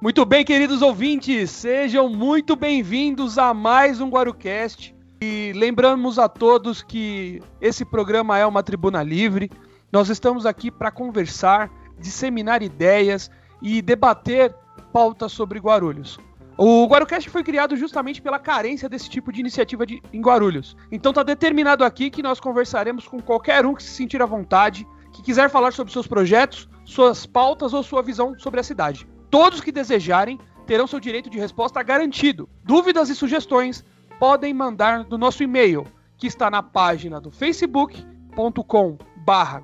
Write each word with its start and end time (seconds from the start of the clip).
Muito 0.00 0.24
bem, 0.24 0.44
queridos 0.44 0.80
ouvintes, 0.80 1.50
sejam 1.50 2.08
muito 2.08 2.54
bem-vindos 2.54 3.36
a 3.36 3.52
mais 3.52 4.00
um 4.00 4.08
Guarucast. 4.08 4.94
E 5.20 5.52
lembramos 5.56 6.20
a 6.20 6.28
todos 6.28 6.84
que 6.84 7.42
esse 7.60 7.84
programa 7.84 8.38
é 8.38 8.46
uma 8.46 8.62
tribuna 8.62 9.02
livre. 9.02 9.50
Nós 9.90 10.08
estamos 10.08 10.46
aqui 10.46 10.70
para 10.70 10.92
conversar, 10.92 11.68
disseminar 11.98 12.62
ideias 12.62 13.28
e 13.60 13.82
debater 13.82 14.54
pautas 14.92 15.32
sobre 15.32 15.58
Guarulhos. 15.58 16.16
O 16.56 16.86
Guarucast 16.86 17.28
foi 17.28 17.42
criado 17.42 17.74
justamente 17.76 18.22
pela 18.22 18.38
carência 18.38 18.88
desse 18.88 19.10
tipo 19.10 19.32
de 19.32 19.40
iniciativa 19.40 19.84
de, 19.84 20.00
em 20.12 20.20
Guarulhos. 20.20 20.76
Então 20.92 21.12
tá 21.12 21.24
determinado 21.24 21.82
aqui 21.84 22.08
que 22.08 22.22
nós 22.22 22.38
conversaremos 22.38 23.08
com 23.08 23.20
qualquer 23.20 23.66
um 23.66 23.74
que 23.74 23.82
se 23.82 23.90
sentir 23.90 24.22
à 24.22 24.26
vontade, 24.26 24.86
que 25.12 25.22
quiser 25.22 25.50
falar 25.50 25.72
sobre 25.72 25.92
seus 25.92 26.06
projetos, 26.06 26.68
suas 26.84 27.26
pautas 27.26 27.74
ou 27.74 27.82
sua 27.82 28.00
visão 28.00 28.38
sobre 28.38 28.60
a 28.60 28.62
cidade. 28.62 29.04
Todos 29.30 29.60
que 29.60 29.72
desejarem 29.72 30.38
terão 30.66 30.86
seu 30.86 31.00
direito 31.00 31.30
de 31.30 31.38
resposta 31.38 31.82
garantido. 31.82 32.48
Dúvidas 32.62 33.08
e 33.08 33.14
sugestões 33.14 33.84
podem 34.18 34.52
mandar 34.52 35.04
no 35.04 35.18
nosso 35.18 35.42
e-mail, 35.42 35.86
que 36.16 36.26
está 36.26 36.50
na 36.50 36.62
página 36.62 37.20
do 37.20 37.30
facebook.com 37.30 38.98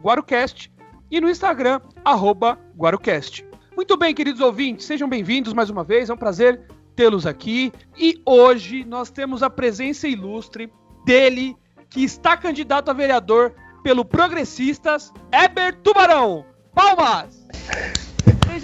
guarucast 0.02 0.73
e 1.10 1.20
no 1.20 1.30
Instagram, 1.30 1.80
arroba 2.04 2.59
guarucast. 2.77 3.46
Muito 3.74 3.96
bem, 3.96 4.14
queridos 4.14 4.40
ouvintes, 4.40 4.87
sejam 4.87 5.09
bem-vindos 5.09 5.52
mais 5.52 5.70
uma 5.70 5.82
vez, 5.82 6.09
é 6.09 6.15
um 6.15 6.16
prazer 6.16 6.60
tê-los 6.95 7.26
aqui. 7.26 7.73
E 7.96 8.20
hoje 8.24 8.84
nós 8.84 9.10
temos 9.10 9.42
a 9.42 9.51
presença 9.51 10.06
ilustre 10.06 10.73
dele, 11.04 11.56
que 11.90 12.04
está 12.04 12.37
candidato 12.37 12.90
a 12.90 12.95
vereador 12.95 13.54
pelo 13.82 14.04
Progressistas, 14.04 15.12
Eber 15.32 15.76
Tubarão. 15.82 16.45
Palmas! 16.74 17.45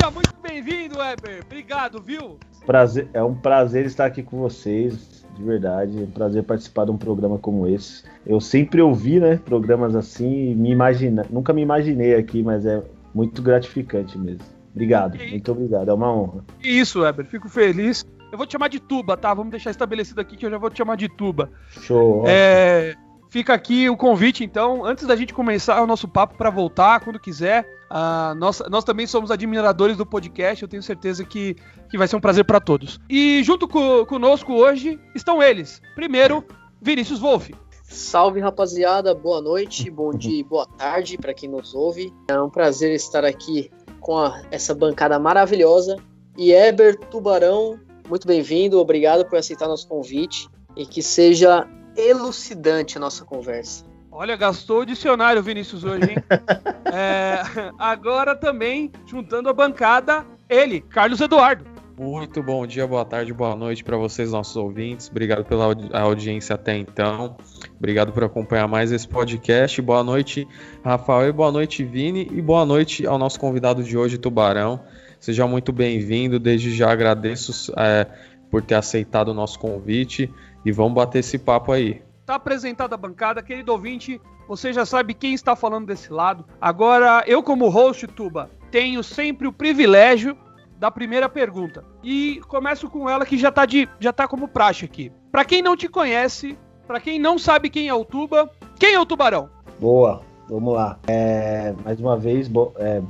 Seja 0.01 0.11
muito 0.13 0.35
bem-vindo, 0.43 0.99
Weber. 0.99 1.43
Obrigado, 1.45 2.01
viu? 2.01 2.39
Prazer, 2.65 3.07
é 3.13 3.23
um 3.23 3.35
prazer 3.35 3.85
estar 3.85 4.07
aqui 4.07 4.23
com 4.23 4.39
vocês, 4.39 5.27
de 5.37 5.43
verdade. 5.45 5.99
É 5.99 6.01
um 6.01 6.11
prazer 6.11 6.43
participar 6.43 6.87
de 6.87 6.91
um 6.91 6.97
programa 6.97 7.39
como 7.39 7.69
esse. 7.69 8.03
Eu 8.27 8.41
sempre 8.41 8.81
ouvi, 8.81 9.21
né, 9.21 9.37
programas 9.37 9.95
assim, 9.95 10.55
me 10.55 10.71
imagina, 10.71 11.27
nunca 11.29 11.53
me 11.53 11.61
imaginei 11.61 12.15
aqui, 12.15 12.43
mas 12.43 12.65
é 12.65 12.83
muito 13.15 13.43
gratificante 13.43 14.17
mesmo. 14.17 14.47
Obrigado, 14.75 15.21
e... 15.21 15.33
muito 15.33 15.53
obrigado, 15.53 15.91
é 15.91 15.93
uma 15.93 16.11
honra. 16.11 16.45
Isso, 16.63 17.03
Weber, 17.03 17.27
fico 17.27 17.51
feliz. 17.51 18.03
Eu 18.33 18.39
vou 18.39 18.47
te 18.47 18.53
chamar 18.53 18.69
de 18.69 18.81
Tuba, 18.81 19.19
tá? 19.19 19.35
Vamos 19.35 19.51
deixar 19.51 19.71
estabelecido 19.71 20.23
aqui 20.23 20.35
que 20.35 20.47
eu 20.47 20.51
já 20.51 20.57
vou 20.57 20.71
te 20.71 20.79
chamar 20.79 20.97
de 20.97 21.11
Tuba. 21.11 21.51
Show. 21.69 22.25
É, 22.27 22.95
fica 23.31 23.55
aqui 23.55 23.89
o 23.89 23.97
convite, 23.97 24.45
então, 24.45 24.85
antes 24.85 25.07
da 25.07 25.17
gente 25.17 25.33
começar 25.33 25.83
o 25.83 25.87
nosso 25.87 26.07
papo 26.07 26.37
para 26.37 26.51
voltar, 26.51 27.01
quando 27.01 27.19
quiser, 27.19 27.67
Uh, 27.91 28.37
nós, 28.37 28.63
nós 28.71 28.85
também 28.85 29.05
somos 29.05 29.33
admiradores 29.33 29.97
do 29.97 30.07
podcast, 30.07 30.63
eu 30.63 30.69
tenho 30.69 30.81
certeza 30.81 31.25
que, 31.25 31.57
que 31.91 31.99
vai 31.99 32.07
ser 32.07 32.15
um 32.15 32.21
prazer 32.21 32.45
para 32.45 32.61
todos. 32.61 33.01
E 33.11 33.43
junto 33.43 33.67
co 33.67 34.07
conosco 34.07 34.53
hoje 34.53 34.97
estão 35.13 35.43
eles. 35.43 35.83
Primeiro, 35.97 36.45
Vinícius 36.81 37.19
Wolff. 37.19 37.53
Salve 37.83 38.39
rapaziada, 38.39 39.13
boa 39.13 39.43
noite, 39.43 39.91
bom 39.91 40.13
dia 40.13 40.39
e 40.39 40.45
boa 40.45 40.67
tarde 40.79 41.19
para 41.19 41.35
quem 41.35 41.49
nos 41.49 41.75
ouve. 41.75 42.15
É 42.29 42.41
um 42.41 42.49
prazer 42.49 42.95
estar 42.95 43.25
aqui 43.25 43.69
com 43.99 44.17
a, 44.17 44.41
essa 44.53 44.73
bancada 44.73 45.19
maravilhosa. 45.19 45.97
E 46.39 46.53
Eber 46.53 46.97
Tubarão, 46.97 47.81
muito 48.09 48.25
bem-vindo, 48.25 48.79
obrigado 48.79 49.25
por 49.25 49.37
aceitar 49.37 49.67
nosso 49.67 49.89
convite 49.89 50.49
e 50.77 50.87
que 50.87 51.03
seja 51.03 51.67
elucidante 51.97 52.97
a 52.97 53.01
nossa 53.01 53.25
conversa. 53.25 53.85
Olha, 54.13 54.37
gastou 54.37 54.81
o 54.81 54.85
dicionário, 54.85 55.43
Vinícius, 55.43 55.85
hoje, 55.85 56.11
hein? 56.11 56.17
é, 56.93 57.43
agora 57.79 58.35
também, 58.35 58.91
juntando 59.07 59.49
a 59.49 59.53
bancada, 59.53 60.27
ele, 60.49 60.81
Carlos 60.81 61.21
Eduardo. 61.21 61.65
Muito 61.97 62.43
bom 62.43 62.67
dia, 62.67 62.87
boa 62.87 63.05
tarde, 63.05 63.33
boa 63.33 63.55
noite 63.55 63.85
para 63.85 63.97
vocês, 63.97 64.33
nossos 64.33 64.57
ouvintes. 64.57 65.09
Obrigado 65.09 65.45
pela 65.45 65.67
audiência 65.93 66.55
até 66.55 66.75
então. 66.77 67.37
Obrigado 67.77 68.11
por 68.11 68.25
acompanhar 68.25 68.67
mais 68.67 68.91
esse 68.91 69.07
podcast. 69.07 69.83
Boa 69.83 70.03
noite, 70.03 70.49
Rafael, 70.83 71.29
e 71.29 71.33
boa 71.33 71.53
noite, 71.53 71.85
Vini, 71.85 72.27
e 72.33 72.41
boa 72.41 72.65
noite 72.65 73.07
ao 73.07 73.19
nosso 73.19 73.39
convidado 73.39 73.85
de 73.85 73.99
hoje, 73.99 74.17
Tubarão. 74.17 74.81
Seja 75.21 75.47
muito 75.47 75.73
bem-vindo. 75.73 76.39
Desde 76.39 76.75
já 76.75 76.91
agradeço 76.91 77.71
é, 77.77 78.07
por 78.51 78.63
ter 78.63 78.77
aceitado 78.77 79.29
o 79.29 79.35
nosso 79.35 79.59
convite 79.59 80.33
e 80.65 80.73
vamos 80.73 80.95
bater 80.95 81.21
esse 81.21 81.39
papo 81.39 81.73
aí. 81.73 82.03
Tá 82.27 82.35
apresentada 82.37 82.95
a 82.95 82.99
bancada, 82.99 83.43
querido 83.43 83.73
ouvinte, 83.73 84.21
você 84.47 84.73
já 84.73 84.85
sabe 84.85 85.15
quem 85.15 85.35
está 85.35 85.57
falando 85.57 85.87
desse 85.87 86.13
lado. 86.13 86.45
Agora, 86.61 87.25
eu 87.27 87.43
como 87.43 87.69
host, 87.69 88.07
Tuba, 88.07 88.51
tenho 88.71 89.03
sempre 89.03 89.47
o 89.47 89.53
privilégio 89.53 90.37
da 90.79 90.91
primeira 90.91 91.29
pergunta. 91.29 91.85
E 92.03 92.41
começo 92.49 92.89
com 92.89 93.09
ela 93.09 93.27
que 93.27 93.37
já 93.37 93.53
tá, 93.53 93.67
de, 93.67 93.89
já 93.99 94.13
tá 94.13 94.27
como 94.27 94.49
praxe 94.49 94.85
aqui. 94.85 95.13
Para 95.31 95.45
quem 95.45 95.61
não 95.61 95.77
te 95.77 95.89
conhece, 95.89 96.57
para 96.87 96.99
quem 96.99 97.19
não 97.19 97.39
sabe 97.39 97.69
quem 97.69 97.89
é 97.89 97.95
o 97.95 98.05
Tuba, 98.05 98.51
quem 98.79 98.95
é 98.95 99.01
o 99.01 99.07
Tubarão? 99.07 99.51
Boa, 99.79 100.23
vamos 100.49 100.75
lá. 100.75 100.99
É, 101.07 101.75
mais 101.85 102.01
uma 102.01 102.17
vez, 102.17 102.49
bo, 102.49 102.73
é, 102.79 103.03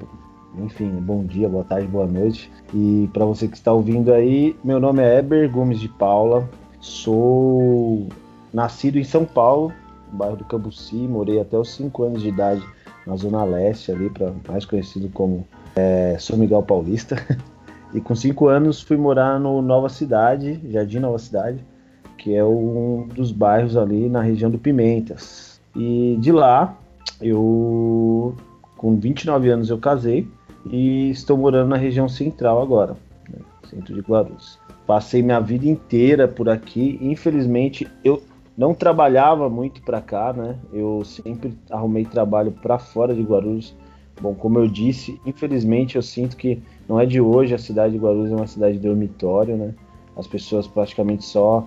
enfim, 0.58 0.90
bom 0.90 1.24
dia, 1.24 1.48
boa 1.48 1.64
tarde, 1.64 1.86
boa 1.86 2.06
noite. 2.06 2.50
E 2.74 3.08
para 3.12 3.24
você 3.24 3.46
que 3.46 3.56
está 3.56 3.72
ouvindo 3.72 4.12
aí, 4.12 4.56
meu 4.64 4.80
nome 4.80 5.02
é 5.02 5.18
Eber 5.18 5.50
Gomes 5.50 5.78
de 5.78 5.88
Paula, 5.88 6.48
sou 6.80 8.08
Nascido 8.52 8.98
em 8.98 9.04
São 9.04 9.24
Paulo, 9.24 9.72
no 10.10 10.18
bairro 10.18 10.36
do 10.36 10.44
Cambuci, 10.44 10.96
morei 10.96 11.40
até 11.40 11.56
os 11.56 11.70
5 11.74 12.02
anos 12.02 12.22
de 12.22 12.28
idade 12.28 12.62
na 13.06 13.16
Zona 13.16 13.44
Leste, 13.44 13.92
ali, 13.92 14.10
pra, 14.10 14.32
mais 14.48 14.64
conhecido 14.64 15.08
como 15.10 15.46
é, 15.76 16.16
São 16.18 16.36
Miguel 16.36 16.62
Paulista. 16.62 17.16
E 17.92 18.00
com 18.00 18.14
5 18.14 18.46
anos 18.46 18.80
fui 18.80 18.96
morar 18.96 19.40
no 19.40 19.60
Nova 19.60 19.88
Cidade, 19.88 20.60
Jardim 20.70 21.00
Nova 21.00 21.18
Cidade, 21.18 21.58
que 22.16 22.32
é 22.32 22.44
um 22.44 23.08
dos 23.08 23.32
bairros 23.32 23.76
ali 23.76 24.08
na 24.08 24.22
região 24.22 24.48
do 24.48 24.58
Pimentas. 24.58 25.60
E 25.74 26.16
de 26.20 26.30
lá, 26.30 26.78
eu, 27.20 28.32
com 28.76 28.96
29 28.96 29.50
anos, 29.50 29.70
eu 29.70 29.78
casei 29.78 30.28
e 30.70 31.10
estou 31.10 31.36
morando 31.36 31.70
na 31.70 31.76
região 31.76 32.08
central 32.08 32.62
agora, 32.62 32.96
centro 33.70 33.94
de 33.94 34.00
Guarulhos. 34.00 34.58
Passei 34.86 35.22
minha 35.22 35.40
vida 35.40 35.66
inteira 35.66 36.26
por 36.26 36.48
aqui. 36.48 36.98
Infelizmente, 37.00 37.86
eu 38.04 38.22
não 38.56 38.74
trabalhava 38.74 39.48
muito 39.48 39.80
para 39.82 40.00
cá, 40.00 40.32
né? 40.32 40.56
Eu 40.72 41.02
sempre 41.04 41.56
arrumei 41.70 42.04
trabalho 42.04 42.52
para 42.52 42.78
fora 42.78 43.14
de 43.14 43.22
Guarulhos. 43.22 43.74
Bom, 44.20 44.34
como 44.34 44.58
eu 44.58 44.68
disse, 44.68 45.18
infelizmente 45.24 45.96
eu 45.96 46.02
sinto 46.02 46.36
que 46.36 46.62
não 46.86 47.00
é 47.00 47.06
de 47.06 47.20
hoje 47.20 47.54
a 47.54 47.58
cidade 47.58 47.94
de 47.94 47.98
Guarulhos 47.98 48.30
é 48.30 48.36
uma 48.36 48.46
cidade 48.46 48.74
de 48.76 48.86
dormitório, 48.86 49.56
né? 49.56 49.74
As 50.14 50.26
pessoas 50.26 50.66
praticamente 50.66 51.24
só 51.24 51.66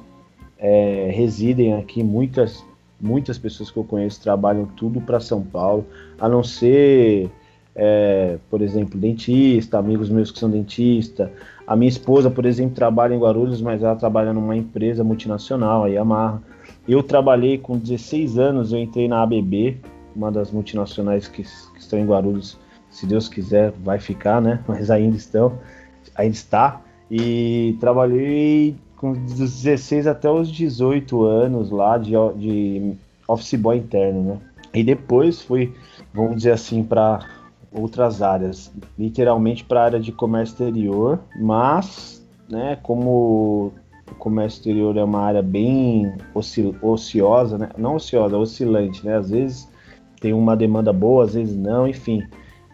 é, 0.59 1.09
residem 1.11 1.73
aqui. 1.73 2.03
Muitas, 2.03 2.63
muitas 3.01 3.39
pessoas 3.39 3.71
que 3.71 3.77
eu 3.77 3.83
conheço 3.83 4.21
trabalham 4.21 4.65
tudo 4.65 5.01
para 5.01 5.19
São 5.19 5.41
Paulo, 5.41 5.85
a 6.19 6.29
não 6.29 6.43
ser, 6.43 7.29
é, 7.75 8.37
por 8.51 8.61
exemplo, 8.61 8.99
dentista, 8.99 9.79
amigos 9.79 10.09
meus 10.09 10.29
que 10.29 10.37
são 10.37 10.49
dentistas. 10.49 11.29
A 11.65 11.75
minha 11.75 11.89
esposa, 11.89 12.29
por 12.29 12.45
exemplo, 12.45 12.75
trabalha 12.75 13.13
em 13.13 13.19
Guarulhos, 13.19 13.61
mas 13.61 13.81
ela 13.81 13.95
trabalha 13.95 14.33
numa 14.33 14.55
empresa 14.55 15.03
multinacional, 15.03 15.85
a 15.85 15.87
Yamaha. 15.87 16.41
Eu 16.87 17.01
trabalhei 17.01 17.57
com 17.57 17.77
16 17.77 18.37
anos, 18.37 18.73
eu 18.73 18.79
entrei 18.79 19.07
na 19.07 19.23
ABB, 19.23 19.77
uma 20.15 20.31
das 20.31 20.51
multinacionais 20.51 21.27
que, 21.27 21.43
que, 21.43 21.79
estão 21.79 21.97
em 21.97 22.05
Guarulhos. 22.05 22.57
Se 22.89 23.05
Deus 23.05 23.29
quiser, 23.29 23.71
vai 23.83 23.99
ficar, 23.99 24.41
né? 24.41 24.59
Mas 24.67 24.91
ainda 24.91 25.15
estão, 25.15 25.53
ainda 26.15 26.35
está. 26.35 26.81
E 27.09 27.77
trabalhei 27.79 28.75
com 28.97 29.13
16 29.13 30.07
até 30.07 30.29
os 30.29 30.51
18 30.51 31.23
anos 31.23 31.71
lá 31.71 31.97
de, 31.97 32.11
de 32.37 32.93
office 33.27 33.55
boy 33.55 33.77
interno, 33.77 34.21
né? 34.21 34.39
E 34.73 34.83
depois 34.83 35.41
fui, 35.41 35.73
vamos 36.13 36.37
dizer 36.37 36.51
assim, 36.51 36.83
para 36.83 37.19
outras 37.73 38.21
áreas, 38.21 38.71
literalmente 38.97 39.63
para 39.63 39.81
a 39.81 39.85
área 39.85 39.99
de 39.99 40.11
comércio 40.11 40.53
exterior, 40.53 41.19
mas, 41.35 42.25
né, 42.49 42.77
como 42.83 43.73
o 44.11 44.15
comércio 44.15 44.59
exterior 44.59 44.95
é 44.97 45.03
uma 45.03 45.21
área 45.21 45.41
bem 45.41 46.13
ociosa, 46.81 47.57
né? 47.57 47.69
não 47.77 47.95
ociosa, 47.95 48.37
oscilante, 48.37 49.05
né? 49.05 49.17
Às 49.17 49.31
vezes 49.31 49.69
tem 50.21 50.33
uma 50.33 50.55
demanda 50.55 50.93
boa, 50.93 51.23
às 51.23 51.33
vezes 51.33 51.55
não, 51.55 51.87
enfim. 51.87 52.23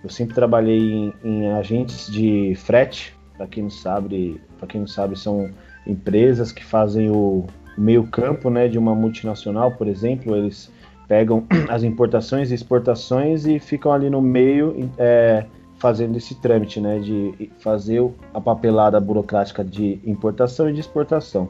Eu 0.04 0.10
sempre 0.10 0.36
trabalhei 0.36 0.80
em, 0.80 1.14
em 1.24 1.52
agentes 1.52 2.12
de 2.12 2.54
frete, 2.56 3.16
para 3.38 3.48
quem 3.48 3.64
não 3.64 3.70
sabe, 3.70 4.40
para 4.58 4.68
quem 4.68 4.82
não 4.82 4.88
sabe 4.88 5.18
são 5.18 5.50
empresas 5.88 6.52
que 6.52 6.64
fazem 6.64 7.10
o 7.10 7.46
meio 7.78 8.06
campo, 8.08 8.50
né, 8.50 8.68
de 8.68 8.78
uma 8.78 8.94
multinacional, 8.94 9.72
por 9.72 9.88
exemplo, 9.88 10.36
eles 10.36 10.72
pegam 11.10 11.44
as 11.68 11.84
importações 11.84 12.52
e 12.52 12.56
exportações 12.56 13.46
e 13.46 13.60
ficam 13.60 13.92
ali 13.92 14.10
no 14.10 14.22
meio 14.22 14.90
é, 14.98 15.46
fazendo 15.78 16.16
esse 16.16 16.36
trâmite, 16.36 16.80
né, 16.80 17.00
de 17.00 17.52
fazer 17.60 18.08
a 18.34 18.40
papelada 18.40 19.00
burocrática 19.00 19.64
de 19.64 20.00
importação 20.06 20.70
e 20.70 20.74
de 20.74 20.80
exportação. 20.80 21.50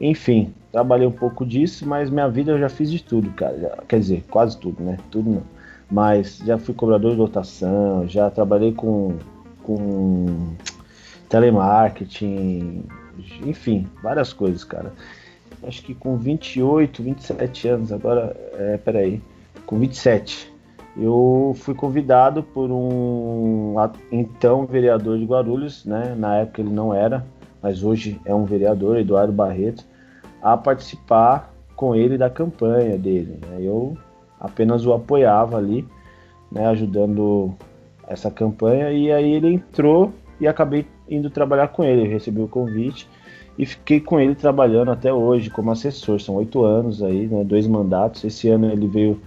Enfim, 0.00 0.52
trabalhei 0.72 1.06
um 1.06 1.12
pouco 1.12 1.44
disso, 1.44 1.86
mas 1.86 2.10
minha 2.10 2.28
vida 2.28 2.52
eu 2.52 2.58
já 2.58 2.68
fiz 2.68 2.90
de 2.90 3.02
tudo, 3.02 3.30
cara. 3.30 3.78
Quer 3.86 4.00
dizer, 4.00 4.24
quase 4.30 4.58
tudo, 4.58 4.82
né? 4.82 4.98
Tudo 5.10 5.30
não. 5.30 5.42
Mas 5.90 6.38
já 6.44 6.58
fui 6.58 6.74
cobrador 6.74 7.12
de 7.12 7.18
lotação, 7.18 8.06
já 8.08 8.30
trabalhei 8.30 8.72
com, 8.72 9.16
com 9.62 10.54
telemarketing, 11.28 12.84
enfim, 13.44 13.86
várias 14.02 14.32
coisas, 14.32 14.64
cara. 14.64 14.92
Acho 15.66 15.82
que 15.82 15.94
com 15.94 16.16
28, 16.16 17.02
27 17.02 17.68
anos, 17.68 17.92
agora, 17.92 18.36
é, 18.54 18.76
peraí, 18.76 19.20
com 19.66 19.78
27, 19.78 20.52
eu 20.96 21.54
fui 21.58 21.74
convidado 21.74 22.42
por 22.42 22.70
um 22.70 23.74
então 24.10 24.64
vereador 24.64 25.18
de 25.18 25.24
Guarulhos, 25.24 25.84
né? 25.84 26.14
Na 26.16 26.36
época 26.36 26.62
ele 26.62 26.70
não 26.70 26.94
era, 26.94 27.26
mas 27.60 27.82
hoje 27.82 28.18
é 28.24 28.34
um 28.34 28.44
vereador, 28.44 28.96
Eduardo 28.96 29.32
Barreto, 29.32 29.84
a 30.40 30.56
participar 30.56 31.52
com 31.74 31.94
ele 31.94 32.16
da 32.16 32.30
campanha 32.30 32.96
dele. 32.96 33.38
Né? 33.42 33.58
Eu 33.60 33.96
apenas 34.40 34.86
o 34.86 34.94
apoiava 34.94 35.58
ali, 35.58 35.86
né? 36.50 36.66
Ajudando 36.68 37.54
essa 38.06 38.30
campanha 38.30 38.90
e 38.90 39.12
aí 39.12 39.32
ele 39.32 39.52
entrou 39.52 40.12
e 40.40 40.46
acabei 40.46 40.86
indo 41.10 41.28
trabalhar 41.28 41.68
com 41.68 41.84
ele. 41.84 42.08
Recebi 42.08 42.40
o 42.40 42.48
convite 42.48 43.06
e 43.58 43.64
fiquei 43.64 44.00
com 44.00 44.20
ele 44.20 44.34
trabalhando 44.34 44.90
até 44.90 45.12
hoje 45.12 45.50
como 45.50 45.70
assessor. 45.70 46.20
São 46.20 46.34
oito 46.36 46.64
anos 46.64 47.02
aí, 47.02 47.26
né? 47.26 47.42
Dois 47.44 47.66
mandatos. 47.66 48.24
Esse 48.24 48.48
ano 48.48 48.70
ele 48.70 48.86
veio 48.86 49.20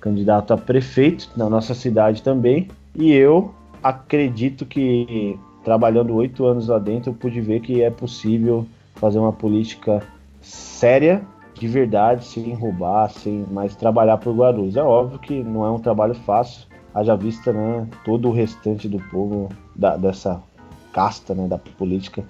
candidato 0.00 0.52
a 0.52 0.56
prefeito 0.56 1.30
na 1.36 1.48
nossa 1.48 1.74
cidade 1.74 2.22
também. 2.22 2.68
E 2.94 3.12
eu 3.12 3.54
acredito 3.82 4.66
que 4.66 5.38
trabalhando 5.62 6.14
oito 6.14 6.44
anos 6.44 6.68
lá 6.68 6.78
dentro, 6.78 7.10
eu 7.10 7.14
pude 7.14 7.40
ver 7.40 7.60
que 7.60 7.82
é 7.82 7.90
possível 7.90 8.66
fazer 8.94 9.18
uma 9.18 9.32
política 9.32 10.02
séria, 10.40 11.22
de 11.54 11.66
verdade, 11.66 12.24
sem 12.24 12.54
roubar, 12.54 13.10
sem 13.10 13.44
mais 13.50 13.74
trabalhar 13.74 14.18
por 14.18 14.34
Guarulhos. 14.34 14.76
É 14.76 14.82
óbvio 14.82 15.18
que 15.18 15.42
não 15.42 15.64
é 15.64 15.70
um 15.70 15.78
trabalho 15.78 16.14
fácil, 16.14 16.66
haja 16.94 17.16
vista 17.16 17.52
né, 17.52 17.86
todo 18.04 18.28
o 18.28 18.32
restante 18.32 18.88
do 18.88 18.98
povo, 19.10 19.48
da, 19.74 19.96
dessa 19.96 20.40
casta 20.92 21.34
né, 21.34 21.46
da 21.46 21.58
política, 21.58 22.24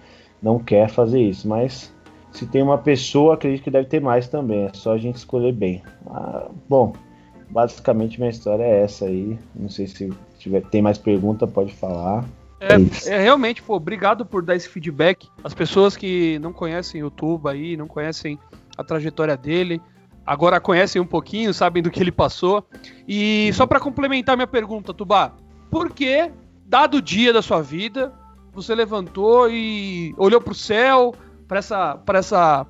não 0.46 0.60
quer 0.60 0.88
fazer 0.88 1.20
isso, 1.20 1.48
mas 1.48 1.92
se 2.30 2.46
tem 2.46 2.62
uma 2.62 2.78
pessoa, 2.78 3.34
acredito 3.34 3.64
que 3.64 3.70
deve 3.70 3.88
ter 3.88 4.00
mais 4.00 4.28
também, 4.28 4.66
é 4.66 4.70
só 4.72 4.92
a 4.92 4.98
gente 4.98 5.16
escolher 5.16 5.52
bem. 5.52 5.82
Ah, 6.06 6.48
bom, 6.68 6.92
basicamente 7.50 8.18
minha 8.18 8.30
história 8.30 8.62
é 8.62 8.82
essa 8.82 9.06
aí. 9.06 9.36
Não 9.54 9.68
sei 9.68 9.88
se 9.88 10.12
tiver, 10.38 10.62
tem 10.62 10.80
mais 10.80 10.98
pergunta, 10.98 11.48
pode 11.48 11.74
falar. 11.74 12.24
É, 12.60 13.10
é, 13.10 13.20
realmente, 13.20 13.60
pô, 13.60 13.74
obrigado 13.74 14.24
por 14.24 14.42
dar 14.42 14.54
esse 14.54 14.68
feedback. 14.68 15.28
As 15.42 15.52
pessoas 15.52 15.96
que 15.96 16.38
não 16.38 16.52
conhecem 16.52 17.02
o 17.02 17.10
Tuba 17.10 17.50
aí, 17.50 17.76
não 17.76 17.88
conhecem 17.88 18.38
a 18.78 18.84
trajetória 18.84 19.36
dele, 19.36 19.82
agora 20.24 20.60
conhecem 20.60 21.02
um 21.02 21.06
pouquinho, 21.06 21.52
sabem 21.52 21.82
do 21.82 21.90
que 21.90 22.00
ele 22.00 22.12
passou. 22.12 22.64
E 23.08 23.50
só 23.52 23.66
para 23.66 23.80
complementar 23.80 24.36
minha 24.36 24.46
pergunta, 24.46 24.94
Tuba, 24.94 25.34
por 25.70 25.90
que, 25.90 26.30
dado 26.64 26.98
o 26.98 27.02
dia 27.02 27.32
da 27.32 27.42
sua 27.42 27.60
vida, 27.60 28.12
você 28.56 28.74
levantou 28.74 29.50
e 29.50 30.14
olhou 30.16 30.40
para 30.40 30.52
o 30.52 30.54
céu, 30.54 31.14
para 31.46 31.58
essa, 31.58 31.96
para 31.98 32.18
essa, 32.18 32.66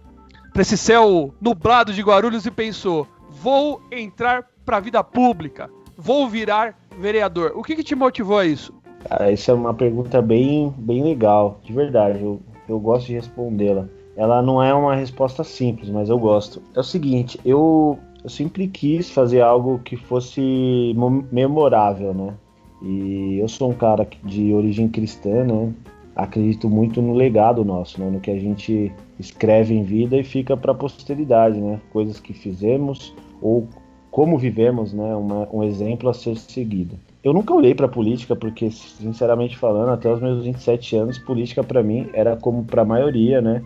para 0.53 0.63
esse 0.63 0.77
céu 0.77 1.33
nublado 1.41 1.93
de 1.93 2.03
Guarulhos 2.03 2.45
e 2.45 2.51
pensou: 2.51 3.07
vou 3.31 3.81
entrar 3.93 4.49
para 4.65 4.79
a 4.79 4.81
vida 4.81 5.03
pública, 5.05 5.71
vou 5.97 6.29
virar 6.29 6.77
vereador. 6.99 7.53
O 7.55 7.63
que, 7.63 7.77
que 7.77 7.85
te 7.85 7.95
motivou 7.95 8.39
a 8.39 8.45
isso? 8.45 8.75
Cara, 9.09 9.31
isso 9.31 9.49
é 9.49 9.55
uma 9.55 9.73
pergunta 9.73 10.21
bem, 10.21 10.75
bem 10.77 11.05
legal, 11.05 11.61
de 11.63 11.73
verdade. 11.73 12.21
Eu, 12.21 12.41
eu 12.69 12.81
gosto 12.81 13.07
de 13.07 13.15
respondê-la. 13.15 13.87
Ela 14.17 14.43
não 14.43 14.61
é 14.61 14.75
uma 14.75 14.97
resposta 14.97 15.45
simples, 15.45 15.89
mas 15.89 16.09
eu 16.09 16.19
gosto. 16.19 16.61
É 16.75 16.81
o 16.81 16.83
seguinte, 16.83 17.39
eu, 17.45 17.97
eu 18.25 18.31
sempre 18.31 18.67
quis 18.67 19.09
fazer 19.11 19.41
algo 19.41 19.79
que 19.85 19.97
fosse 19.97 20.97
memorável, 21.31 22.13
né? 22.13 22.35
E 22.83 23.39
eu 23.39 23.49
sou 23.49 23.71
um 23.71 23.75
cara 23.75 24.07
de 24.25 24.53
origem 24.53 24.89
cristã, 24.89 25.45
né? 25.45 25.73
Acredito 26.15 26.69
muito 26.69 27.03
no 27.03 27.13
legado 27.13 27.65
nosso, 27.65 28.01
né? 28.01 28.09
no 28.09 28.21
que 28.21 28.31
a 28.31 28.39
gente 28.39 28.91
escreve 29.19 29.75
em 29.75 29.83
vida 29.83 30.17
e 30.17 30.25
fica 30.25 30.57
para 30.57 30.73
a 30.73 30.75
posteridade, 30.75 31.61
né? 31.61 31.81
Coisas 31.93 32.21
que 32.21 32.33
fizemos 32.33 33.15
ou 33.41 33.69
como 34.11 34.39
vivemos, 34.39 34.93
né? 34.93 35.15
Uma, 35.15 35.49
um 35.53 35.63
exemplo 35.63 36.09
a 36.09 36.15
ser 36.15 36.37
seguido. 36.37 36.99
Eu 37.23 37.33
nunca 37.33 37.53
olhei 37.53 37.75
para 37.75 37.89
política 37.89 38.37
porque, 38.37 38.71
sinceramente 38.71 39.59
falando, 39.59 39.91
até 39.91 40.11
os 40.11 40.21
meus 40.21 40.45
27 40.45 40.97
anos, 40.97 41.19
política 41.19 41.63
para 41.63 41.83
mim 41.83 42.09
era 42.13 42.37
como 42.37 42.65
para 42.65 42.83
a 42.83 42.85
maioria, 42.85 43.41
né? 43.41 43.63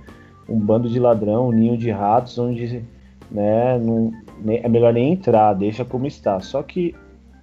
Um 0.49 0.59
bando 0.59 0.89
de 0.89 0.99
ladrão, 0.99 1.49
um 1.49 1.53
ninho 1.53 1.77
de 1.77 1.91
ratos, 1.91 2.39
onde 2.39 2.83
né, 3.31 3.79
não, 3.79 4.13
é 4.47 4.69
melhor 4.69 4.93
nem 4.93 5.13
entrar, 5.13 5.55
deixa 5.55 5.85
como 5.85 6.07
está. 6.07 6.41
Só 6.41 6.63
que, 6.63 6.95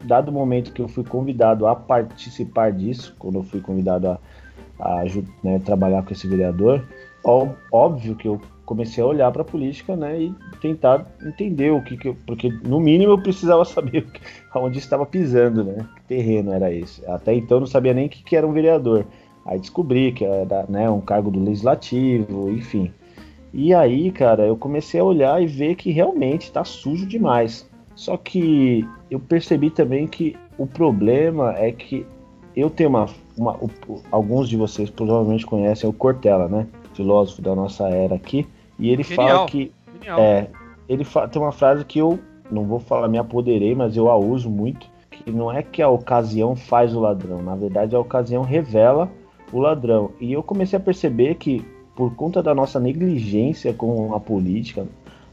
dado 0.04 0.30
o 0.30 0.32
momento 0.32 0.72
que 0.72 0.82
eu 0.82 0.88
fui 0.88 1.04
convidado 1.04 1.68
a 1.68 1.76
participar 1.76 2.72
disso, 2.72 3.16
quando 3.18 3.40
eu 3.40 3.44
fui 3.44 3.62
convidado 3.62 4.08
a, 4.08 4.20
a 4.80 5.04
né, 5.44 5.60
trabalhar 5.60 6.04
com 6.04 6.14
esse 6.14 6.28
vereador, 6.28 6.84
ó, 7.24 7.48
óbvio 7.72 8.16
que 8.16 8.28
eu 8.28 8.40
comecei 8.66 9.02
a 9.02 9.08
olhar 9.08 9.32
para 9.32 9.44
a 9.44 9.46
política, 9.46 9.96
né, 9.96 10.20
e 10.22 10.36
tentar 10.62 11.06
entender 11.26 11.72
o 11.72 11.82
que, 11.82 11.96
que 11.96 12.10
eu, 12.10 12.18
porque 12.26 12.50
no 12.50 12.80
mínimo 12.80 13.14
eu 13.14 13.18
precisava 13.18 13.64
saber 13.66 14.06
aonde 14.52 14.78
estava 14.78 15.06
pisando, 15.06 15.64
né, 15.64 15.88
que 15.96 16.04
terreno 16.04 16.52
era 16.52 16.72
esse. 16.72 17.06
Até 17.10 17.34
então 17.34 17.58
eu 17.58 17.62
não 17.62 17.68
sabia 17.68 17.94
nem 17.94 18.08
o 18.08 18.10
que, 18.10 18.24
que 18.24 18.36
era 18.36 18.46
um 18.46 18.54
vereador. 18.54 19.06
Aí 19.46 19.58
descobri 19.58 20.12
que 20.12 20.26
era, 20.26 20.66
né, 20.68 20.90
um 20.90 21.00
cargo 21.00 21.32
do 21.32 21.42
legislativo, 21.42 22.50
enfim. 22.50 22.92
E 23.54 23.74
aí, 23.74 24.12
cara, 24.12 24.46
eu 24.46 24.58
comecei 24.58 25.00
a 25.00 25.04
olhar 25.04 25.42
e 25.42 25.48
ver 25.48 25.76
que 25.76 25.90
realmente 25.90 26.44
está 26.44 26.66
sujo 26.66 27.06
demais. 27.06 27.68
Só 27.98 28.16
que 28.16 28.88
eu 29.10 29.20
percebi 29.20 29.72
também 29.72 30.08
que 30.08 30.36
o 30.56 30.68
problema 30.68 31.56
é 31.58 31.72
que 31.72 32.06
eu 32.56 32.70
tenho 32.70 32.90
uma, 32.90 33.08
uma 33.36 33.60
alguns 34.12 34.48
de 34.48 34.56
vocês 34.56 34.88
provavelmente 34.88 35.46
conhecem 35.46 35.90
o 35.90 35.94
Cortella, 35.94 36.48
né? 36.48 36.68
Filósofo 36.94 37.42
da 37.42 37.56
nossa 37.56 37.90
era 37.90 38.14
aqui. 38.14 38.48
E 38.80 38.92
ele 38.92 39.02
Genial. 39.02 39.28
fala 39.28 39.48
que. 39.48 39.72
Genial. 39.94 40.20
É, 40.20 40.48
ele 40.88 41.04
fala, 41.04 41.28
tem 41.28 41.42
uma 41.42 41.52
frase 41.52 41.84
que 41.84 41.98
eu 41.98 42.20
não 42.52 42.66
vou 42.66 42.80
falar, 42.80 43.08
me 43.08 43.18
apoderei, 43.18 43.74
mas 43.74 43.98
eu 43.98 44.10
a 44.12 44.16
uso 44.16 44.48
muito. 44.48 44.88
Que 45.10 45.32
não 45.32 45.52
é 45.52 45.64
que 45.64 45.82
a 45.82 45.90
ocasião 45.90 46.56
faz 46.56 46.96
o 46.96 47.00
ladrão, 47.00 47.42
na 47.42 47.56
verdade 47.56 47.96
a 47.96 48.00
ocasião 48.00 48.44
revela 48.44 49.10
o 49.52 49.60
ladrão. 49.60 50.12
E 50.22 50.32
eu 50.32 50.44
comecei 50.44 50.78
a 50.78 50.80
perceber 50.80 51.36
que, 51.36 51.66
por 51.96 52.14
conta 52.14 52.44
da 52.44 52.54
nossa 52.54 52.80
negligência 52.80 53.74
com 53.74 54.14
a 54.14 54.20
política, 54.20 54.86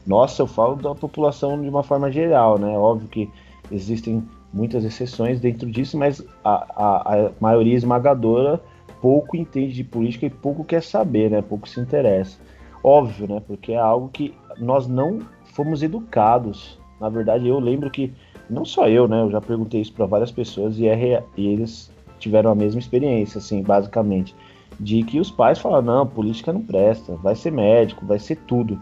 nossa, 0.05 0.41
eu 0.41 0.47
falo 0.47 0.75
da 0.75 0.93
população 0.93 1.61
de 1.61 1.67
uma 1.67 1.83
forma 1.83 2.11
geral, 2.11 2.57
né? 2.57 2.77
Óbvio 2.77 3.07
que 3.07 3.29
existem 3.71 4.23
muitas 4.53 4.83
exceções 4.83 5.39
dentro 5.39 5.69
disso, 5.69 5.97
mas 5.97 6.23
a, 6.43 6.53
a, 6.75 7.15
a 7.27 7.31
maioria 7.39 7.75
esmagadora 7.75 8.61
pouco 9.01 9.35
entende 9.35 9.73
de 9.73 9.83
política 9.83 10.25
e 10.25 10.29
pouco 10.29 10.63
quer 10.63 10.81
saber, 10.83 11.29
né? 11.31 11.41
Pouco 11.41 11.67
se 11.67 11.79
interessa 11.79 12.37
óbvio, 12.85 13.27
né? 13.27 13.41
Porque 13.47 13.71
é 13.71 13.79
algo 13.79 14.09
que 14.09 14.31
nós 14.59 14.87
não 14.87 15.19
fomos 15.55 15.81
educados. 15.81 16.77
Na 17.01 17.09
verdade, 17.09 17.47
eu 17.47 17.59
lembro 17.59 17.89
que 17.89 18.13
não 18.47 18.63
só 18.63 18.87
eu, 18.87 19.07
né? 19.07 19.23
Eu 19.23 19.31
já 19.31 19.41
perguntei 19.41 19.81
isso 19.81 19.91
para 19.91 20.05
várias 20.05 20.31
pessoas 20.31 20.77
e, 20.77 20.87
é, 20.87 21.23
e 21.35 21.47
eles 21.47 21.91
tiveram 22.19 22.51
a 22.51 22.55
mesma 22.55 22.79
experiência, 22.79 23.39
assim, 23.39 23.63
basicamente, 23.63 24.35
de 24.79 25.01
que 25.01 25.19
os 25.19 25.31
pais 25.31 25.57
falam 25.57 25.81
não, 25.81 26.05
política 26.05 26.53
não 26.53 26.61
presta, 26.61 27.15
vai 27.15 27.35
ser 27.35 27.51
médico, 27.51 28.05
vai 28.05 28.19
ser 28.19 28.35
tudo, 28.47 28.79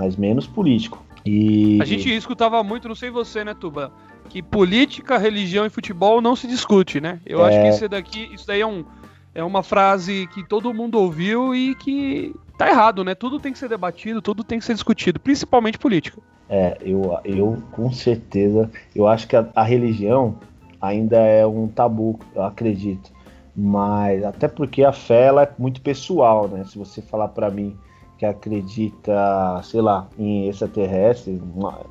mas 0.00 0.16
menos 0.16 0.46
político. 0.46 1.04
E 1.26 1.78
a 1.82 1.84
gente 1.84 2.08
escutava 2.08 2.62
muito, 2.64 2.88
não 2.88 2.94
sei 2.94 3.10
você, 3.10 3.44
né, 3.44 3.52
Tuba, 3.52 3.92
que 4.30 4.42
política, 4.42 5.18
religião 5.18 5.66
e 5.66 5.70
futebol 5.70 6.22
não 6.22 6.34
se 6.34 6.46
discute, 6.46 7.02
né? 7.02 7.20
Eu 7.26 7.44
é... 7.44 7.48
acho 7.48 7.60
que 7.60 7.68
isso 7.68 7.88
daqui, 7.88 8.30
isso 8.32 8.46
daí 8.46 8.62
é 8.62 8.66
um 8.66 8.82
é 9.32 9.44
uma 9.44 9.62
frase 9.62 10.26
que 10.34 10.42
todo 10.42 10.74
mundo 10.74 10.98
ouviu 10.98 11.54
e 11.54 11.74
que 11.76 12.34
tá 12.58 12.68
errado, 12.68 13.04
né? 13.04 13.14
Tudo 13.14 13.38
tem 13.38 13.52
que 13.52 13.58
ser 13.58 13.68
debatido, 13.68 14.22
tudo 14.22 14.42
tem 14.42 14.58
que 14.58 14.64
ser 14.64 14.74
discutido, 14.74 15.20
principalmente 15.20 15.78
política. 15.78 16.18
É, 16.48 16.78
eu, 16.80 17.16
eu 17.24 17.62
com 17.70 17.92
certeza, 17.92 18.68
eu 18.96 19.06
acho 19.06 19.28
que 19.28 19.36
a, 19.36 19.46
a 19.54 19.62
religião 19.62 20.36
ainda 20.80 21.18
é 21.18 21.46
um 21.46 21.68
tabu, 21.68 22.18
eu 22.34 22.42
acredito. 22.42 23.12
Mas 23.54 24.24
até 24.24 24.48
porque 24.48 24.82
a 24.82 24.92
fé 24.92 25.26
ela 25.26 25.42
é 25.42 25.50
muito 25.58 25.82
pessoal, 25.82 26.48
né? 26.48 26.64
Se 26.64 26.78
você 26.78 27.02
falar 27.02 27.28
para 27.28 27.50
mim 27.50 27.76
que 28.20 28.26
acredita, 28.26 29.62
sei 29.62 29.80
lá, 29.80 30.06
em 30.18 30.46
extraterrestre, 30.46 31.40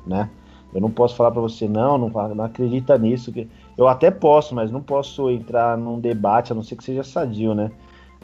né? 0.06 0.30
Eu 0.72 0.80
não 0.80 0.88
posso 0.88 1.16
falar 1.16 1.32
para 1.32 1.40
você 1.40 1.66
não, 1.66 1.98
não, 1.98 2.08
não 2.08 2.44
acredita 2.44 2.96
nisso. 2.96 3.34
Eu 3.76 3.88
até 3.88 4.12
posso, 4.12 4.54
mas 4.54 4.70
não 4.70 4.80
posso 4.80 5.28
entrar 5.28 5.76
num 5.76 5.98
debate, 5.98 6.52
a 6.52 6.54
não 6.54 6.62
ser 6.62 6.76
que 6.76 6.84
seja 6.84 7.02
sadio, 7.02 7.52
né? 7.52 7.72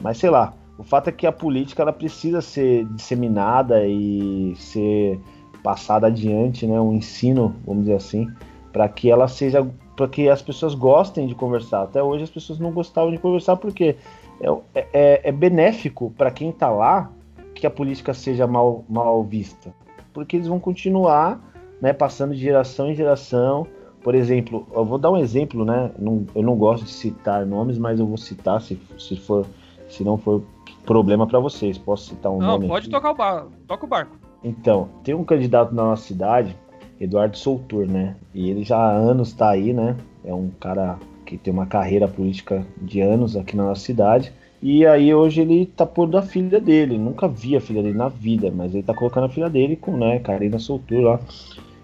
Mas 0.01 0.19
sei 0.19 0.29
lá, 0.29 0.53
o 0.77 0.83
fato 0.83 1.09
é 1.09 1.11
que 1.11 1.27
a 1.27 1.33
política 1.33 1.81
ela 1.81 1.91
precisa 1.91 2.39
ser 2.39 2.85
disseminada 2.95 3.85
e 3.85 4.55
ser 4.55 5.19
passada 5.61 6.07
adiante, 6.07 6.65
né? 6.65 6.79
Um 6.79 6.93
ensino, 6.93 7.53
vamos 7.65 7.83
dizer 7.83 7.97
assim, 7.97 8.31
para 8.71 8.87
que 8.87 9.11
ela 9.11 9.27
seja, 9.27 9.69
para 9.97 10.07
que 10.07 10.29
as 10.29 10.41
pessoas 10.41 10.73
gostem 10.73 11.27
de 11.27 11.35
conversar. 11.35 11.81
Até 11.81 12.01
hoje 12.01 12.23
as 12.23 12.29
pessoas 12.29 12.57
não 12.57 12.71
gostavam 12.71 13.11
de 13.11 13.17
conversar 13.17 13.57
porque 13.57 13.97
é, 14.39 14.87
é, 14.93 15.21
é 15.25 15.31
benéfico 15.33 16.13
para 16.17 16.31
quem 16.31 16.51
está 16.51 16.69
lá 16.69 17.11
que 17.59 17.67
a 17.67 17.71
política 17.71 18.13
seja 18.13 18.47
mal, 18.47 18.83
mal 18.89 19.23
vista, 19.23 19.73
porque 20.13 20.35
eles 20.35 20.47
vão 20.47 20.59
continuar 20.59 21.41
né, 21.81 21.93
passando 21.93 22.33
de 22.33 22.39
geração 22.39 22.89
em 22.89 22.95
geração. 22.95 23.67
Por 24.03 24.15
exemplo, 24.15 24.67
eu 24.73 24.85
vou 24.85 24.97
dar 24.97 25.11
um 25.11 25.17
exemplo, 25.17 25.65
né? 25.65 25.91
Não, 25.99 26.25
eu 26.33 26.41
não 26.41 26.55
gosto 26.55 26.85
de 26.85 26.91
citar 26.91 27.45
nomes, 27.45 27.77
mas 27.77 27.99
eu 27.99 28.07
vou 28.07 28.17
citar 28.17 28.61
se, 28.61 28.79
se 28.97 29.15
for 29.15 29.45
se 29.89 30.03
não 30.03 30.17
for 30.17 30.43
problema 30.85 31.27
para 31.27 31.39
vocês. 31.39 31.77
Posso 31.77 32.09
citar 32.09 32.31
um 32.31 32.39
não, 32.39 32.47
nome? 32.47 32.67
Não, 32.67 32.73
pode 32.73 32.85
aqui? 32.85 32.91
tocar 32.91 33.11
o 33.11 33.15
barco. 33.15 33.51
Toca 33.67 33.85
o 33.85 33.89
barco. 33.89 34.17
Então, 34.43 34.89
tem 35.03 35.13
um 35.15 35.23
candidato 35.23 35.73
na 35.73 35.83
nossa 35.83 36.03
cidade, 36.03 36.55
Eduardo 36.99 37.37
Soutur, 37.37 37.85
né? 37.85 38.15
E 38.33 38.49
ele 38.49 38.63
já 38.63 38.77
há 38.77 38.91
anos 38.91 39.29
está 39.29 39.49
aí, 39.49 39.73
né? 39.73 39.97
É 40.23 40.33
um 40.33 40.49
cara 40.59 40.97
que 41.25 41.37
tem 41.37 41.53
uma 41.53 41.65
carreira 41.65 42.07
política 42.07 42.65
de 42.81 43.01
anos 43.01 43.35
aqui 43.35 43.55
na 43.55 43.65
nossa 43.65 43.81
cidade. 43.81 44.31
E 44.61 44.85
aí 44.85 45.13
hoje 45.13 45.41
ele 45.41 45.65
tá 45.65 45.85
pondo 45.85 46.17
a 46.17 46.21
filha 46.21 46.59
dele. 46.59 46.97
Nunca 46.97 47.27
vi 47.27 47.55
a 47.55 47.61
filha 47.61 47.81
dele 47.83 47.97
na 47.97 48.09
vida, 48.09 48.51
mas 48.53 48.73
ele 48.73 48.83
tá 48.83 48.93
colocando 48.93 49.25
a 49.25 49.29
filha 49.29 49.49
dele 49.49 49.75
com, 49.75 49.95
né, 49.95 50.19
Karina 50.19 50.59
Soutur 50.59 51.01
lá. 51.01 51.19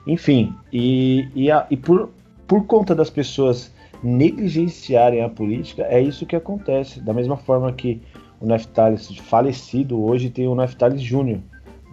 Enfim, 0.08 0.54
e, 0.72 1.28
e, 1.36 1.52
a, 1.52 1.66
e 1.70 1.78
por, 1.78 2.10
por 2.48 2.66
conta 2.66 2.94
das 2.94 3.10
pessoas 3.10 3.72
negligenciarem 4.04 5.24
a 5.24 5.30
política, 5.30 5.84
é 5.84 6.02
isso 6.02 6.26
que 6.26 6.36
acontece. 6.36 7.00
Da 7.00 7.14
mesma 7.14 7.38
forma 7.38 7.72
que 7.72 8.02
o 8.42 8.46
Neftalis 8.46 9.08
falecido, 9.20 10.04
hoje 10.04 10.30
tem 10.30 10.48
o 10.48 10.56
Neftalis 10.56 11.02
Júnior. 11.02 11.40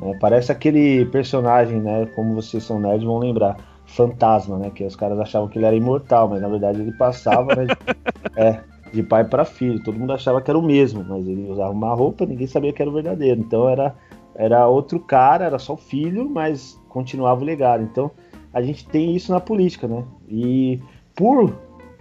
Né? 0.00 0.16
Parece 0.20 0.50
aquele 0.50 1.04
personagem, 1.06 1.80
né? 1.80 2.06
Como 2.16 2.34
vocês 2.34 2.64
são 2.64 2.80
nerds 2.80 3.04
vão 3.04 3.18
lembrar, 3.18 3.56
Fantasma, 3.86 4.58
né? 4.58 4.70
Que 4.74 4.84
os 4.84 4.96
caras 4.96 5.18
achavam 5.18 5.48
que 5.48 5.58
ele 5.58 5.66
era 5.66 5.76
imortal, 5.76 6.28
mas 6.28 6.40
na 6.40 6.48
verdade 6.48 6.80
ele 6.80 6.92
passava 6.92 7.54
né, 7.54 7.66
é, 8.36 8.60
de 8.92 9.02
pai 9.02 9.24
para 9.24 9.44
filho. 9.44 9.82
Todo 9.82 9.98
mundo 9.98 10.12
achava 10.12 10.40
que 10.40 10.50
era 10.50 10.58
o 10.58 10.62
mesmo, 10.62 11.04
mas 11.04 11.26
ele 11.26 11.50
usava 11.50 11.70
uma 11.70 11.94
roupa, 11.94 12.26
ninguém 12.26 12.46
sabia 12.46 12.72
que 12.72 12.82
era 12.82 12.90
o 12.90 12.94
verdadeiro. 12.94 13.40
Então 13.40 13.68
era, 13.68 13.94
era 14.34 14.66
outro 14.66 14.98
cara, 15.00 15.44
era 15.44 15.58
só 15.58 15.76
filho, 15.76 16.28
mas 16.28 16.80
continuava 16.88 17.40
o 17.40 17.44
legado. 17.44 17.82
Então 17.82 18.10
a 18.52 18.60
gente 18.62 18.86
tem 18.86 19.14
isso 19.14 19.32
na 19.32 19.40
política, 19.40 19.86
né? 19.86 20.04
E 20.28 20.80
por 21.14 21.54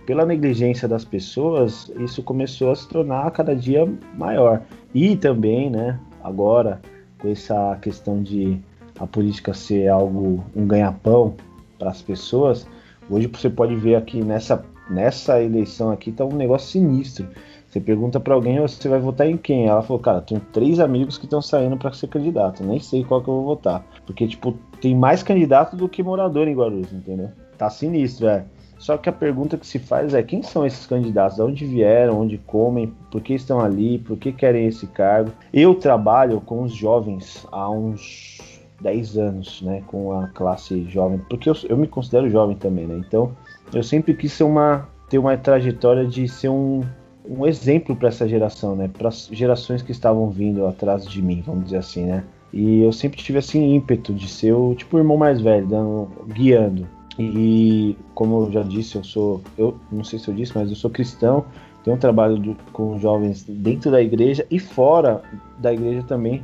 pela 0.09 0.25
negligência 0.25 0.87
das 0.87 1.05
pessoas, 1.05 1.91
isso 1.99 2.23
começou 2.23 2.71
a 2.71 2.75
se 2.75 2.89
tornar 2.89 3.29
cada 3.29 3.55
dia 3.55 3.87
maior. 4.17 4.63
E 4.91 5.15
também, 5.15 5.69
né, 5.69 5.99
agora, 6.23 6.81
com 7.19 7.27
essa 7.29 7.77
questão 7.79 8.23
de 8.23 8.59
a 8.99 9.05
política 9.05 9.53
ser 9.53 9.87
algo, 9.87 10.43
um 10.55 10.65
ganha-pão 10.65 11.35
para 11.77 11.91
as 11.91 12.01
pessoas, 12.01 12.67
hoje 13.07 13.27
você 13.27 13.51
pode 13.51 13.75
ver 13.75 13.97
aqui 13.97 14.23
nessa, 14.23 14.65
nessa 14.89 15.41
eleição 15.41 15.91
aqui, 15.91 16.11
tá 16.11 16.25
um 16.25 16.35
negócio 16.35 16.69
sinistro. 16.69 17.27
Você 17.67 17.79
pergunta 17.79 18.19
para 18.19 18.33
alguém, 18.33 18.59
você 18.59 18.89
vai 18.89 18.99
votar 18.99 19.27
em 19.27 19.37
quem? 19.37 19.67
Ela 19.67 19.83
falou, 19.83 20.01
cara, 20.01 20.21
tenho 20.21 20.41
três 20.51 20.79
amigos 20.79 21.19
que 21.19 21.25
estão 21.25 21.41
saindo 21.41 21.77
para 21.77 21.93
ser 21.93 22.07
candidato, 22.07 22.63
nem 22.63 22.79
sei 22.79 23.03
qual 23.03 23.21
que 23.21 23.29
eu 23.29 23.35
vou 23.35 23.45
votar. 23.45 23.85
Porque, 24.07 24.27
tipo, 24.27 24.53
tem 24.81 24.95
mais 24.95 25.21
candidato 25.21 25.75
do 25.75 25.87
que 25.87 26.01
morador 26.01 26.47
em 26.47 26.55
Guarulhos, 26.55 26.91
entendeu? 26.91 27.29
Tá 27.57 27.69
sinistro, 27.69 28.27
é. 28.27 28.43
Só 28.79 28.97
que 28.97 29.09
a 29.09 29.11
pergunta 29.13 29.57
que 29.57 29.67
se 29.67 29.77
faz 29.77 30.13
é 30.13 30.23
quem 30.23 30.41
são 30.41 30.65
esses 30.65 30.87
candidatos, 30.87 31.35
de 31.35 31.41
onde 31.43 31.65
vieram, 31.65 32.21
onde 32.21 32.37
comem, 32.37 32.91
por 33.11 33.21
que 33.21 33.33
estão 33.33 33.59
ali, 33.59 33.99
por 33.99 34.17
que 34.17 34.31
querem 34.31 34.65
esse 34.65 34.87
cargo. 34.87 35.31
Eu 35.53 35.75
trabalho 35.75 36.39
com 36.41 36.63
os 36.63 36.73
jovens 36.73 37.45
há 37.51 37.69
uns 37.69 38.39
10 38.81 39.17
anos, 39.17 39.61
né, 39.61 39.83
com 39.87 40.13
a 40.13 40.27
classe 40.29 40.85
jovem, 40.85 41.19
porque 41.29 41.49
eu, 41.49 41.55
eu 41.67 41.77
me 41.77 41.87
considero 41.87 42.29
jovem 42.29 42.55
também, 42.55 42.87
né, 42.87 42.95
então 43.05 43.35
eu 43.73 43.83
sempre 43.83 44.13
quis 44.13 44.31
ser 44.31 44.43
uma, 44.43 44.87
ter 45.09 45.17
uma 45.17 45.37
trajetória 45.37 46.05
de 46.05 46.27
ser 46.27 46.49
um, 46.49 46.81
um 47.27 47.45
exemplo 47.45 47.95
para 47.95 48.09
essa 48.09 48.27
geração, 48.27 48.75
né, 48.75 48.89
para 48.91 49.09
as 49.09 49.27
gerações 49.31 49.81
que 49.81 49.91
estavam 49.91 50.29
vindo 50.29 50.65
atrás 50.65 51.05
de 51.05 51.21
mim, 51.21 51.43
vamos 51.45 51.65
dizer 51.65 51.77
assim, 51.77 52.05
né, 52.05 52.23
e 52.51 52.81
eu 52.81 52.91
sempre 52.91 53.19
tive 53.19 53.37
assim 53.37 53.75
ímpeto 53.75 54.13
de 54.13 54.27
ser 54.27 54.53
o 54.53 54.73
tipo 54.73 54.97
o 54.97 54.99
irmão 54.99 55.17
mais 55.17 55.39
velho, 55.39 55.67
dando, 55.67 56.09
guiando. 56.27 56.87
E 57.17 57.95
como 58.15 58.45
eu 58.45 58.51
já 58.51 58.63
disse, 58.63 58.95
eu 58.95 59.03
sou, 59.03 59.41
eu 59.57 59.77
não 59.91 60.03
sei 60.03 60.17
se 60.17 60.29
eu 60.29 60.33
disse, 60.33 60.53
mas 60.55 60.69
eu 60.69 60.75
sou 60.75 60.89
cristão. 60.89 61.45
Tenho 61.83 61.95
um 61.95 61.99
trabalho 61.99 62.37
do, 62.37 62.55
com 62.71 62.97
jovens 62.97 63.43
dentro 63.43 63.91
da 63.91 64.01
igreja 64.01 64.45
e 64.49 64.57
fora 64.57 65.21
da 65.57 65.73
igreja 65.73 66.01
também, 66.03 66.43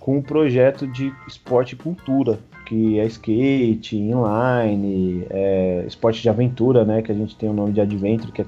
com 0.00 0.18
um 0.18 0.22
projeto 0.22 0.86
de 0.86 1.12
esporte 1.28 1.72
e 1.72 1.76
cultura, 1.76 2.38
que 2.64 2.98
é 2.98 3.06
skate, 3.06 3.96
inline, 3.96 5.26
é, 5.30 5.84
esporte 5.86 6.22
de 6.22 6.28
aventura, 6.28 6.84
né? 6.84 7.02
Que 7.02 7.12
a 7.12 7.14
gente 7.14 7.36
tem 7.36 7.48
o 7.48 7.52
nome 7.52 7.72
de 7.72 7.80
adventure, 7.80 8.32
que 8.32 8.42
é, 8.42 8.46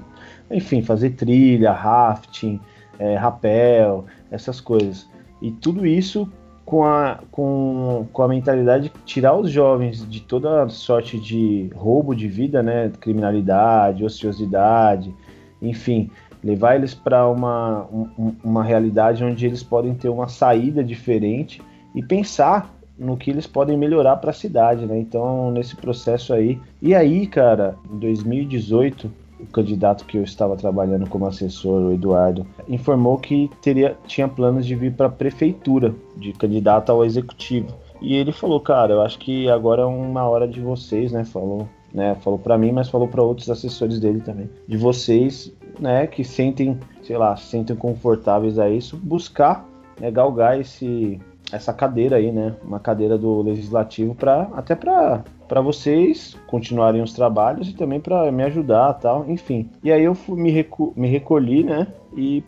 enfim, 0.51 0.81
fazer 0.81 1.11
trilha, 1.11 1.71
rafting, 1.71 2.59
é, 2.99 3.15
rapel, 3.15 4.05
essas 4.31 4.59
coisas. 4.59 5.09
E 5.41 5.51
tudo 5.51 5.85
isso 5.85 6.29
com 6.65 6.83
a, 6.83 7.19
com, 7.31 8.07
com 8.11 8.23
a 8.23 8.27
mentalidade 8.27 8.89
de 8.89 8.93
tirar 9.05 9.35
os 9.37 9.49
jovens 9.49 10.07
de 10.09 10.19
toda 10.19 10.67
sorte 10.67 11.17
de 11.17 11.69
roubo 11.73 12.13
de 12.13 12.27
vida, 12.27 12.61
né, 12.61 12.91
criminalidade, 12.99 14.03
ociosidade, 14.03 15.15
enfim, 15.61 16.09
levar 16.43 16.75
eles 16.75 16.93
para 16.93 17.25
uma, 17.27 17.85
um, 17.85 18.35
uma 18.43 18.63
realidade 18.63 19.23
onde 19.23 19.45
eles 19.45 19.63
podem 19.63 19.93
ter 19.93 20.09
uma 20.09 20.27
saída 20.27 20.83
diferente 20.83 21.61
e 21.95 22.03
pensar 22.03 22.76
no 22.97 23.17
que 23.17 23.29
eles 23.29 23.45
podem 23.45 23.77
melhorar 23.77 24.17
para 24.17 24.31
a 24.31 24.33
cidade, 24.33 24.85
né? 24.85 24.97
Então, 24.99 25.51
nesse 25.51 25.75
processo 25.75 26.33
aí. 26.33 26.59
E 26.81 26.95
aí, 26.95 27.27
cara, 27.27 27.75
em 27.91 27.97
2018, 27.99 29.09
o 29.39 29.45
candidato 29.47 30.05
que 30.05 30.17
eu 30.17 30.23
estava 30.23 30.55
trabalhando 30.55 31.07
como 31.07 31.27
assessor, 31.27 31.81
o 31.83 31.93
Eduardo, 31.93 32.45
informou 32.67 33.17
que 33.17 33.49
teria, 33.61 33.95
tinha 34.07 34.27
planos 34.27 34.65
de 34.65 34.75
vir 34.75 34.93
para 34.93 35.07
a 35.07 35.11
prefeitura, 35.11 35.93
de 36.15 36.33
candidato 36.33 36.91
ao 36.91 37.05
executivo. 37.05 37.75
E 38.01 38.15
ele 38.15 38.31
falou, 38.31 38.59
cara, 38.59 38.93
eu 38.93 39.01
acho 39.01 39.17
que 39.19 39.49
agora 39.49 39.83
é 39.83 39.85
uma 39.85 40.23
hora 40.27 40.47
de 40.47 40.59
vocês, 40.59 41.11
né? 41.11 41.23
Falou, 41.23 41.67
né? 41.93 42.15
Falou 42.21 42.37
para 42.37 42.57
mim, 42.57 42.71
mas 42.71 42.89
falou 42.89 43.07
para 43.07 43.21
outros 43.21 43.49
assessores 43.49 43.99
dele 43.99 44.21
também. 44.21 44.49
De 44.67 44.77
vocês, 44.77 45.51
né? 45.79 46.05
Que 46.07 46.23
sentem, 46.23 46.77
sei 47.01 47.17
lá, 47.17 47.35
se 47.35 47.47
sentem 47.47 47.75
confortáveis 47.75 48.59
a 48.59 48.69
isso, 48.69 48.97
buscar, 48.97 49.67
né, 49.99 50.11
galgar 50.11 50.59
esse 50.59 51.19
essa 51.51 51.73
cadeira 51.73 52.17
aí, 52.17 52.31
né? 52.31 52.55
Uma 52.63 52.79
cadeira 52.79 53.17
do 53.17 53.41
legislativo 53.41 54.13
para 54.15 54.49
até 54.53 54.75
para 54.75 55.23
para 55.47 55.61
vocês 55.61 56.35
continuarem 56.45 57.01
os 57.01 57.13
trabalhos 57.13 57.69
e 57.69 57.73
também 57.73 57.99
para 57.99 58.29
me 58.31 58.43
ajudar, 58.43 58.93
tal, 58.95 59.25
enfim. 59.29 59.69
E 59.81 59.91
aí 59.91 60.03
eu 60.03 60.13
fui, 60.13 60.37
me, 60.37 60.51
recu 60.51 60.93
me 60.95 61.07
recolhi, 61.07 61.63
né? 61.63 61.87
E 62.15 62.43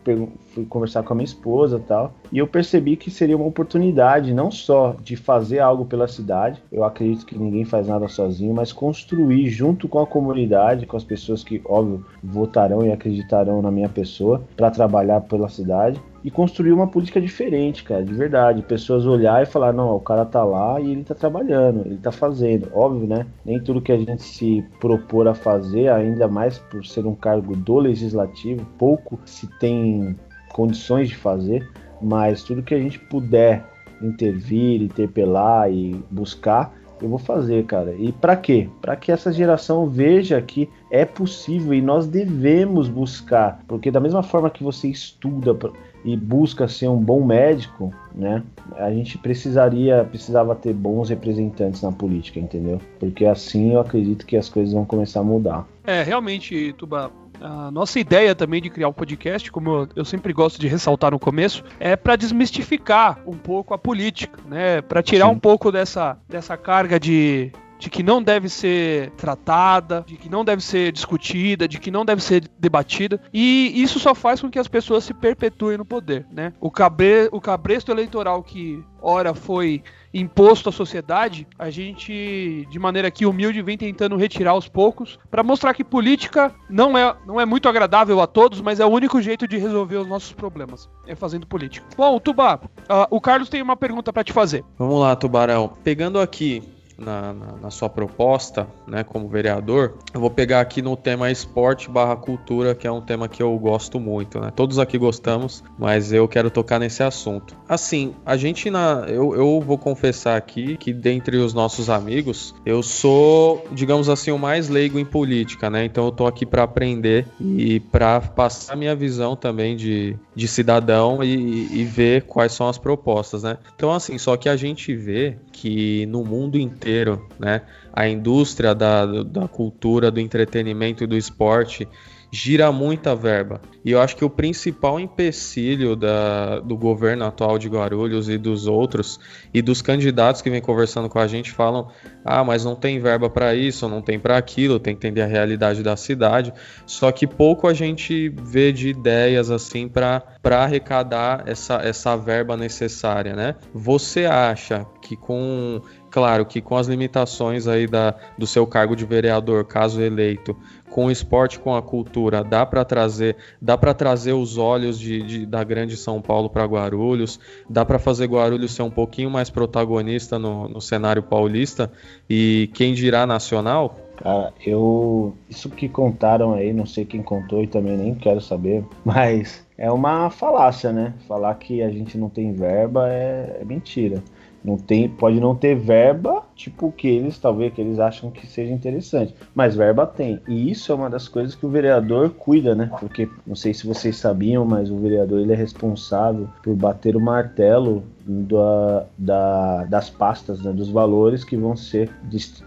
fui 0.48 0.66
conversar 0.66 1.02
com 1.02 1.12
a 1.12 1.16
minha 1.16 1.24
esposa, 1.24 1.80
tal. 1.86 2.12
E 2.30 2.38
eu 2.38 2.46
percebi 2.46 2.96
que 2.96 3.10
seria 3.10 3.36
uma 3.36 3.46
oportunidade 3.46 4.34
não 4.34 4.50
só 4.50 4.96
de 5.02 5.16
fazer 5.16 5.60
algo 5.60 5.84
pela 5.84 6.08
cidade. 6.08 6.62
Eu 6.70 6.84
acredito 6.84 7.24
que 7.24 7.38
ninguém 7.38 7.64
faz 7.64 7.86
nada 7.86 8.06
sozinho, 8.08 8.52
mas 8.52 8.72
construir 8.72 9.48
junto 9.48 9.88
com 9.88 10.00
a 10.00 10.06
comunidade, 10.06 10.86
com 10.86 10.96
as 10.96 11.04
pessoas 11.04 11.42
que, 11.42 11.62
óbvio, 11.64 12.04
votarão 12.22 12.84
e 12.84 12.92
acreditarão 12.92 13.62
na 13.62 13.70
minha 13.70 13.88
pessoa 13.88 14.42
para 14.56 14.70
trabalhar 14.70 15.22
pela 15.22 15.48
cidade 15.48 16.00
e 16.22 16.30
construir 16.30 16.72
uma 16.72 16.86
política 16.86 17.20
diferente, 17.20 17.82
cara, 17.82 18.04
de 18.04 18.12
verdade. 18.12 18.62
Pessoas 18.62 19.06
olhar 19.06 19.42
e 19.42 19.46
falar, 19.46 19.72
não, 19.72 19.96
o 19.96 20.00
cara 20.00 20.24
tá 20.24 20.44
lá 20.44 20.80
e 20.80 20.92
ele 20.92 21.04
tá 21.04 21.14
trabalhando, 21.14 21.86
ele 21.86 21.96
tá 21.96 22.12
fazendo. 22.12 22.70
Óbvio, 22.74 23.06
né? 23.06 23.26
Nem 23.44 23.60
tudo 23.60 23.80
que 23.80 23.92
a 23.92 23.98
gente 23.98 24.22
se 24.22 24.64
propor 24.80 25.28
a 25.28 25.34
fazer, 25.34 25.88
ainda 25.88 26.28
mais 26.28 26.58
por 26.58 26.84
ser 26.84 27.06
um 27.06 27.14
cargo 27.14 27.56
do 27.56 27.78
legislativo, 27.78 28.66
pouco 28.78 29.18
se 29.24 29.46
tem 29.58 30.16
condições 30.52 31.08
de 31.08 31.16
fazer, 31.16 31.68
mas 32.02 32.42
tudo 32.42 32.62
que 32.62 32.74
a 32.74 32.78
gente 32.78 32.98
puder 32.98 33.64
intervir, 34.02 34.82
interpelar 34.82 35.70
e 35.70 36.02
buscar, 36.10 36.74
eu 37.02 37.08
vou 37.08 37.18
fazer, 37.18 37.64
cara. 37.64 37.94
E 37.98 38.12
para 38.12 38.36
quê? 38.36 38.68
Para 38.80 38.94
que 38.96 39.10
essa 39.10 39.32
geração 39.32 39.88
veja 39.88 40.40
que 40.40 40.68
é 40.90 41.04
possível 41.04 41.72
e 41.72 41.80
nós 41.80 42.06
devemos 42.06 42.88
buscar, 42.88 43.62
porque 43.66 43.90
da 43.90 44.00
mesma 44.00 44.22
forma 44.22 44.50
que 44.50 44.62
você 44.62 44.88
estuda 44.88 45.54
e 46.04 46.16
busca 46.16 46.66
ser 46.66 46.88
um 46.88 46.96
bom 46.96 47.24
médico, 47.24 47.92
né? 48.14 48.42
A 48.76 48.90
gente 48.90 49.18
precisaria, 49.18 50.04
precisava 50.04 50.54
ter 50.54 50.72
bons 50.72 51.10
representantes 51.10 51.82
na 51.82 51.92
política, 51.92 52.38
entendeu? 52.38 52.80
Porque 52.98 53.26
assim 53.26 53.74
eu 53.74 53.80
acredito 53.80 54.26
que 54.26 54.36
as 54.36 54.48
coisas 54.48 54.72
vão 54.72 54.84
começar 54.84 55.20
a 55.20 55.24
mudar. 55.24 55.66
É, 55.84 56.02
realmente, 56.02 56.72
Tuba, 56.74 57.10
a 57.40 57.70
nossa 57.70 57.98
ideia 57.98 58.34
também 58.34 58.60
de 58.60 58.70
criar 58.70 58.88
um 58.88 58.92
podcast, 58.92 59.50
como 59.50 59.88
eu 59.96 60.04
sempre 60.04 60.32
gosto 60.32 60.60
de 60.60 60.68
ressaltar 60.68 61.10
no 61.10 61.18
começo, 61.18 61.64
é 61.78 61.96
para 61.96 62.16
desmistificar 62.16 63.20
um 63.26 63.36
pouco 63.36 63.74
a 63.74 63.78
política, 63.78 64.38
né? 64.46 64.82
Para 64.82 65.02
tirar 65.02 65.26
Sim. 65.26 65.32
um 65.32 65.38
pouco 65.38 65.72
dessa, 65.72 66.18
dessa 66.28 66.56
carga 66.56 67.00
de 67.00 67.50
de 67.80 67.88
que 67.88 68.02
não 68.02 68.22
deve 68.22 68.48
ser 68.48 69.10
tratada, 69.12 70.04
de 70.06 70.16
que 70.16 70.28
não 70.28 70.44
deve 70.44 70.62
ser 70.62 70.92
discutida, 70.92 71.66
de 71.66 71.80
que 71.80 71.90
não 71.90 72.04
deve 72.04 72.22
ser 72.22 72.48
debatida. 72.58 73.20
E 73.32 73.72
isso 73.82 73.98
só 73.98 74.14
faz 74.14 74.40
com 74.40 74.50
que 74.50 74.58
as 74.58 74.68
pessoas 74.68 75.02
se 75.02 75.14
perpetuem 75.14 75.78
no 75.78 75.84
poder, 75.84 76.26
né? 76.30 76.52
O, 76.60 76.70
cabre, 76.70 77.28
o 77.32 77.40
cabresto 77.40 77.90
eleitoral 77.90 78.42
que 78.42 78.84
ora 79.00 79.32
foi 79.32 79.82
imposto 80.12 80.68
à 80.68 80.72
sociedade, 80.72 81.46
a 81.58 81.70
gente, 81.70 82.66
de 82.70 82.78
maneira 82.78 83.08
aqui 83.08 83.24
humilde, 83.24 83.62
vem 83.62 83.78
tentando 83.78 84.16
retirar 84.16 84.50
aos 84.50 84.68
poucos 84.68 85.18
para 85.30 85.42
mostrar 85.42 85.72
que 85.72 85.84
política 85.84 86.52
não 86.68 86.98
é, 86.98 87.16
não 87.24 87.40
é 87.40 87.46
muito 87.46 87.68
agradável 87.68 88.20
a 88.20 88.26
todos, 88.26 88.60
mas 88.60 88.80
é 88.80 88.84
o 88.84 88.88
único 88.88 89.22
jeito 89.22 89.46
de 89.46 89.56
resolver 89.56 89.96
os 89.96 90.06
nossos 90.06 90.32
problemas, 90.32 90.90
é 91.06 91.14
fazendo 91.14 91.46
política. 91.46 91.86
Bom, 91.96 92.18
Tubá, 92.18 92.56
uh, 92.56 93.06
o 93.08 93.20
Carlos 93.20 93.48
tem 93.48 93.62
uma 93.62 93.76
pergunta 93.76 94.12
para 94.12 94.24
te 94.24 94.32
fazer. 94.32 94.64
Vamos 94.76 95.00
lá, 95.00 95.16
Tubarão. 95.16 95.72
Pegando 95.82 96.20
aqui 96.20 96.62
na, 97.00 97.32
na, 97.32 97.52
na, 97.62 97.70
sua 97.70 97.88
proposta, 97.88 98.68
né, 98.86 99.02
como 99.02 99.28
vereador, 99.28 99.94
eu 100.12 100.20
vou 100.20 100.30
pegar 100.30 100.60
aqui 100.60 100.82
no 100.82 100.96
tema 100.96 101.30
esporte 101.30 101.90
barra 101.90 102.14
cultura, 102.16 102.74
que 102.74 102.86
é 102.86 102.92
um 102.92 103.00
tema 103.00 103.28
que 103.28 103.42
eu 103.42 103.56
gosto 103.58 103.98
muito, 103.98 104.38
né? 104.38 104.52
Todos 104.54 104.78
aqui 104.78 104.98
gostamos, 104.98 105.64
mas 105.78 106.12
eu 106.12 106.28
quero 106.28 106.50
tocar 106.50 106.78
nesse 106.78 107.02
assunto. 107.02 107.56
Assim, 107.68 108.14
a 108.24 108.36
gente 108.36 108.70
na. 108.70 109.06
Eu, 109.08 109.34
eu 109.34 109.60
vou 109.60 109.78
confessar 109.78 110.36
aqui 110.36 110.76
que 110.76 110.92
dentre 110.92 111.36
os 111.38 111.54
nossos 111.54 111.88
amigos, 111.88 112.54
eu 112.66 112.82
sou, 112.82 113.64
digamos 113.72 114.08
assim, 114.08 114.30
o 114.30 114.38
mais 114.38 114.68
leigo 114.68 114.98
em 114.98 115.04
política, 115.04 115.70
né? 115.70 115.84
Então 115.84 116.04
eu 116.04 116.12
tô 116.12 116.26
aqui 116.26 116.44
para 116.44 116.62
aprender 116.62 117.26
e 117.40 117.80
para 117.80 118.20
passar 118.20 118.76
minha 118.76 118.94
visão 118.94 119.34
também 119.34 119.76
de, 119.76 120.16
de 120.34 120.46
cidadão 120.46 121.22
e, 121.24 121.80
e 121.80 121.84
ver 121.84 122.22
quais 122.22 122.52
são 122.52 122.68
as 122.68 122.78
propostas, 122.78 123.42
né? 123.42 123.56
Então, 123.74 123.92
assim, 123.92 124.18
só 124.18 124.36
que 124.36 124.48
a 124.48 124.56
gente 124.56 124.94
vê 124.94 125.38
que 125.60 126.06
no 126.06 126.24
mundo 126.24 126.58
inteiro, 126.58 127.28
né, 127.38 127.60
a 127.92 128.08
indústria 128.08 128.74
da, 128.74 129.04
da 129.04 129.46
cultura, 129.46 130.10
do 130.10 130.18
entretenimento 130.18 131.04
e 131.04 131.06
do 131.06 131.14
esporte 131.14 131.86
gira 132.30 132.70
muita 132.70 133.14
verba. 133.14 133.60
E 133.84 133.90
eu 133.90 134.00
acho 134.00 134.14
que 134.14 134.24
o 134.24 134.30
principal 134.30 135.00
empecilho 135.00 135.96
da, 135.96 136.60
do 136.60 136.76
governo 136.76 137.24
atual 137.24 137.58
de 137.58 137.68
Guarulhos 137.68 138.28
e 138.28 138.36
dos 138.36 138.66
outros, 138.66 139.18
e 139.52 139.62
dos 139.62 139.80
candidatos 139.80 140.42
que 140.42 140.50
vêm 140.50 140.60
conversando 140.60 141.08
com 141.08 141.18
a 141.18 141.26
gente, 141.26 141.50
falam: 141.50 141.88
ah, 142.24 142.44
mas 142.44 142.64
não 142.64 142.76
tem 142.76 142.98
verba 142.98 143.30
para 143.30 143.54
isso, 143.54 143.88
não 143.88 144.02
tem 144.02 144.18
para 144.18 144.36
aquilo, 144.36 144.78
tem 144.78 144.94
que 144.94 145.06
entender 145.06 145.22
a 145.22 145.26
realidade 145.26 145.82
da 145.82 145.96
cidade. 145.96 146.52
Só 146.86 147.10
que 147.10 147.26
pouco 147.26 147.66
a 147.66 147.74
gente 147.74 148.28
vê 148.28 148.70
de 148.70 148.88
ideias 148.88 149.50
assim 149.50 149.88
para 149.88 150.22
arrecadar 150.44 151.44
essa, 151.46 151.76
essa 151.76 152.16
verba 152.16 152.56
necessária, 152.56 153.34
né? 153.34 153.56
Você 153.74 154.26
acha 154.26 154.86
que 155.00 155.16
com 155.16 155.80
claro 156.10 156.44
que 156.44 156.60
com 156.60 156.76
as 156.76 156.86
limitações 156.86 157.66
aí 157.66 157.86
da, 157.86 158.14
do 158.36 158.46
seu 158.46 158.66
cargo 158.66 158.96
de 158.96 159.04
vereador, 159.04 159.64
caso 159.64 160.02
eleito, 160.02 160.56
com 160.90 161.06
o 161.06 161.10
esporte, 161.10 161.58
com 161.58 161.74
a 161.74 161.80
cultura, 161.80 162.42
dá 162.42 162.66
para 162.66 162.84
trazer, 162.84 163.36
dá 163.62 163.78
para 163.78 163.94
trazer 163.94 164.32
os 164.32 164.58
olhos 164.58 164.98
de, 164.98 165.22
de, 165.22 165.46
da 165.46 165.62
grande 165.62 165.96
São 165.96 166.20
Paulo 166.20 166.50
para 166.50 166.64
Guarulhos, 166.64 167.38
dá 167.68 167.84
para 167.84 167.98
fazer 167.98 168.26
Guarulhos 168.26 168.72
ser 168.72 168.82
um 168.82 168.90
pouquinho 168.90 169.30
mais 169.30 169.48
protagonista 169.48 170.38
no, 170.38 170.68
no 170.68 170.80
cenário 170.80 171.22
paulista 171.22 171.90
e 172.28 172.68
quem 172.74 172.92
dirá 172.92 173.26
nacional? 173.26 173.96
Cara, 174.16 174.52
eu. 174.66 175.34
Isso 175.48 175.70
que 175.70 175.88
contaram 175.88 176.52
aí, 176.52 176.74
não 176.74 176.84
sei 176.84 177.06
quem 177.06 177.22
contou 177.22 177.62
e 177.62 177.66
também 177.66 177.96
nem 177.96 178.14
quero 178.14 178.40
saber, 178.40 178.84
mas 179.02 179.64
é 179.78 179.90
uma 179.90 180.28
falácia, 180.28 180.92
né? 180.92 181.14
Falar 181.26 181.54
que 181.54 181.82
a 181.82 181.90
gente 181.90 182.18
não 182.18 182.28
tem 182.28 182.52
verba 182.52 183.08
é, 183.08 183.60
é 183.62 183.64
mentira. 183.64 184.22
Não 184.62 184.76
tem, 184.76 185.08
pode 185.08 185.40
não 185.40 185.54
ter 185.54 185.74
verba, 185.74 186.42
tipo 186.54 186.92
que 186.92 187.08
eles, 187.08 187.38
talvez 187.38 187.72
que 187.72 187.80
eles 187.80 187.98
acham 187.98 188.30
que 188.30 188.46
seja 188.46 188.72
interessante, 188.72 189.34
mas 189.54 189.74
verba 189.74 190.06
tem. 190.06 190.40
E 190.46 190.70
isso 190.70 190.92
é 190.92 190.94
uma 190.94 191.08
das 191.08 191.28
coisas 191.28 191.54
que 191.54 191.64
o 191.64 191.70
vereador 191.70 192.30
cuida, 192.30 192.74
né? 192.74 192.90
Porque 193.00 193.28
não 193.46 193.56
sei 193.56 193.72
se 193.72 193.86
vocês 193.86 194.16
sabiam, 194.16 194.64
mas 194.64 194.90
o 194.90 194.98
vereador 194.98 195.40
ele 195.40 195.52
é 195.52 195.56
responsável 195.56 196.48
por 196.62 196.74
bater 196.76 197.16
o 197.16 197.20
martelo 197.20 198.02
da, 198.26 199.06
da, 199.16 199.84
das 199.84 200.10
pastas, 200.10 200.62
né, 200.62 200.72
dos 200.72 200.88
valores 200.88 201.44
que 201.44 201.56
vão 201.56 201.76
ser 201.76 202.10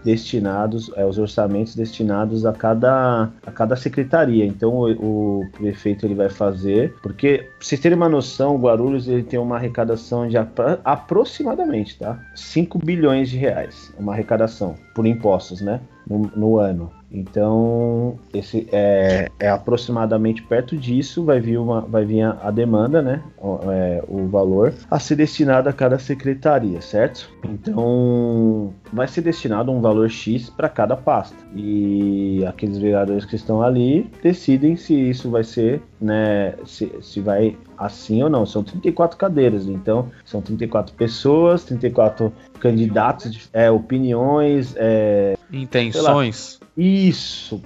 destinados, 0.04 0.90
é, 0.96 1.04
os 1.04 1.18
orçamentos 1.18 1.74
destinados 1.74 2.44
a 2.44 2.52
cada, 2.52 3.30
a 3.46 3.50
cada 3.50 3.76
secretaria. 3.76 4.44
Então 4.44 4.72
o, 4.74 5.40
o 5.40 5.50
prefeito 5.52 6.06
ele 6.06 6.14
vai 6.14 6.28
fazer, 6.28 6.94
porque 7.02 7.38
pra 7.38 7.66
vocês 7.66 7.80
terem 7.80 7.96
uma 7.96 8.08
noção, 8.08 8.56
o 8.56 8.58
Guarulhos 8.58 9.08
ele 9.08 9.22
tem 9.22 9.38
uma 9.38 9.56
arrecadação 9.56 10.28
de 10.28 10.36
aproximadamente 10.84 11.98
tá, 11.98 12.18
5 12.34 12.78
bilhões 12.78 13.28
de 13.28 13.36
reais, 13.36 13.92
uma 13.98 14.12
arrecadação 14.12 14.74
por 14.94 15.06
impostos, 15.06 15.60
né? 15.60 15.80
No, 16.06 16.18
no 16.36 16.58
ano. 16.58 16.90
Então, 17.14 18.18
esse 18.34 18.68
é, 18.72 19.30
é, 19.38 19.48
aproximadamente 19.48 20.42
perto 20.42 20.76
disso 20.76 21.24
vai 21.24 21.38
vir, 21.38 21.58
uma, 21.58 21.82
vai 21.82 22.04
vir 22.04 22.22
a, 22.22 22.36
a 22.42 22.50
demanda, 22.50 23.00
né? 23.00 23.22
O, 23.38 23.70
é, 23.70 24.02
o, 24.08 24.26
valor 24.26 24.74
a 24.90 24.98
ser 24.98 25.14
destinado 25.14 25.68
a 25.68 25.72
cada 25.72 25.96
secretaria, 25.96 26.80
certo? 26.80 27.30
Então, 27.44 28.74
vai 28.92 29.06
ser 29.06 29.20
destinado 29.20 29.70
um 29.70 29.80
valor 29.80 30.10
X 30.10 30.50
para 30.50 30.68
cada 30.68 30.96
pasta. 30.96 31.36
E 31.54 32.44
aqueles 32.46 32.78
vereadores 32.78 33.24
que 33.24 33.36
estão 33.36 33.62
ali 33.62 34.10
decidem 34.20 34.74
se 34.74 34.92
isso 34.92 35.30
vai 35.30 35.44
ser, 35.44 35.80
né? 36.00 36.54
Se, 36.66 36.90
se 37.00 37.20
vai 37.20 37.56
assim 37.78 38.24
ou 38.24 38.28
não. 38.28 38.44
São 38.44 38.64
34 38.64 39.16
cadeiras, 39.16 39.66
então 39.68 40.10
são 40.24 40.40
34 40.40 40.92
pessoas, 40.96 41.62
34 41.62 42.32
candidatos, 42.58 43.48
é, 43.52 43.70
opiniões, 43.70 44.74
é, 44.76 45.36
intenções. 45.52 46.58
Isso, 46.76 47.60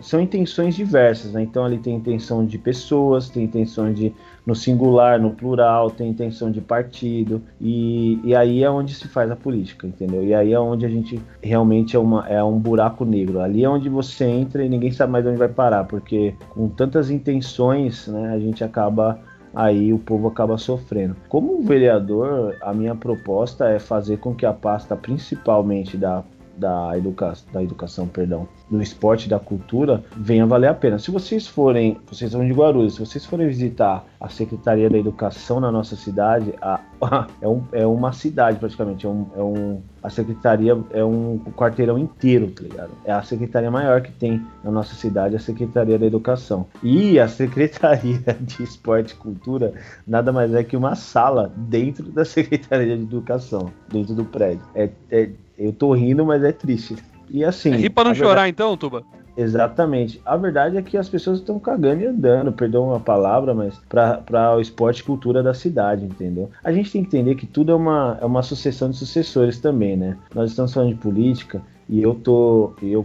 são 0.00 0.20
intenções 0.20 0.74
diversas, 0.74 1.32
né? 1.32 1.42
Então 1.42 1.64
ali 1.64 1.78
tem 1.78 1.94
intenção 1.94 2.44
de 2.44 2.58
pessoas, 2.58 3.30
tem 3.30 3.44
intenção 3.44 3.92
de 3.92 4.12
no 4.44 4.56
singular, 4.56 5.20
no 5.20 5.30
plural, 5.30 5.88
tem 5.88 6.10
intenção 6.10 6.50
de 6.50 6.60
partido, 6.60 7.40
e, 7.60 8.18
e 8.24 8.34
aí 8.34 8.64
é 8.64 8.70
onde 8.70 8.92
se 8.92 9.06
faz 9.06 9.30
a 9.30 9.36
política, 9.36 9.86
entendeu? 9.86 10.24
E 10.24 10.34
aí 10.34 10.52
é 10.52 10.58
onde 10.58 10.84
a 10.84 10.88
gente 10.88 11.20
realmente 11.40 11.94
é, 11.94 11.98
uma, 11.98 12.28
é 12.28 12.42
um 12.42 12.58
buraco 12.58 13.04
negro. 13.04 13.38
Ali 13.38 13.62
é 13.62 13.68
onde 13.68 13.88
você 13.88 14.24
entra 14.24 14.64
e 14.64 14.68
ninguém 14.68 14.90
sabe 14.90 15.12
mais 15.12 15.24
onde 15.24 15.36
vai 15.36 15.48
parar, 15.48 15.84
porque 15.84 16.34
com 16.48 16.68
tantas 16.68 17.08
intenções, 17.08 18.08
né, 18.08 18.32
a 18.34 18.38
gente 18.40 18.64
acaba 18.64 19.20
aí 19.54 19.92
o 19.92 19.98
povo 19.98 20.26
acaba 20.26 20.58
sofrendo. 20.58 21.14
Como 21.28 21.62
vereador, 21.62 22.56
a 22.60 22.72
minha 22.72 22.96
proposta 22.96 23.68
é 23.68 23.78
fazer 23.78 24.18
com 24.18 24.34
que 24.34 24.46
a 24.46 24.52
pasta, 24.52 24.96
principalmente 24.96 25.96
da 25.96 26.24
da, 26.60 26.96
educa 26.96 27.32
da 27.52 27.62
educação, 27.62 28.06
perdão, 28.06 28.46
do 28.70 28.80
esporte 28.80 29.28
da 29.28 29.38
cultura, 29.38 30.02
venha 30.16 30.46
valer 30.46 30.68
a 30.68 30.74
pena. 30.74 30.98
Se 30.98 31.10
vocês 31.10 31.46
forem, 31.46 31.98
vocês 32.06 32.30
são 32.30 32.46
de 32.46 32.52
Guarulhos, 32.52 32.94
se 32.94 33.00
vocês 33.00 33.26
forem 33.26 33.48
visitar 33.48 34.04
a 34.20 34.28
Secretaria 34.28 34.88
da 34.88 34.98
Educação 34.98 35.58
na 35.58 35.72
nossa 35.72 35.96
cidade, 35.96 36.54
a, 36.62 36.80
é, 37.40 37.48
um, 37.48 37.62
é 37.72 37.86
uma 37.86 38.12
cidade 38.12 38.58
praticamente, 38.58 39.06
é 39.06 39.08
um, 39.08 39.26
é 39.36 39.42
um, 39.42 39.82
a 40.02 40.08
Secretaria 40.08 40.78
é 40.92 41.04
um 41.04 41.38
quarteirão 41.56 41.98
inteiro, 41.98 42.50
tá 42.50 42.62
ligado? 42.62 42.90
É 43.04 43.12
a 43.12 43.22
secretaria 43.22 43.70
maior 43.70 44.00
que 44.02 44.12
tem 44.12 44.44
na 44.62 44.70
nossa 44.70 44.94
cidade, 44.94 45.36
a 45.36 45.40
Secretaria 45.40 45.98
da 45.98 46.06
Educação. 46.06 46.66
E 46.82 47.18
a 47.18 47.26
Secretaria 47.28 48.36
de 48.40 48.62
Esporte 48.62 49.12
e 49.12 49.16
Cultura 49.16 49.74
nada 50.06 50.32
mais 50.32 50.54
é 50.54 50.62
que 50.62 50.76
uma 50.76 50.94
sala 50.94 51.52
dentro 51.56 52.04
da 52.12 52.24
Secretaria 52.26 52.96
de 52.96 53.02
Educação, 53.02 53.70
dentro 53.90 54.14
do 54.14 54.24
prédio. 54.24 54.62
É, 54.74 54.90
é 55.10 55.30
eu 55.58 55.74
tô 55.74 55.92
rindo, 55.92 56.24
mas 56.24 56.42
é 56.42 56.52
triste. 56.52 56.96
E 57.30 57.44
assim. 57.44 57.72
É 57.72 57.76
rir 57.76 57.90
pra 57.90 58.04
não 58.04 58.14
chorar 58.14 58.42
verdade... 58.42 58.50
então, 58.50 58.76
Tuba? 58.76 59.04
Exatamente. 59.36 60.20
A 60.24 60.36
verdade 60.36 60.76
é 60.76 60.82
que 60.82 60.96
as 60.96 61.08
pessoas 61.08 61.38
estão 61.38 61.58
cagando 61.58 62.02
e 62.02 62.06
andando, 62.06 62.52
perdão 62.52 62.94
a 62.94 63.00
palavra, 63.00 63.54
mas 63.54 63.80
para 63.88 64.56
o 64.56 64.60
esporte 64.60 65.00
e 65.00 65.04
cultura 65.04 65.42
da 65.42 65.54
cidade, 65.54 66.04
entendeu? 66.04 66.50
A 66.62 66.72
gente 66.72 66.92
tem 66.92 67.02
que 67.02 67.08
entender 67.08 67.34
que 67.36 67.46
tudo 67.46 67.72
é 67.72 67.74
uma, 67.74 68.18
é 68.20 68.24
uma 68.26 68.42
sucessão 68.42 68.90
de 68.90 68.96
sucessores 68.96 69.58
também, 69.58 69.96
né? 69.96 70.18
Nós 70.34 70.50
estamos 70.50 70.74
falando 70.74 70.90
de 70.90 71.00
política 71.00 71.62
e 71.88 72.02
eu 72.02 72.14
tô 72.14 72.72
eu 72.82 73.04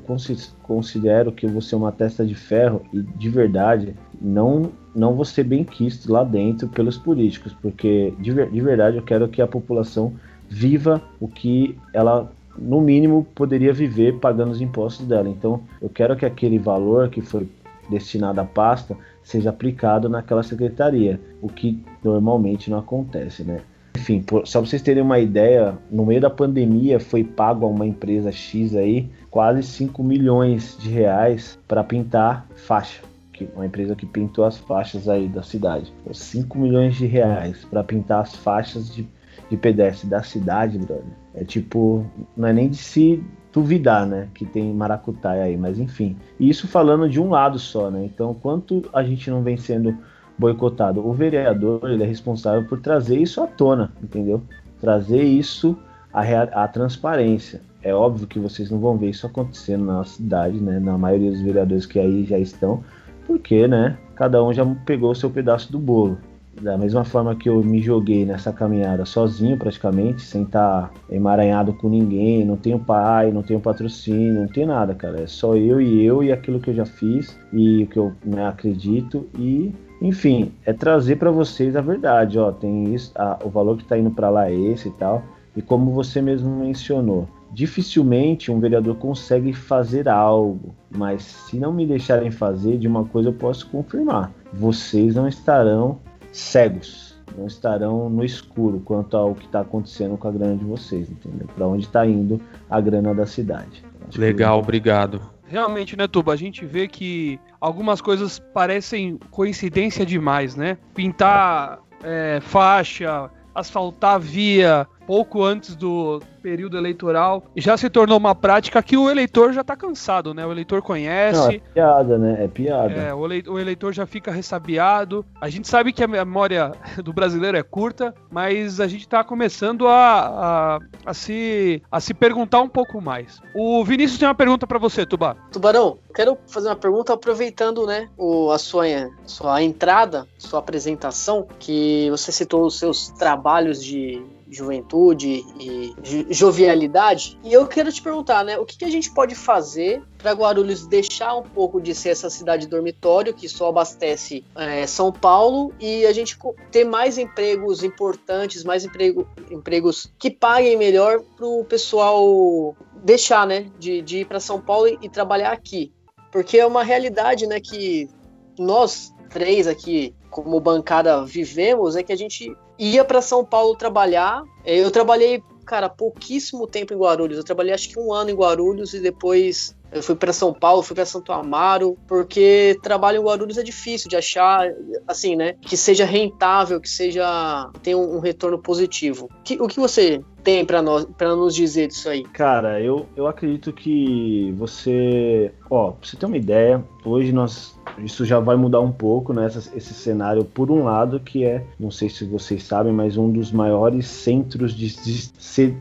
considero 0.63 1.31
que 1.31 1.45
eu 1.45 1.49
vou 1.49 1.61
ser 1.61 1.75
uma 1.75 1.91
testa 1.91 2.25
de 2.25 2.35
ferro 2.35 2.83
e 2.93 3.01
de 3.01 3.29
verdade 3.29 3.95
não 4.21 4.71
não 4.93 5.15
vou 5.15 5.25
ser 5.25 5.43
bem 5.43 5.63
quisto 5.63 6.11
lá 6.11 6.23
dentro 6.23 6.67
pelos 6.67 6.97
políticos, 6.97 7.55
porque 7.61 8.13
de, 8.19 8.33
de 8.33 8.61
verdade 8.61 8.97
eu 8.97 9.03
quero 9.03 9.27
que 9.27 9.41
a 9.41 9.47
população 9.47 10.13
viva 10.47 11.01
o 11.19 11.27
que 11.27 11.77
ela 11.91 12.31
no 12.58 12.82
mínimo, 12.82 13.26
poderia 13.36 13.74
viver 13.74 14.20
pagando 14.20 14.52
os 14.52 14.62
impostos 14.62 15.06
dela. 15.06 15.30
Então, 15.30 15.62
eu 15.82 15.89
quero 15.89 16.15
que 16.15 16.26
aquele 16.26 16.58
valor 16.58 17.10
que 17.10 17.22
foi 17.22 17.50
destinado 17.89 18.41
à 18.41 18.46
pasta 18.46 18.96
seja 19.24 19.50
aplicado 19.50 20.08
naquela 20.08 20.44
secretaria, 20.44 21.20
o 21.41 21.48
que 21.48 21.84
normalmente 22.04 22.70
não 22.70 22.80
acontece, 22.80 23.44
né? 23.44 23.60
Enfim, 23.96 24.22
por, 24.22 24.46
só 24.46 24.60
para 24.60 24.70
vocês 24.70 24.82
terem 24.82 25.02
uma 25.02 25.20
ideia, 25.20 25.78
no 25.89 26.06
meio 26.06 26.22
da 26.22 26.30
pandemia 26.30 27.00
foi 27.00 27.24
pago 27.24 27.65
a 27.65 27.70
uma 27.70 27.88
empresa 27.88 28.32
X 28.32 28.76
aí 28.76 29.10
quase 29.32 29.63
5 29.63 30.04
milhões 30.04 30.78
de 30.80 30.89
reais 30.89 31.58
para 31.68 31.84
pintar 31.84 32.46
faixa. 32.56 33.02
Que, 33.32 33.50
uma 33.56 33.65
empresa 33.65 33.96
que 33.96 34.06
pintou 34.06 34.46
as 34.46 34.58
faixas 34.58 35.10
aí 35.10 35.28
da 35.28 35.44
cidade. 35.44 35.91
5 36.12 36.58
milhões 36.58 36.96
de 36.96 37.06
reais 37.06 37.65
para 37.65 37.84
pintar 37.84 38.22
as 38.22 38.36
faixas 38.36 38.94
de 38.94 39.08
de 39.50 39.58
pedestre 39.58 40.10
da 40.10 40.24
cidade, 40.24 40.78
brother, 40.78 41.04
é 41.34 41.43
tipo, 41.43 42.06
não 42.36 42.48
é 42.48 42.54
nem 42.54 42.69
de 42.69 42.78
se 42.78 43.24
duvidar, 43.52 44.06
né, 44.06 44.28
que 44.34 44.45
tem 44.45 44.74
maracutaia 44.74 45.43
aí, 45.43 45.56
mas 45.56 45.80
enfim. 45.80 46.17
E 46.39 46.50
isso 46.50 46.67
falando 46.67 47.08
de 47.08 47.21
um 47.21 47.30
lado 47.30 47.58
só, 47.58 47.89
né? 47.89 48.04
Então, 48.04 48.34
quanto 48.34 48.84
a 48.91 49.02
gente 49.02 49.30
não 49.30 49.41
vem 49.41 49.56
sendo 49.56 49.98
boicotado, 50.38 51.06
o 51.06 51.13
vereador, 51.13 51.89
ele 51.89 52.04
é 52.04 52.06
responsável 52.06 52.67
por 52.67 52.82
trazer 52.82 53.17
isso 53.17 53.41
à 53.41 53.48
tona, 53.48 53.93
entendeu? 54.04 54.41
Trazer 54.82 55.24
isso 55.24 55.78
à, 56.13 56.21
à 56.63 56.67
transparência. 56.67 57.62
É 57.82 57.93
óbvio 57.93 58.28
que 58.28 58.39
vocês 58.39 58.69
não 58.69 58.80
vão 58.80 58.98
ver 58.98 59.12
isso 59.12 59.26
acontecendo 59.26 59.86
na 59.86 59.93
nossa 59.93 60.15
cidade, 60.15 60.60
né? 60.60 60.80
Na 60.80 60.98
maioria 60.98 61.32
dos 61.32 61.39
vereadores 61.39 61.86
que 61.86 61.98
aí 61.98 62.26
já 62.26 62.38
estão, 62.38 62.84
porque, 63.26 63.67
né? 63.67 63.98
Cada 64.15 64.43
um 64.43 64.52
já 64.52 64.65
pegou 64.86 65.12
o 65.12 65.15
seu 65.15 65.30
pedaço 65.30 65.71
do 65.71 65.80
bolo. 65.80 66.17
Da 66.62 66.78
mesma 66.78 67.04
forma 67.04 67.36
que 67.36 67.50
eu 67.50 67.63
me 67.63 67.82
joguei 67.82 68.26
nessa 68.26 68.52
caminhada 68.52 69.06
sozinho 69.06 69.58
praticamente, 69.58 70.22
sem 70.22 70.44
estar 70.44 70.84
tá 70.84 70.91
emaranhado 71.10 71.74
com 71.74 71.89
ninguém, 71.89 72.46
não 72.46 72.56
tenho 72.56 72.80
pai, 72.80 73.32
não 73.32 73.44
tenho 73.44 73.60
patrocínio, 73.60 74.41
não 74.41 74.48
tenho 74.48 74.68
nada, 74.68 74.96
cara. 74.96 75.22
É 75.22 75.28
só 75.28 75.56
eu 75.56 75.82
e 75.82 76.04
eu 76.04 76.24
e 76.24 76.32
aquilo 76.32 76.60
que 76.60 76.70
eu 76.70 76.76
já 76.76 76.86
fiz 76.86 77.38
e 77.52 77.84
o 77.84 77.88
que 77.88 78.00
eu 78.00 78.13
né, 78.24 78.48
acredito 78.48 79.28
e 79.38 79.74
enfim, 80.02 80.52
é 80.65 80.74
trazer 80.74 81.15
para 81.15 81.32
vocês 81.32 81.76
a 81.76 81.82
verdade, 81.82 82.38
ó, 82.38 82.52
tem 82.52 82.94
isso, 82.94 83.12
a, 83.15 83.39
o 83.44 83.50
valor 83.50 83.78
que 83.78 83.84
está 83.84 83.98
indo 83.98 84.12
para 84.12 84.30
lá 84.30 84.50
é 84.50 84.54
esse 84.54 84.89
e 84.89 84.91
tal. 84.91 85.24
E 85.56 85.62
como 85.62 85.91
você 85.91 86.22
mesmo 86.22 86.50
mencionou, 86.50 87.30
dificilmente 87.52 88.52
um 88.52 88.60
vereador 88.60 88.96
consegue 88.98 89.54
fazer 89.54 90.10
algo, 90.10 90.76
mas 90.96 91.24
se 91.24 91.58
não 91.58 91.72
me 91.72 91.86
deixarem 91.88 92.30
fazer, 92.30 92.78
de 92.78 92.88
uma 92.88 93.06
coisa 93.06 93.30
eu 93.30 93.34
posso 93.34 93.70
confirmar: 93.70 94.32
vocês 94.54 95.15
não 95.15 95.28
estarão 95.28 96.00
cegos, 96.36 97.15
não 97.38 97.48
estarão 97.48 98.10
no 98.10 98.24
escuro 98.24 98.82
quanto 98.84 99.15
ao 99.15 99.34
que 99.34 99.45
está 99.45 99.62
acontecendo 99.62 100.17
com 100.17 100.28
a 100.28 100.32
grana 100.32 100.56
de 100.56 100.65
vocês, 100.65 101.10
entendeu? 101.10 101.48
Para 101.56 101.65
onde 101.65 101.86
está 101.86 102.06
indo 102.06 102.39
a 102.69 102.80
grana 102.82 103.13
da 103.13 103.26
cidade. 103.26 103.84
Acho 104.08 104.19
Legal, 104.19 104.58
que... 104.60 104.63
obrigado. 104.63 105.21
Realmente, 105.48 105.95
né, 105.95 106.08
Tuba? 106.08 106.34
A 106.34 106.36
gente 106.36 106.65
vê 106.65 106.88
que 106.88 107.39
algumas 107.60 108.02
coisas 108.02 108.39
parecem 108.54 109.17
coincidência 109.32 110.06
demais, 110.06 110.56
né? 110.56 110.78
Pintar 110.93 111.80
é, 112.04 112.39
faixa, 112.41 113.30
asfaltar 113.54 114.19
via, 114.19 114.88
pouco 115.06 115.44
antes 115.44 115.76
do 115.76 116.22
período 116.41 116.78
eleitoral, 116.78 117.44
já 117.56 117.76
se 117.76 117.89
tornou 117.89 118.18
uma 118.18 118.36
prática 118.36 118.82
que 118.84 118.96
o 118.96 119.10
eleitor 119.10 119.52
já 119.52 119.62
está 119.62 119.76
cansado, 119.76 120.32
né? 120.32 120.46
O 120.46 120.52
eleitor 120.52 120.82
conhece. 120.82 121.39
Não, 121.39 121.50
é 121.50 121.60
piada, 121.74 122.18
né? 122.20 122.44
É 122.44 122.48
piada. 122.48 122.94
É, 122.94 123.13
o 123.13 123.60
eleitor 123.60 123.91
já 123.94 124.06
fica 124.06 124.32
ressabiado. 124.32 125.26
A 125.41 125.50
gente 125.50 125.68
sabe 125.68 125.91
que 125.91 126.04
a 126.04 126.08
memória 126.08 126.72
do 127.04 127.12
brasileiro 127.12 127.58
é 127.58 127.63
curta, 127.63 128.13
mas 128.30 128.80
a 128.80 128.88
gente 128.88 129.02
está 129.02 129.24
começando 129.24 129.88
a, 129.88 129.96
a, 129.96 130.80
a, 131.06 131.13
se, 131.15 131.82
a 131.91 132.00
se 132.00 132.13
perguntar 132.13 132.62
um 132.62 132.70
pouco 132.70 133.02
mais. 133.02 133.41
O 133.56 133.84
Vinícius 133.84 134.20
tem 134.20 134.28
uma 134.28 134.36
pergunta 134.36 134.68
para 134.68 134.78
você, 134.78 135.06
Tubar. 135.06 135.36
Tubarão, 135.52 135.98
quero 136.13 136.38
fazer 136.46 136.70
uma 136.70 136.76
pergunta 136.76 137.13
aproveitando, 137.13 137.88
né, 137.88 138.08
o, 138.18 138.52
a 138.52 138.60
sua, 138.60 138.86
sua 139.26 139.63
entrada, 139.63 140.28
sua 140.38 140.60
apresentação, 140.60 141.48
que 141.60 142.08
você 142.12 142.32
citou 142.32 142.65
os 142.65 142.78
seus 142.78 143.10
trabalhos 143.10 143.84
de 143.84 144.24
juventude 144.49 145.43
e 145.60 145.95
jovialidade. 146.29 147.38
E 147.43 147.51
eu 147.51 147.67
quero 147.67 147.91
te 147.91 148.01
perguntar, 148.01 148.43
né, 148.43 148.58
o 148.58 148.65
que, 148.65 148.77
que 148.77 148.86
a 148.86 148.89
gente 148.89 149.12
pode 149.12 149.36
fazer 149.36 150.03
para 150.17 150.34
Guarulhos 150.34 150.86
deixar 150.88 151.36
um 151.36 151.43
pouco 151.43 151.81
de 151.81 151.93
ser 151.95 152.10
essa 152.10 152.29
cidade 152.29 152.67
dormitório 152.67 153.34
que 153.34 153.49
só 153.49 153.69
abastece 153.69 154.43
é, 154.55 154.86
São 154.86 155.12
Paulo 155.12 155.73
e 155.79 156.05
a 156.05 156.13
gente 156.13 156.38
ter 156.71 156.84
mais 156.84 157.17
empregos 157.17 157.84
importantes, 157.84 158.63
mais 158.63 158.86
emprego, 158.86 159.27
empregos 159.49 160.12
que 160.17 160.29
paguem 160.29 160.77
melhor 160.77 161.21
para 161.36 161.45
o 161.45 161.63
pessoal 161.63 162.75
deixar, 163.03 163.45
né, 163.45 163.71
de, 163.79 164.01
de 164.01 164.19
ir 164.19 164.25
para 164.25 164.39
São 164.39 164.60
Paulo 164.62 164.88
e, 164.88 164.97
e 165.01 165.10
trabalhar 165.10 165.51
aqui. 165.51 165.91
Porque 166.31 166.58
é 166.58 166.65
uma 166.65 166.84
realidade, 166.84 167.47
né, 167.47 167.60
que 167.60 168.10
nós 168.58 169.13
três 169.29 169.67
aqui 169.67 170.13
como 170.29 170.60
bancada 170.60 171.25
vivemos 171.25 171.95
é 171.95 172.03
que 172.03 172.12
a 172.12 172.15
gente 172.15 172.55
ia 172.77 173.03
para 173.03 173.21
São 173.21 173.43
Paulo 173.43 173.75
trabalhar. 173.75 174.43
Eu 174.65 174.91
trabalhei, 174.91 175.43
cara, 175.65 175.89
pouquíssimo 175.89 176.67
tempo 176.67 176.93
em 176.93 176.97
Guarulhos. 176.97 177.38
Eu 177.38 177.43
trabalhei 177.43 177.73
acho 177.73 177.89
que 177.89 177.99
um 177.99 178.13
ano 178.13 178.29
em 178.29 178.35
Guarulhos 178.35 178.93
e 178.93 178.99
depois 178.99 179.75
eu 179.91 180.03
fui 180.03 180.15
para 180.15 180.33
São 180.33 180.53
Paulo, 180.53 180.83
fui 180.83 180.95
para 180.95 181.05
Santo 181.05 181.31
Amaro, 181.31 181.97
porque 182.07 182.77
trabalho 182.83 183.21
em 183.21 183.23
Guarulhos 183.23 183.57
é 183.57 183.63
difícil 183.63 184.09
de 184.09 184.17
achar, 184.17 184.67
assim, 185.07 185.35
né? 185.35 185.53
Que 185.61 185.77
seja 185.77 186.05
rentável, 186.05 186.81
que 186.81 186.89
seja 186.89 187.69
tenha 187.81 187.97
um, 187.97 188.17
um 188.17 188.19
retorno 188.19 188.61
positivo. 188.61 189.29
Que, 189.43 189.61
o 189.61 189.67
que 189.67 189.79
você 189.79 190.21
tem 190.45 190.63
para 190.63 190.81
nós 190.81 191.05
para 191.17 191.36
nos 191.36 191.55
dizer 191.55 191.88
disso 191.88 192.08
aí? 192.08 192.23
Cara, 192.23 192.79
eu, 192.79 193.08
eu 193.15 193.25
acredito 193.25 193.73
que 193.73 194.53
você, 194.55 195.51
ó, 195.69 195.91
pra 195.91 196.08
você 196.08 196.15
ter 196.15 196.27
uma 196.27 196.38
ideia, 196.38 196.86
hoje 197.03 197.34
nós 197.34 197.75
isso 197.97 198.25
já 198.25 198.39
vai 198.39 198.55
mudar 198.55 198.81
um 198.81 198.91
pouco 198.91 199.34
né, 199.34 199.47
esse 199.47 199.93
cenário 199.93 200.43
por 200.43 200.69
um 200.69 200.84
lado 200.84 201.19
que 201.19 201.45
é, 201.45 201.63
não 201.79 201.89
sei 201.89 202.10
se 202.10 202.25
vocês 202.25 202.63
sabem, 202.63 202.91
mas 202.91 203.17
um 203.17 203.31
dos 203.31 203.51
maiores 203.51 204.05
centros 204.05 204.73
de, 204.73 204.88
de 204.88 205.31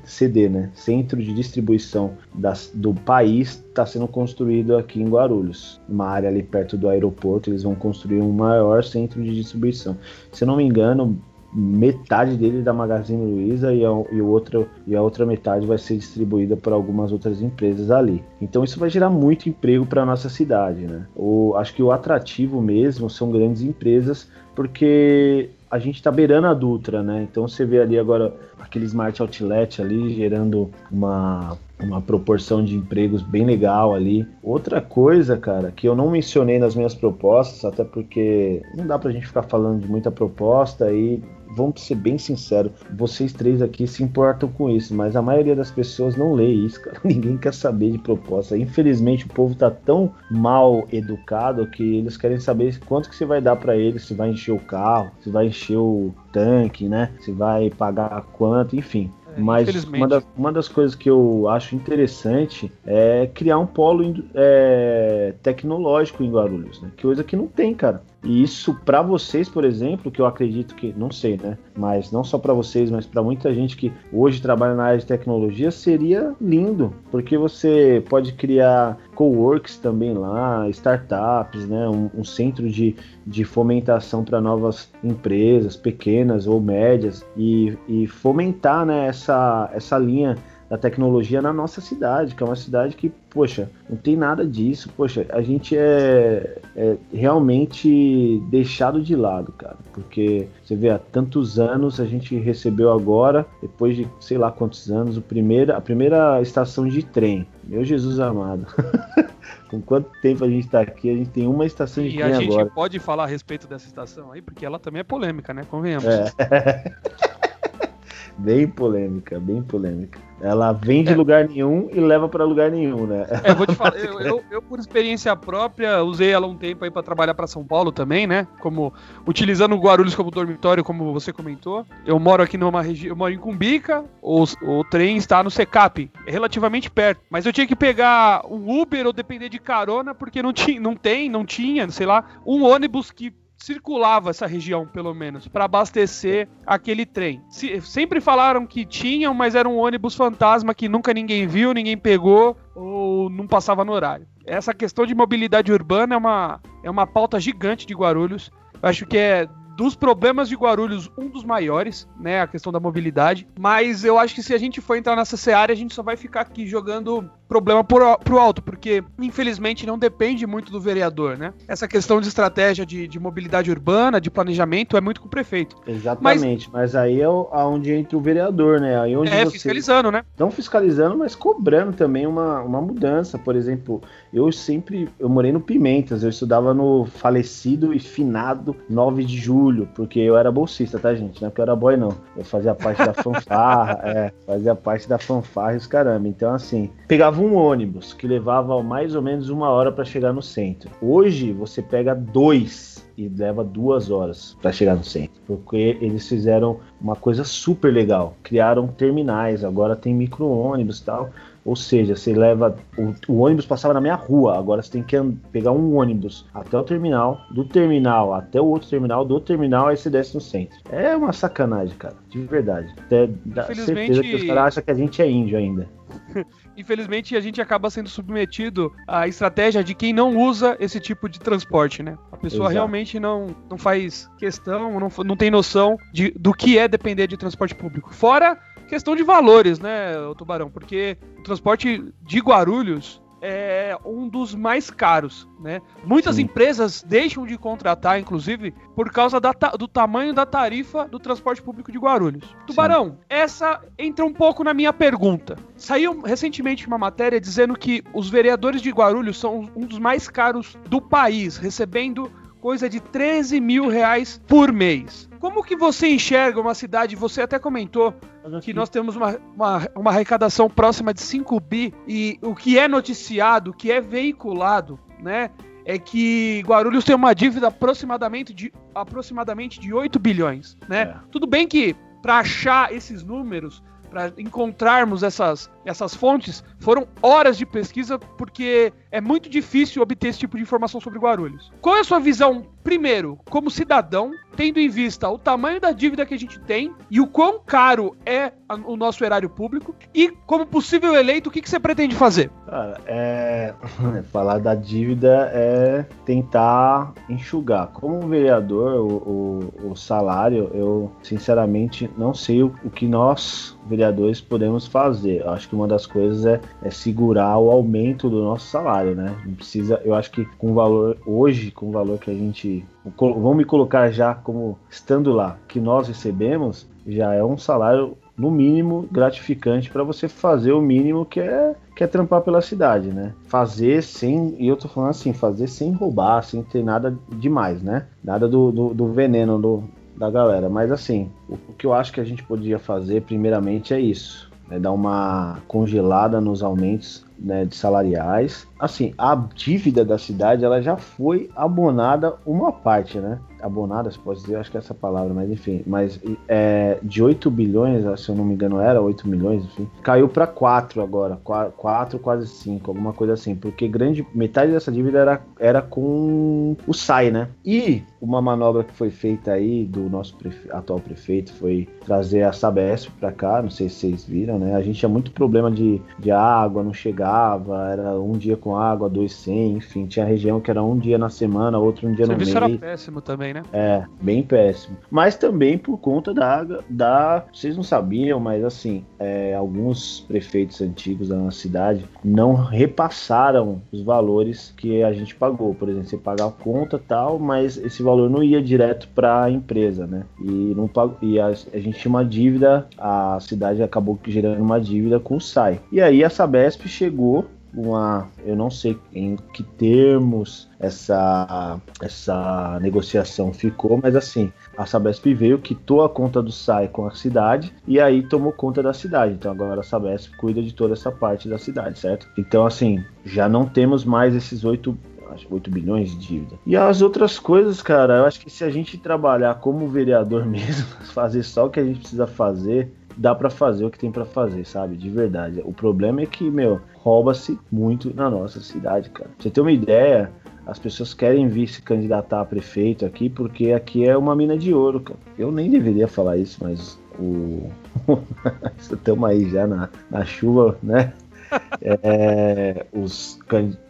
CD, 0.04 0.48
né? 0.48 0.70
Centro 0.74 1.20
de 1.20 1.32
distribuição 1.32 2.12
das, 2.34 2.70
do 2.72 2.94
país 2.94 3.64
está 3.68 3.84
sendo 3.84 4.06
construído 4.06 4.76
aqui 4.76 5.02
em 5.02 5.08
Guarulhos, 5.08 5.80
uma 5.88 6.06
área 6.06 6.28
ali 6.28 6.42
perto 6.42 6.76
do 6.76 6.88
aeroporto. 6.88 7.50
Eles 7.50 7.64
vão 7.64 7.74
construir 7.74 8.20
um 8.20 8.32
maior 8.32 8.84
centro 8.84 9.22
de 9.22 9.34
distribuição. 9.34 9.96
Se 10.30 10.44
eu 10.44 10.48
não 10.48 10.56
me 10.56 10.64
engano, 10.64 11.18
metade 11.54 12.36
dele 12.36 12.62
da 12.62 12.72
Magazine 12.72 13.24
Luiza 13.24 13.72
e 13.72 13.84
a, 13.84 13.88
e, 14.10 14.20
outro, 14.20 14.68
e 14.86 14.96
a 14.96 15.00
outra 15.00 15.24
metade 15.24 15.66
vai 15.66 15.78
ser 15.78 15.96
distribuída 15.96 16.56
por 16.56 16.72
algumas 16.72 17.12
outras 17.12 17.40
empresas 17.40 17.90
ali. 17.90 18.22
Então 18.40 18.64
isso 18.64 18.78
vai 18.78 18.90
gerar 18.90 19.08
muito 19.08 19.48
emprego 19.48 19.86
para 19.86 20.02
a 20.02 20.06
nossa 20.06 20.28
cidade. 20.28 20.86
Né? 20.86 21.06
O, 21.14 21.54
acho 21.56 21.72
que 21.74 21.82
o 21.82 21.92
atrativo 21.92 22.60
mesmo 22.60 23.08
são 23.08 23.30
grandes 23.30 23.62
empresas, 23.62 24.28
porque 24.54 25.50
a 25.70 25.78
gente 25.78 25.96
está 25.96 26.10
beirando 26.10 26.46
a 26.46 26.54
Dutra, 26.54 27.02
né? 27.02 27.26
Então 27.28 27.48
você 27.48 27.64
vê 27.64 27.80
ali 27.80 27.98
agora 27.98 28.32
aquele 28.60 28.84
Smart 28.84 29.20
Outlet 29.20 29.82
ali 29.82 30.14
gerando 30.14 30.70
uma, 30.88 31.58
uma 31.80 32.00
proporção 32.00 32.64
de 32.64 32.76
empregos 32.76 33.22
bem 33.22 33.44
legal 33.44 33.92
ali. 33.92 34.24
Outra 34.40 34.80
coisa, 34.80 35.36
cara, 35.36 35.72
que 35.72 35.88
eu 35.88 35.96
não 35.96 36.10
mencionei 36.10 36.60
nas 36.60 36.76
minhas 36.76 36.94
propostas, 36.94 37.64
até 37.64 37.82
porque 37.82 38.62
não 38.76 38.86
dá 38.86 38.96
pra 38.98 39.10
gente 39.10 39.26
ficar 39.26 39.42
falando 39.42 39.80
de 39.80 39.88
muita 39.88 40.12
proposta 40.12 40.92
e 40.92 41.20
vamos 41.54 41.82
ser 41.82 41.94
bem 41.94 42.18
sinceros, 42.18 42.72
vocês 42.96 43.32
três 43.32 43.62
aqui 43.62 43.86
se 43.86 44.02
importam 44.02 44.48
com 44.48 44.70
isso, 44.70 44.94
mas 44.94 45.16
a 45.16 45.22
maioria 45.22 45.56
das 45.56 45.70
pessoas 45.70 46.16
não 46.16 46.32
lê 46.32 46.48
isso, 46.48 46.80
cara. 46.80 47.00
Ninguém 47.04 47.36
quer 47.36 47.54
saber 47.54 47.92
de 47.92 47.98
proposta. 47.98 48.56
Infelizmente, 48.56 49.26
o 49.26 49.28
povo 49.28 49.54
tá 49.54 49.70
tão 49.70 50.12
mal 50.30 50.86
educado 50.92 51.66
que 51.66 51.98
eles 51.98 52.16
querem 52.16 52.38
saber 52.38 52.78
quanto 52.80 53.08
que 53.08 53.16
você 53.16 53.24
vai 53.24 53.40
dar 53.40 53.56
para 53.56 53.76
eles, 53.76 54.04
se 54.04 54.14
vai 54.14 54.30
encher 54.30 54.52
o 54.52 54.58
carro, 54.58 55.10
se 55.20 55.30
vai 55.30 55.46
encher 55.46 55.76
o 55.76 56.12
tanque, 56.32 56.88
né? 56.88 57.10
Se 57.20 57.32
vai 57.32 57.70
pagar 57.70 58.22
quanto, 58.32 58.76
enfim. 58.76 59.10
É, 59.36 59.40
Mas 59.40 59.84
uma 59.84 60.08
das, 60.08 60.26
uma 60.36 60.52
das 60.52 60.68
coisas 60.68 60.94
que 60.94 61.10
eu 61.10 61.48
acho 61.48 61.74
interessante 61.74 62.70
é 62.86 63.28
criar 63.32 63.58
um 63.58 63.66
polo 63.66 64.14
é, 64.34 65.34
tecnológico 65.42 66.22
em 66.22 66.30
Guarulhos, 66.30 66.80
né? 66.80 66.90
Que 66.96 67.02
coisa 67.02 67.24
que 67.24 67.36
não 67.36 67.46
tem, 67.46 67.74
cara. 67.74 68.02
E 68.24 68.42
isso 68.42 68.74
para 68.84 69.02
vocês, 69.02 69.48
por 69.48 69.64
exemplo, 69.64 70.10
que 70.10 70.20
eu 70.20 70.26
acredito 70.26 70.74
que, 70.74 70.94
não 70.96 71.10
sei, 71.10 71.36
né? 71.36 71.58
Mas 71.76 72.10
não 72.10 72.24
só 72.24 72.38
para 72.38 72.54
vocês, 72.54 72.90
mas 72.90 73.06
para 73.06 73.22
muita 73.22 73.52
gente 73.52 73.76
que 73.76 73.92
hoje 74.12 74.40
trabalha 74.40 74.74
na 74.74 74.84
área 74.84 74.98
de 74.98 75.06
tecnologia, 75.06 75.70
seria 75.70 76.34
lindo, 76.40 76.92
porque 77.10 77.36
você 77.36 78.02
pode 78.08 78.32
criar 78.32 78.96
coworks 79.14 79.76
também 79.76 80.14
lá, 80.14 80.68
startups, 80.70 81.68
né? 81.68 81.88
Um, 81.88 82.10
um 82.14 82.24
centro 82.24 82.68
de, 82.68 82.96
de 83.26 83.44
fomentação 83.44 84.24
para 84.24 84.40
novas 84.40 84.90
empresas, 85.02 85.76
pequenas 85.76 86.46
ou 86.46 86.60
médias, 86.60 87.26
e, 87.36 87.76
e 87.86 88.06
fomentar 88.06 88.86
né, 88.86 89.06
essa, 89.06 89.70
essa 89.74 89.98
linha 89.98 90.36
da 90.68 90.78
tecnologia 90.78 91.42
na 91.42 91.52
nossa 91.52 91.80
cidade, 91.80 92.34
que 92.34 92.42
é 92.42 92.46
uma 92.46 92.56
cidade 92.56 92.96
que, 92.96 93.10
poxa, 93.30 93.70
não 93.88 93.96
tem 93.96 94.16
nada 94.16 94.46
disso, 94.46 94.90
poxa, 94.96 95.26
a 95.30 95.42
gente 95.42 95.76
é, 95.76 96.58
é 96.74 96.96
realmente 97.12 98.42
deixado 98.50 99.02
de 99.02 99.14
lado, 99.14 99.52
cara, 99.52 99.76
porque 99.92 100.48
você 100.62 100.74
vê, 100.74 100.90
há 100.90 100.98
tantos 100.98 101.58
anos 101.58 102.00
a 102.00 102.06
gente 102.06 102.36
recebeu 102.36 102.92
agora, 102.92 103.46
depois 103.60 103.96
de 103.96 104.08
sei 104.20 104.38
lá 104.38 104.50
quantos 104.50 104.90
anos, 104.90 105.16
o 105.16 105.22
primeiro, 105.22 105.74
a 105.74 105.80
primeira 105.80 106.40
estação 106.40 106.88
de 106.88 107.02
trem. 107.02 107.46
Meu 107.64 107.84
Jesus 107.84 108.18
amado. 108.18 108.66
Com 109.70 109.80
quanto 109.80 110.10
tempo 110.20 110.44
a 110.44 110.48
gente 110.48 110.66
está 110.66 110.80
aqui, 110.80 111.10
a 111.10 111.14
gente 111.14 111.30
tem 111.30 111.46
uma 111.46 111.66
estação 111.66 112.04
de 112.04 112.10
e 112.10 112.12
trem 112.12 112.24
agora. 112.24 112.44
E 112.44 112.46
a 112.46 112.64
gente 112.64 112.74
pode 112.74 112.98
falar 112.98 113.24
a 113.24 113.26
respeito 113.26 113.66
dessa 113.66 113.86
estação 113.86 114.32
aí, 114.32 114.40
porque 114.40 114.64
ela 114.64 114.78
também 114.78 115.00
é 115.00 115.04
polêmica, 115.04 115.52
né? 115.52 115.64
Convenhamos. 115.68 116.06
É. 116.06 116.94
bem 118.38 118.68
polêmica, 118.68 119.40
bem 119.40 119.62
polêmica. 119.62 120.18
Ela 120.40 120.72
vem 120.72 121.04
de 121.04 121.12
é. 121.12 121.16
lugar 121.16 121.48
nenhum 121.48 121.88
e 121.92 122.00
leva 122.00 122.28
para 122.28 122.44
lugar 122.44 122.70
nenhum, 122.70 123.06
né? 123.06 123.26
É, 123.42 123.54
vou 123.54 123.66
te 123.66 123.74
falar, 123.76 123.96
eu, 123.96 124.20
eu, 124.20 124.44
eu, 124.50 124.62
por 124.62 124.78
experiência 124.78 125.34
própria, 125.36 126.02
usei 126.02 126.30
ela 126.30 126.46
um 126.46 126.56
tempo 126.56 126.84
aí 126.84 126.90
para 126.90 127.02
trabalhar 127.02 127.34
para 127.34 127.46
São 127.46 127.64
Paulo 127.64 127.92
também, 127.92 128.26
né? 128.26 128.46
Como 128.60 128.92
utilizando 129.26 129.74
o 129.74 129.80
Guarulhos 129.80 130.14
como 130.14 130.30
dormitório, 130.30 130.84
como 130.84 131.12
você 131.12 131.32
comentou. 131.32 131.86
Eu 132.04 132.18
moro 132.18 132.42
aqui 132.42 132.58
numa 132.58 132.82
região, 132.82 133.10
eu 133.10 133.16
moro 133.16 133.32
em 133.32 133.38
Cumbica, 133.38 134.04
o, 134.20 134.44
o 134.62 134.84
trem 134.84 135.16
está 135.16 135.42
no 135.42 135.50
Secap, 135.50 136.10
relativamente 136.26 136.90
perto, 136.90 137.20
mas 137.30 137.46
eu 137.46 137.52
tinha 137.52 137.66
que 137.66 137.76
pegar 137.76 138.44
um 138.48 138.80
Uber 138.80 139.06
ou 139.06 139.12
depender 139.12 139.48
de 139.48 139.58
carona 139.58 140.14
porque 140.14 140.42
não 140.42 140.52
tinha, 140.52 140.80
não 140.80 140.94
tem, 140.94 141.28
não 141.28 141.44
tinha, 141.44 141.88
sei 141.90 142.06
lá, 142.06 142.24
um 142.44 142.64
ônibus 142.64 143.10
que 143.10 143.32
circulava 143.56 144.30
essa 144.30 144.46
região, 144.46 144.86
pelo 144.86 145.14
menos, 145.14 145.48
para 145.48 145.64
abastecer 145.64 146.48
aquele 146.66 147.06
trem. 147.06 147.42
Se, 147.48 147.80
sempre 147.80 148.20
falaram 148.20 148.66
que 148.66 148.84
tinham, 148.84 149.32
mas 149.32 149.54
era 149.54 149.68
um 149.68 149.78
ônibus 149.78 150.14
fantasma 150.14 150.74
que 150.74 150.88
nunca 150.88 151.14
ninguém 151.14 151.46
viu, 151.46 151.72
ninguém 151.72 151.96
pegou 151.96 152.56
ou 152.74 153.30
não 153.30 153.46
passava 153.46 153.84
no 153.84 153.92
horário. 153.92 154.26
Essa 154.46 154.74
questão 154.74 155.06
de 155.06 155.14
mobilidade 155.14 155.72
urbana 155.72 156.14
é 156.14 156.18
uma, 156.18 156.60
é 156.82 156.90
uma 156.90 157.06
pauta 157.06 157.40
gigante 157.40 157.86
de 157.86 157.94
Guarulhos. 157.94 158.50
Eu 158.82 158.88
acho 158.88 159.06
que 159.06 159.16
é 159.16 159.48
dos 159.76 159.96
problemas 159.96 160.48
de 160.48 160.54
Guarulhos, 160.54 161.10
um 161.18 161.28
dos 161.28 161.44
maiores, 161.44 162.08
né? 162.18 162.40
A 162.40 162.46
questão 162.46 162.72
da 162.72 162.78
mobilidade. 162.78 163.46
Mas 163.58 164.04
eu 164.04 164.18
acho 164.18 164.34
que 164.34 164.42
se 164.42 164.54
a 164.54 164.58
gente 164.58 164.80
for 164.80 164.96
entrar 164.96 165.16
nessa 165.16 165.36
seara, 165.36 165.72
a 165.72 165.76
gente 165.76 165.94
só 165.94 166.02
vai 166.02 166.16
ficar 166.16 166.42
aqui 166.42 166.66
jogando 166.66 167.30
problema 167.48 167.84
por, 167.84 168.18
pro 168.18 168.38
alto, 168.38 168.62
porque 168.62 169.02
infelizmente 169.20 169.86
não 169.86 169.98
depende 169.98 170.46
muito 170.46 170.72
do 170.72 170.80
vereador, 170.80 171.36
né? 171.36 171.52
Essa 171.68 171.86
questão 171.86 172.20
de 172.20 172.28
estratégia 172.28 172.84
de, 172.84 173.06
de 173.06 173.18
mobilidade 173.18 173.70
urbana, 173.70 174.20
de 174.20 174.30
planejamento, 174.30 174.96
é 174.96 175.00
muito 175.00 175.20
com 175.20 175.26
o 175.26 175.30
prefeito. 175.30 175.76
Exatamente, 175.86 176.70
mas, 176.70 176.94
mas 176.94 176.96
aí 176.96 177.20
é 177.20 177.28
onde 177.28 177.92
entra 177.92 178.16
o 178.16 178.20
vereador, 178.20 178.80
né? 178.80 179.00
Aí 179.00 179.16
onde 179.16 179.30
é, 179.30 179.48
fiscalizando, 179.48 180.10
né? 180.10 180.24
Não 180.38 180.50
fiscalizando, 180.50 181.16
mas 181.16 181.34
cobrando 181.34 181.92
também 181.92 182.26
uma, 182.26 182.60
uma 182.62 182.80
mudança. 182.80 183.38
Por 183.38 183.56
exemplo, 183.56 184.02
eu 184.32 184.50
sempre, 184.50 185.08
eu 185.18 185.28
morei 185.28 185.52
no 185.52 185.60
Pimentas, 185.60 186.22
eu 186.22 186.30
estudava 186.30 186.74
no 186.74 187.06
falecido 187.06 187.92
e 187.92 188.00
finado 188.00 188.76
9 188.88 189.24
de 189.24 189.36
julho, 189.36 189.88
porque 189.94 190.18
eu 190.18 190.36
era 190.36 190.50
bolsista, 190.50 190.98
tá, 190.98 191.14
gente? 191.14 191.40
Não 191.40 191.48
é 191.48 191.50
porque 191.50 191.60
eu 191.60 191.64
era 191.64 191.76
boy, 191.76 191.96
não. 191.96 192.16
Eu 192.36 192.44
fazia 192.44 192.74
parte 192.74 193.04
da 193.04 193.14
fanfarra, 193.14 194.00
é, 194.04 194.32
fazia 194.46 194.74
parte 194.74 195.08
da 195.08 195.18
fanfarra 195.18 195.74
e 195.74 195.76
os 195.76 195.86
caramba. 195.86 196.28
Então, 196.28 196.52
assim, 196.54 196.90
pegava 197.06 197.33
um 197.38 197.54
ônibus 197.54 198.12
que 198.12 198.26
levava 198.26 198.82
mais 198.82 199.14
ou 199.14 199.22
menos 199.22 199.48
uma 199.48 199.68
hora 199.68 199.92
para 199.92 200.04
chegar 200.04 200.32
no 200.32 200.42
centro. 200.42 200.90
Hoje, 201.00 201.52
você 201.52 201.82
pega 201.82 202.14
dois 202.14 203.04
e 203.16 203.28
leva 203.28 203.62
duas 203.62 204.10
horas 204.10 204.56
para 204.60 204.72
chegar 204.72 204.96
no 204.96 205.04
centro, 205.04 205.40
porque 205.46 205.96
eles 206.00 206.28
fizeram 206.28 206.80
uma 207.00 207.14
coisa 207.14 207.44
super 207.44 207.92
legal, 207.92 208.36
criaram 208.42 208.88
terminais, 208.88 209.64
agora 209.64 209.94
tem 209.94 210.14
micro-ônibus 210.14 210.98
e 210.98 211.04
tal, 211.04 211.30
ou 211.64 211.74
seja, 211.74 212.14
você 212.14 212.34
leva. 212.34 212.76
O, 212.96 213.32
o, 213.32 213.38
ônibus 213.38 213.64
passava 213.64 213.94
na 213.94 214.00
minha 214.00 214.14
rua, 214.14 214.58
agora 214.58 214.82
você 214.82 214.92
tem 214.92 215.02
que 215.02 215.16
pegar 215.50 215.72
um 215.72 215.96
ônibus 215.96 216.46
até 216.52 216.76
o 216.76 216.82
terminal, 216.82 217.40
do 217.50 217.64
terminal 217.64 218.34
até 218.34 218.60
o 218.60 218.66
outro 218.66 218.88
terminal, 218.88 219.24
do 219.24 219.40
terminal 219.40 219.88
aí 219.88 219.96
você 219.96 220.10
desce 220.10 220.34
no 220.34 220.40
centro. 220.40 220.76
É 220.90 221.16
uma 221.16 221.32
sacanagem, 221.32 221.96
cara, 221.96 222.16
de 222.28 222.40
verdade. 222.42 222.92
Até 222.98 223.28
dá 223.46 223.64
certeza 223.74 224.22
que 224.22 224.34
os 224.34 224.44
caras 224.44 224.64
acham 224.64 224.82
que 224.82 224.90
a 224.90 224.94
gente 224.94 225.22
é 225.22 225.30
índio 225.30 225.56
ainda. 225.56 225.88
Infelizmente, 226.76 227.36
a 227.36 227.40
gente 227.40 227.60
acaba 227.60 227.88
sendo 227.88 228.08
submetido 228.08 228.92
à 229.06 229.26
estratégia 229.26 229.82
de 229.82 229.94
quem 229.94 230.12
não 230.12 230.36
usa 230.36 230.76
esse 230.78 231.00
tipo 231.00 231.28
de 231.28 231.40
transporte, 231.40 232.02
né? 232.02 232.18
A 232.30 232.36
pessoa 232.36 232.64
Exato. 232.64 232.74
realmente 232.74 233.18
não, 233.18 233.54
não 233.70 233.78
faz 233.78 234.28
questão, 234.38 235.00
não, 235.00 235.08
não 235.24 235.36
tem 235.36 235.50
noção 235.50 235.96
de, 236.12 236.30
do 236.32 236.52
que 236.52 236.78
é 236.78 236.86
depender 236.86 237.26
de 237.26 237.36
transporte 237.36 237.74
público. 237.74 238.12
Fora 238.12 238.58
questão 238.88 239.16
de 239.16 239.22
valores, 239.22 239.78
né, 239.78 240.18
o 240.18 240.34
Tubarão? 240.34 240.70
Porque 240.70 241.16
o 241.38 241.42
transporte 241.42 242.02
de 242.22 242.38
Guarulhos 242.40 243.22
é 243.46 243.94
um 244.06 244.26
dos 244.26 244.54
mais 244.54 244.90
caros, 244.90 245.46
né? 245.60 245.82
Muitas 246.02 246.36
Sim. 246.36 246.42
empresas 246.42 247.04
deixam 247.06 247.46
de 247.46 247.58
contratar, 247.58 248.18
inclusive, 248.18 248.72
por 248.96 249.10
causa 249.10 249.38
da, 249.38 249.52
do 249.78 249.86
tamanho 249.86 250.32
da 250.32 250.46
tarifa 250.46 251.06
do 251.06 251.18
transporte 251.18 251.60
público 251.60 251.92
de 251.92 251.98
Guarulhos. 251.98 252.56
Tubarão, 252.66 253.10
Sim. 253.10 253.16
essa 253.28 253.82
entra 253.98 254.24
um 254.24 254.32
pouco 254.32 254.64
na 254.64 254.72
minha 254.72 254.94
pergunta. 254.94 255.56
Saiu 255.76 256.22
recentemente 256.22 256.86
uma 256.86 256.96
matéria 256.96 257.38
dizendo 257.38 257.76
que 257.76 258.02
os 258.14 258.30
vereadores 258.30 258.80
de 258.80 258.90
Guarulhos 258.90 259.38
são 259.38 259.68
um 259.76 259.84
dos 259.84 259.98
mais 259.98 260.26
caros 260.26 260.78
do 260.88 261.02
país, 261.02 261.58
recebendo 261.58 262.32
coisa 262.62 262.88
de 262.88 262.98
13 262.98 263.60
mil 263.60 263.88
reais 263.88 264.40
por 264.48 264.72
mês. 264.72 265.28
Como 265.44 265.62
que 265.62 265.76
você 265.76 266.08
enxerga 266.08 266.58
uma 266.58 266.74
cidade, 266.74 267.14
você 267.14 267.42
até 267.42 267.58
comentou 267.58 268.14
que 268.62 268.72
nós 268.72 268.88
temos 268.88 269.14
uma, 269.14 269.38
uma, 269.54 269.88
uma, 269.94 270.10
arrecadação 270.10 270.70
próxima 270.70 271.12
de 271.12 271.20
5 271.20 271.60
bi 271.60 271.92
e 272.08 272.38
o 272.40 272.54
que 272.54 272.78
é 272.78 272.88
noticiado, 272.88 273.70
o 273.70 273.74
que 273.74 273.92
é 273.92 274.00
veiculado, 274.00 274.98
né, 275.20 275.50
é 275.84 275.98
que 275.98 276.62
Guarulhos 276.66 277.04
tem 277.04 277.14
uma 277.14 277.34
dívida 277.34 277.68
aproximadamente 277.68 278.54
de, 278.54 278.72
aproximadamente 278.94 279.78
de 279.78 279.92
8 279.92 280.18
bilhões, 280.18 280.78
né? 280.88 281.02
É. 281.02 281.16
Tudo 281.30 281.46
bem 281.46 281.68
que 281.68 281.94
para 282.22 282.38
achar 282.38 282.90
esses 282.90 283.22
números 283.22 283.82
para 284.08 284.32
encontrarmos 284.38 285.22
essas, 285.22 285.70
essas 285.84 286.14
fontes, 286.14 286.64
foram 286.78 287.06
horas 287.22 287.56
de 287.56 287.66
pesquisa, 287.66 288.18
porque 288.18 288.92
é 289.10 289.20
muito 289.20 289.48
difícil 289.48 290.02
obter 290.02 290.28
esse 290.28 290.40
tipo 290.40 290.56
de 290.56 290.62
informação 290.62 291.00
sobre 291.00 291.18
Guarulhos. 291.18 291.72
Qual 291.80 291.96
é 291.96 292.00
a 292.00 292.04
sua 292.04 292.18
visão, 292.18 292.66
primeiro, 292.82 293.38
como 293.48 293.70
cidadão, 293.70 294.32
tendo 294.56 294.78
em 294.78 294.88
vista 294.88 295.28
o 295.28 295.38
tamanho 295.38 295.80
da 295.80 295.92
dívida 295.92 296.26
que 296.26 296.34
a 296.34 296.38
gente 296.38 296.58
tem 296.60 296.92
e 297.10 297.20
o 297.20 297.26
quão 297.26 297.60
caro 297.64 298.16
é 298.24 298.52
o 298.86 298.96
nosso 298.96 299.24
erário 299.24 299.48
público, 299.48 299.94
e 300.14 300.30
como 300.46 300.66
possível 300.66 301.14
eleito, 301.14 301.48
o 301.48 301.52
que, 301.52 301.60
que 301.60 301.68
você 301.68 301.78
pretende 301.78 302.14
fazer? 302.14 302.50
Cara, 302.66 303.00
é... 303.06 303.74
falar 304.32 304.58
da 304.58 304.74
dívida 304.74 305.50
é 305.52 306.04
tentar 306.24 307.12
enxugar. 307.28 307.88
Como 307.88 308.26
vereador, 308.26 309.00
o, 309.00 309.70
o, 309.84 309.90
o 309.92 309.96
salário, 309.96 310.70
eu 310.74 311.10
sinceramente 311.22 312.10
não 312.16 312.34
sei 312.34 312.62
o, 312.62 312.74
o 312.84 312.90
que 312.90 313.06
nós 313.06 313.76
vereadores 313.86 314.40
podemos 314.40 314.86
fazer. 314.86 315.46
Acho 315.46 315.68
que 315.68 315.73
uma 315.74 315.88
das 315.88 316.06
coisas 316.06 316.46
é, 316.46 316.60
é, 316.82 316.90
segurar 316.90 317.58
o 317.58 317.70
aumento 317.70 318.30
do 318.30 318.42
nosso 318.42 318.66
salário, 318.66 319.14
né? 319.14 319.34
Não 319.44 319.54
precisa, 319.54 320.00
eu 320.04 320.14
acho 320.14 320.30
que 320.30 320.44
com 320.56 320.70
o 320.70 320.74
valor 320.74 321.16
hoje, 321.26 321.70
com 321.70 321.88
o 321.88 321.92
valor 321.92 322.18
que 322.18 322.30
a 322.30 322.34
gente 322.34 322.84
vamos 323.18 323.56
me 323.56 323.64
colocar 323.64 324.10
já 324.10 324.34
como 324.34 324.78
estando 324.88 325.32
lá, 325.32 325.58
que 325.68 325.78
nós 325.78 326.08
recebemos, 326.08 326.86
já 327.06 327.34
é 327.34 327.44
um 327.44 327.58
salário 327.58 328.16
no 328.36 328.50
mínimo 328.50 329.06
gratificante 329.12 329.90
para 329.90 330.02
você 330.02 330.28
fazer 330.28 330.72
o 330.72 330.80
mínimo 330.80 331.24
que 331.24 331.40
é 331.40 331.74
que 331.94 332.02
é 332.02 332.06
trampar 332.08 332.40
pela 332.40 332.60
cidade, 332.60 333.08
né? 333.08 333.32
Fazer 333.46 334.02
sem, 334.02 334.56
e 334.58 334.66
eu 334.66 334.76
tô 334.76 334.88
falando 334.88 335.10
assim, 335.10 335.32
fazer 335.32 335.68
sem 335.68 335.92
roubar, 335.92 336.42
sem 336.42 336.62
ter 336.62 336.82
nada 336.82 337.16
demais, 337.28 337.80
né? 337.80 338.06
Nada 338.22 338.48
do, 338.48 338.72
do, 338.72 338.92
do 338.92 339.12
veneno 339.12 339.60
do, 339.60 339.84
da 340.16 340.28
galera. 340.28 340.68
Mas 340.68 340.90
assim, 340.90 341.30
o, 341.48 341.54
o, 341.54 341.72
que 341.78 341.86
eu 341.86 341.94
acho 341.94 342.12
que 342.12 342.20
a 342.20 342.24
gente 342.24 342.42
podia 342.42 342.80
fazer 342.80 343.22
primeiramente 343.22 343.94
é 343.94 344.00
isso. 344.00 344.50
É 344.70 344.78
dar 344.78 344.92
uma 344.92 345.58
congelada 345.68 346.40
nos 346.40 346.62
aumentos 346.62 347.24
né, 347.38 347.64
de 347.64 347.76
salariais. 347.76 348.66
Assim, 348.84 349.14
a 349.16 349.34
dívida 349.34 350.04
da 350.04 350.18
cidade 350.18 350.62
ela 350.62 350.82
já 350.82 350.94
foi 350.94 351.48
abonada 351.56 352.34
uma 352.44 352.70
parte, 352.70 353.18
né? 353.18 353.38
Abonada, 353.62 354.10
se 354.10 354.18
pode 354.18 354.40
dizer, 354.40 354.56
acho 354.56 354.70
que 354.70 354.76
é 354.76 354.80
essa 354.80 354.92
palavra, 354.92 355.32
mas 355.32 355.50
enfim. 355.50 355.82
Mas 355.86 356.20
é, 356.46 356.98
de 357.02 357.22
8 357.22 357.50
bilhões, 357.50 358.20
se 358.20 358.28
eu 358.28 358.34
não 358.34 358.44
me 358.44 358.52
engano, 358.52 358.78
era 358.78 359.00
8 359.00 359.26
milhões, 359.26 359.64
enfim. 359.64 359.88
Caiu 360.02 360.28
para 360.28 360.46
4 360.46 361.00
agora. 361.00 361.36
4, 361.36 362.18
quase 362.18 362.46
5, 362.46 362.90
alguma 362.90 363.14
coisa 363.14 363.32
assim. 363.32 363.56
Porque 363.56 363.88
grande 363.88 364.26
metade 364.34 364.70
dessa 364.70 364.92
dívida 364.92 365.18
era, 365.18 365.40
era 365.58 365.80
com 365.80 366.76
o 366.86 366.92
SAI, 366.92 367.30
né? 367.30 367.48
E 367.64 368.02
uma 368.20 368.42
manobra 368.42 368.84
que 368.84 368.92
foi 368.92 369.10
feita 369.10 369.52
aí 369.52 369.86
do 369.86 370.10
nosso 370.10 370.36
prefe... 370.36 370.70
atual 370.70 371.00
prefeito 371.00 371.54
foi 371.54 371.88
trazer 372.04 372.42
a 372.42 372.52
Sabesp 372.52 373.10
para 373.18 373.32
cá. 373.32 373.62
Não 373.62 373.70
sei 373.70 373.88
se 373.88 373.94
vocês 373.96 374.26
viram, 374.26 374.58
né? 374.58 374.74
A 374.74 374.82
gente 374.82 374.98
tinha 374.98 375.08
muito 375.08 375.30
problema 375.30 375.70
de, 375.70 376.02
de 376.18 376.30
água, 376.30 376.82
não 376.82 376.92
chegava, 376.92 377.90
era 377.90 378.20
um 378.20 378.32
dia 378.32 378.58
com 378.58 378.73
água, 378.76 379.08
dois 379.08 379.32
sem, 379.32 379.74
enfim, 379.74 380.06
tinha 380.06 380.24
região 380.24 380.60
que 380.60 380.70
era 380.70 380.82
um 380.82 380.98
dia 380.98 381.18
na 381.18 381.28
semana, 381.28 381.78
outro 381.78 382.08
um 382.08 382.12
dia 382.12 382.24
o 382.24 382.28
no 382.28 382.36
mês. 382.36 382.48
O 382.48 382.52
serviço 382.52 382.74
era 382.74 382.92
péssimo 382.92 383.20
também, 383.20 383.54
né? 383.54 383.62
É, 383.72 384.04
bem 384.20 384.42
péssimo. 384.42 384.96
Mas 385.10 385.36
também 385.36 385.78
por 385.78 385.98
conta 385.98 386.32
da, 386.32 386.64
da 386.88 387.44
vocês 387.52 387.76
não 387.76 387.82
sabiam, 387.82 388.40
mas 388.40 388.64
assim, 388.64 389.04
é, 389.18 389.54
alguns 389.54 390.20
prefeitos 390.20 390.80
antigos 390.80 391.28
da 391.28 391.36
nossa 391.36 391.58
cidade 391.58 392.04
não 392.24 392.54
repassaram 392.54 393.82
os 393.92 394.02
valores 394.02 394.72
que 394.76 395.02
a 395.02 395.12
gente 395.12 395.34
pagou. 395.34 395.74
Por 395.74 395.88
exemplo, 395.88 396.08
você 396.08 396.16
paga 396.16 396.46
a 396.46 396.50
conta 396.50 396.98
tal, 396.98 397.38
mas 397.38 397.76
esse 397.76 398.02
valor 398.02 398.28
não 398.30 398.42
ia 398.42 398.62
direto 398.62 399.08
para 399.14 399.44
a 399.44 399.50
empresa, 399.50 400.06
né? 400.06 400.24
E, 400.40 400.74
não 400.76 400.88
pagou, 400.88 401.16
e 401.22 401.38
a, 401.38 401.46
a 401.46 401.78
gente 401.78 401.98
tinha 401.98 402.10
uma 402.10 402.24
dívida, 402.24 402.86
a 402.98 403.38
cidade 403.40 403.82
acabou 403.82 404.18
gerando 404.26 404.62
uma 404.62 404.80
dívida 404.80 405.20
com 405.20 405.36
o 405.36 405.40
SAI. 405.40 405.80
E 405.90 406.00
aí 406.00 406.24
a 406.24 406.30
Sabesp 406.30 406.86
chegou 406.88 407.46
uma, 407.76 408.28
eu 408.44 408.54
não 408.54 408.70
sei 408.70 408.98
em 409.12 409.36
que 409.52 409.62
termos 409.62 410.68
essa 410.78 411.80
essa 412.00 412.78
negociação 412.80 413.52
ficou, 413.52 413.98
mas 414.02 414.14
assim, 414.14 414.52
a 414.76 414.86
Sabesp 414.86 415.34
veio, 415.34 415.58
quitou 415.58 416.04
a 416.04 416.08
conta 416.08 416.42
do 416.42 416.52
SAI 416.52 416.88
com 416.88 417.06
a 417.06 417.14
cidade 417.14 417.72
e 417.86 418.00
aí 418.00 418.22
tomou 418.22 418.52
conta 418.52 418.82
da 418.82 418.92
cidade. 418.92 419.34
Então 419.34 419.50
agora 419.50 419.80
a 419.80 419.84
Sabesp 419.84 420.36
cuida 420.36 420.62
de 420.62 420.72
toda 420.72 420.94
essa 420.94 421.10
parte 421.10 421.48
da 421.48 421.58
cidade, 421.58 421.98
certo? 421.98 422.28
Então 422.38 422.66
assim, 422.66 423.02
já 423.24 423.48
não 423.48 423.66
temos 423.66 424.04
mais 424.04 424.34
esses 424.34 424.64
oito 424.64 424.96
acho 425.30 425.46
8 425.50 425.70
bilhões 425.70 426.10
de 426.10 426.16
dívida. 426.16 426.56
E 426.66 426.76
as 426.76 427.02
outras 427.02 427.38
coisas, 427.38 427.82
cara, 427.82 428.18
eu 428.18 428.24
acho 428.26 428.40
que 428.40 428.50
se 428.50 428.62
a 428.62 428.70
gente 428.70 428.96
trabalhar 428.98 429.56
como 429.56 429.88
vereador 429.88 430.44
mesmo, 430.46 430.86
fazer 431.12 431.42
só 431.42 431.66
o 431.66 431.70
que 431.70 431.80
a 431.80 431.84
gente 431.84 432.00
precisa 432.00 432.26
fazer, 432.26 432.92
dá 433.16 433.34
para 433.34 433.50
fazer 433.50 433.84
o 433.84 433.90
que 433.90 433.98
tem 433.98 434.10
para 434.10 434.24
fazer, 434.24 434.64
sabe? 434.64 434.96
De 434.96 435.08
verdade. 435.08 435.60
O 435.64 435.72
problema 435.72 436.22
é 436.22 436.26
que, 436.26 436.50
meu, 436.50 436.80
rouba-se 437.04 437.58
muito 437.70 438.16
na 438.16 438.30
nossa 438.30 438.60
cidade, 438.60 439.10
cara. 439.10 439.28
Pra 439.28 439.42
você 439.42 439.50
ter 439.50 439.60
uma 439.60 439.70
ideia, 439.70 440.32
as 440.66 440.78
pessoas 440.78 441.12
querem 441.12 441.46
vir 441.46 441.68
se 441.68 441.82
candidatar 441.82 442.40
a 442.40 442.44
prefeito 442.46 443.04
aqui 443.04 443.28
porque 443.28 443.72
aqui 443.72 444.08
é 444.08 444.16
uma 444.16 444.34
mina 444.34 444.56
de 444.56 444.72
ouro, 444.72 445.00
cara. 445.00 445.18
Eu 445.38 445.52
nem 445.52 445.70
deveria 445.70 446.08
falar 446.08 446.38
isso, 446.38 446.64
mas 446.64 446.98
o. 447.18 447.68
Estamos 448.80 449.28
aí 449.28 449.50
já 449.50 449.66
na, 449.66 449.90
na 450.10 450.24
chuva, 450.24 450.78
né? 450.82 451.12
é, 451.82 452.86
os 452.90 453.38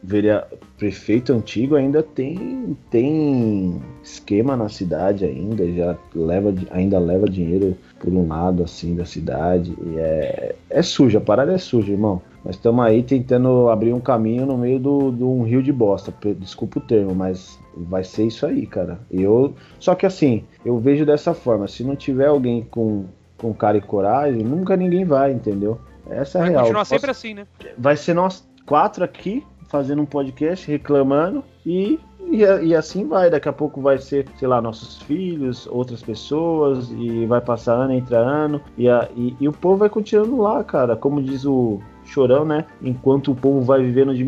veria, 0.02 0.44
prefeito 0.76 1.32
antigo 1.32 1.76
ainda 1.76 2.02
tem, 2.02 2.76
tem 2.90 3.80
esquema 4.02 4.56
na 4.56 4.68
cidade 4.68 5.24
ainda, 5.24 5.70
já 5.70 5.96
leva, 6.12 6.52
ainda 6.72 6.98
leva 6.98 7.30
dinheiro 7.30 7.76
por 8.00 8.12
um 8.12 8.26
lado 8.26 8.64
assim 8.64 8.96
da 8.96 9.04
cidade. 9.04 9.72
É, 9.96 10.56
é 10.68 10.82
suja, 10.82 11.18
a 11.18 11.20
parada 11.20 11.52
é 11.52 11.58
suja, 11.58 11.92
irmão. 11.92 12.20
Nós 12.44 12.56
estamos 12.56 12.84
aí 12.84 13.02
tentando 13.02 13.70
abrir 13.70 13.94
um 13.94 14.00
caminho 14.00 14.44
no 14.44 14.58
meio 14.58 14.76
de 14.76 14.84
do, 14.84 15.10
do 15.10 15.30
um 15.30 15.44
rio 15.44 15.62
de 15.62 15.72
bosta. 15.72 16.12
Desculpa 16.38 16.78
o 16.78 16.82
termo, 16.82 17.14
mas 17.14 17.58
vai 17.74 18.04
ser 18.04 18.26
isso 18.26 18.44
aí, 18.44 18.66
cara. 18.66 19.00
Eu, 19.10 19.54
só 19.80 19.94
que 19.94 20.04
assim, 20.04 20.44
eu 20.64 20.78
vejo 20.78 21.06
dessa 21.06 21.32
forma. 21.32 21.66
Se 21.66 21.82
não 21.82 21.96
tiver 21.96 22.26
alguém 22.26 22.62
com, 22.62 23.06
com 23.38 23.54
cara 23.54 23.78
e 23.78 23.80
coragem, 23.80 24.42
nunca 24.42 24.76
ninguém 24.76 25.06
vai, 25.06 25.32
entendeu? 25.32 25.80
Essa 26.08 26.38
é 26.38 26.42
a 26.42 26.44
real. 26.44 26.54
Vai 26.54 26.62
continuar 26.64 26.84
sempre 26.84 27.10
assim, 27.10 27.32
né? 27.32 27.46
Vai 27.78 27.96
ser 27.96 28.12
nós 28.12 28.46
quatro 28.66 29.02
aqui 29.02 29.42
fazendo 29.68 30.02
um 30.02 30.06
podcast 30.06 30.70
reclamando 30.70 31.42
e, 31.64 31.98
e, 32.30 32.42
e, 32.42 32.74
assim 32.76 33.08
vai. 33.08 33.30
Daqui 33.30 33.48
a 33.48 33.52
pouco 33.54 33.80
vai 33.80 33.96
ser, 33.96 34.26
sei 34.38 34.46
lá, 34.46 34.60
nossos 34.60 35.00
filhos, 35.00 35.66
outras 35.66 36.02
pessoas, 36.02 36.90
e 36.90 37.24
vai 37.24 37.40
passar 37.40 37.74
ano, 37.74 37.94
entra 37.94 38.18
ano, 38.18 38.60
e, 38.76 38.86
a, 38.86 39.08
e, 39.16 39.34
e 39.40 39.48
o 39.48 39.52
povo 39.52 39.78
vai 39.78 39.88
continuando 39.88 40.36
lá, 40.36 40.62
cara. 40.62 40.94
Como 40.94 41.22
diz 41.22 41.46
o 41.46 41.80
Chorão, 42.04 42.44
né? 42.44 42.66
Enquanto 42.82 43.32
o 43.32 43.34
povo 43.34 43.60
vai 43.62 43.82
vivendo 43.82 44.14
de 44.14 44.24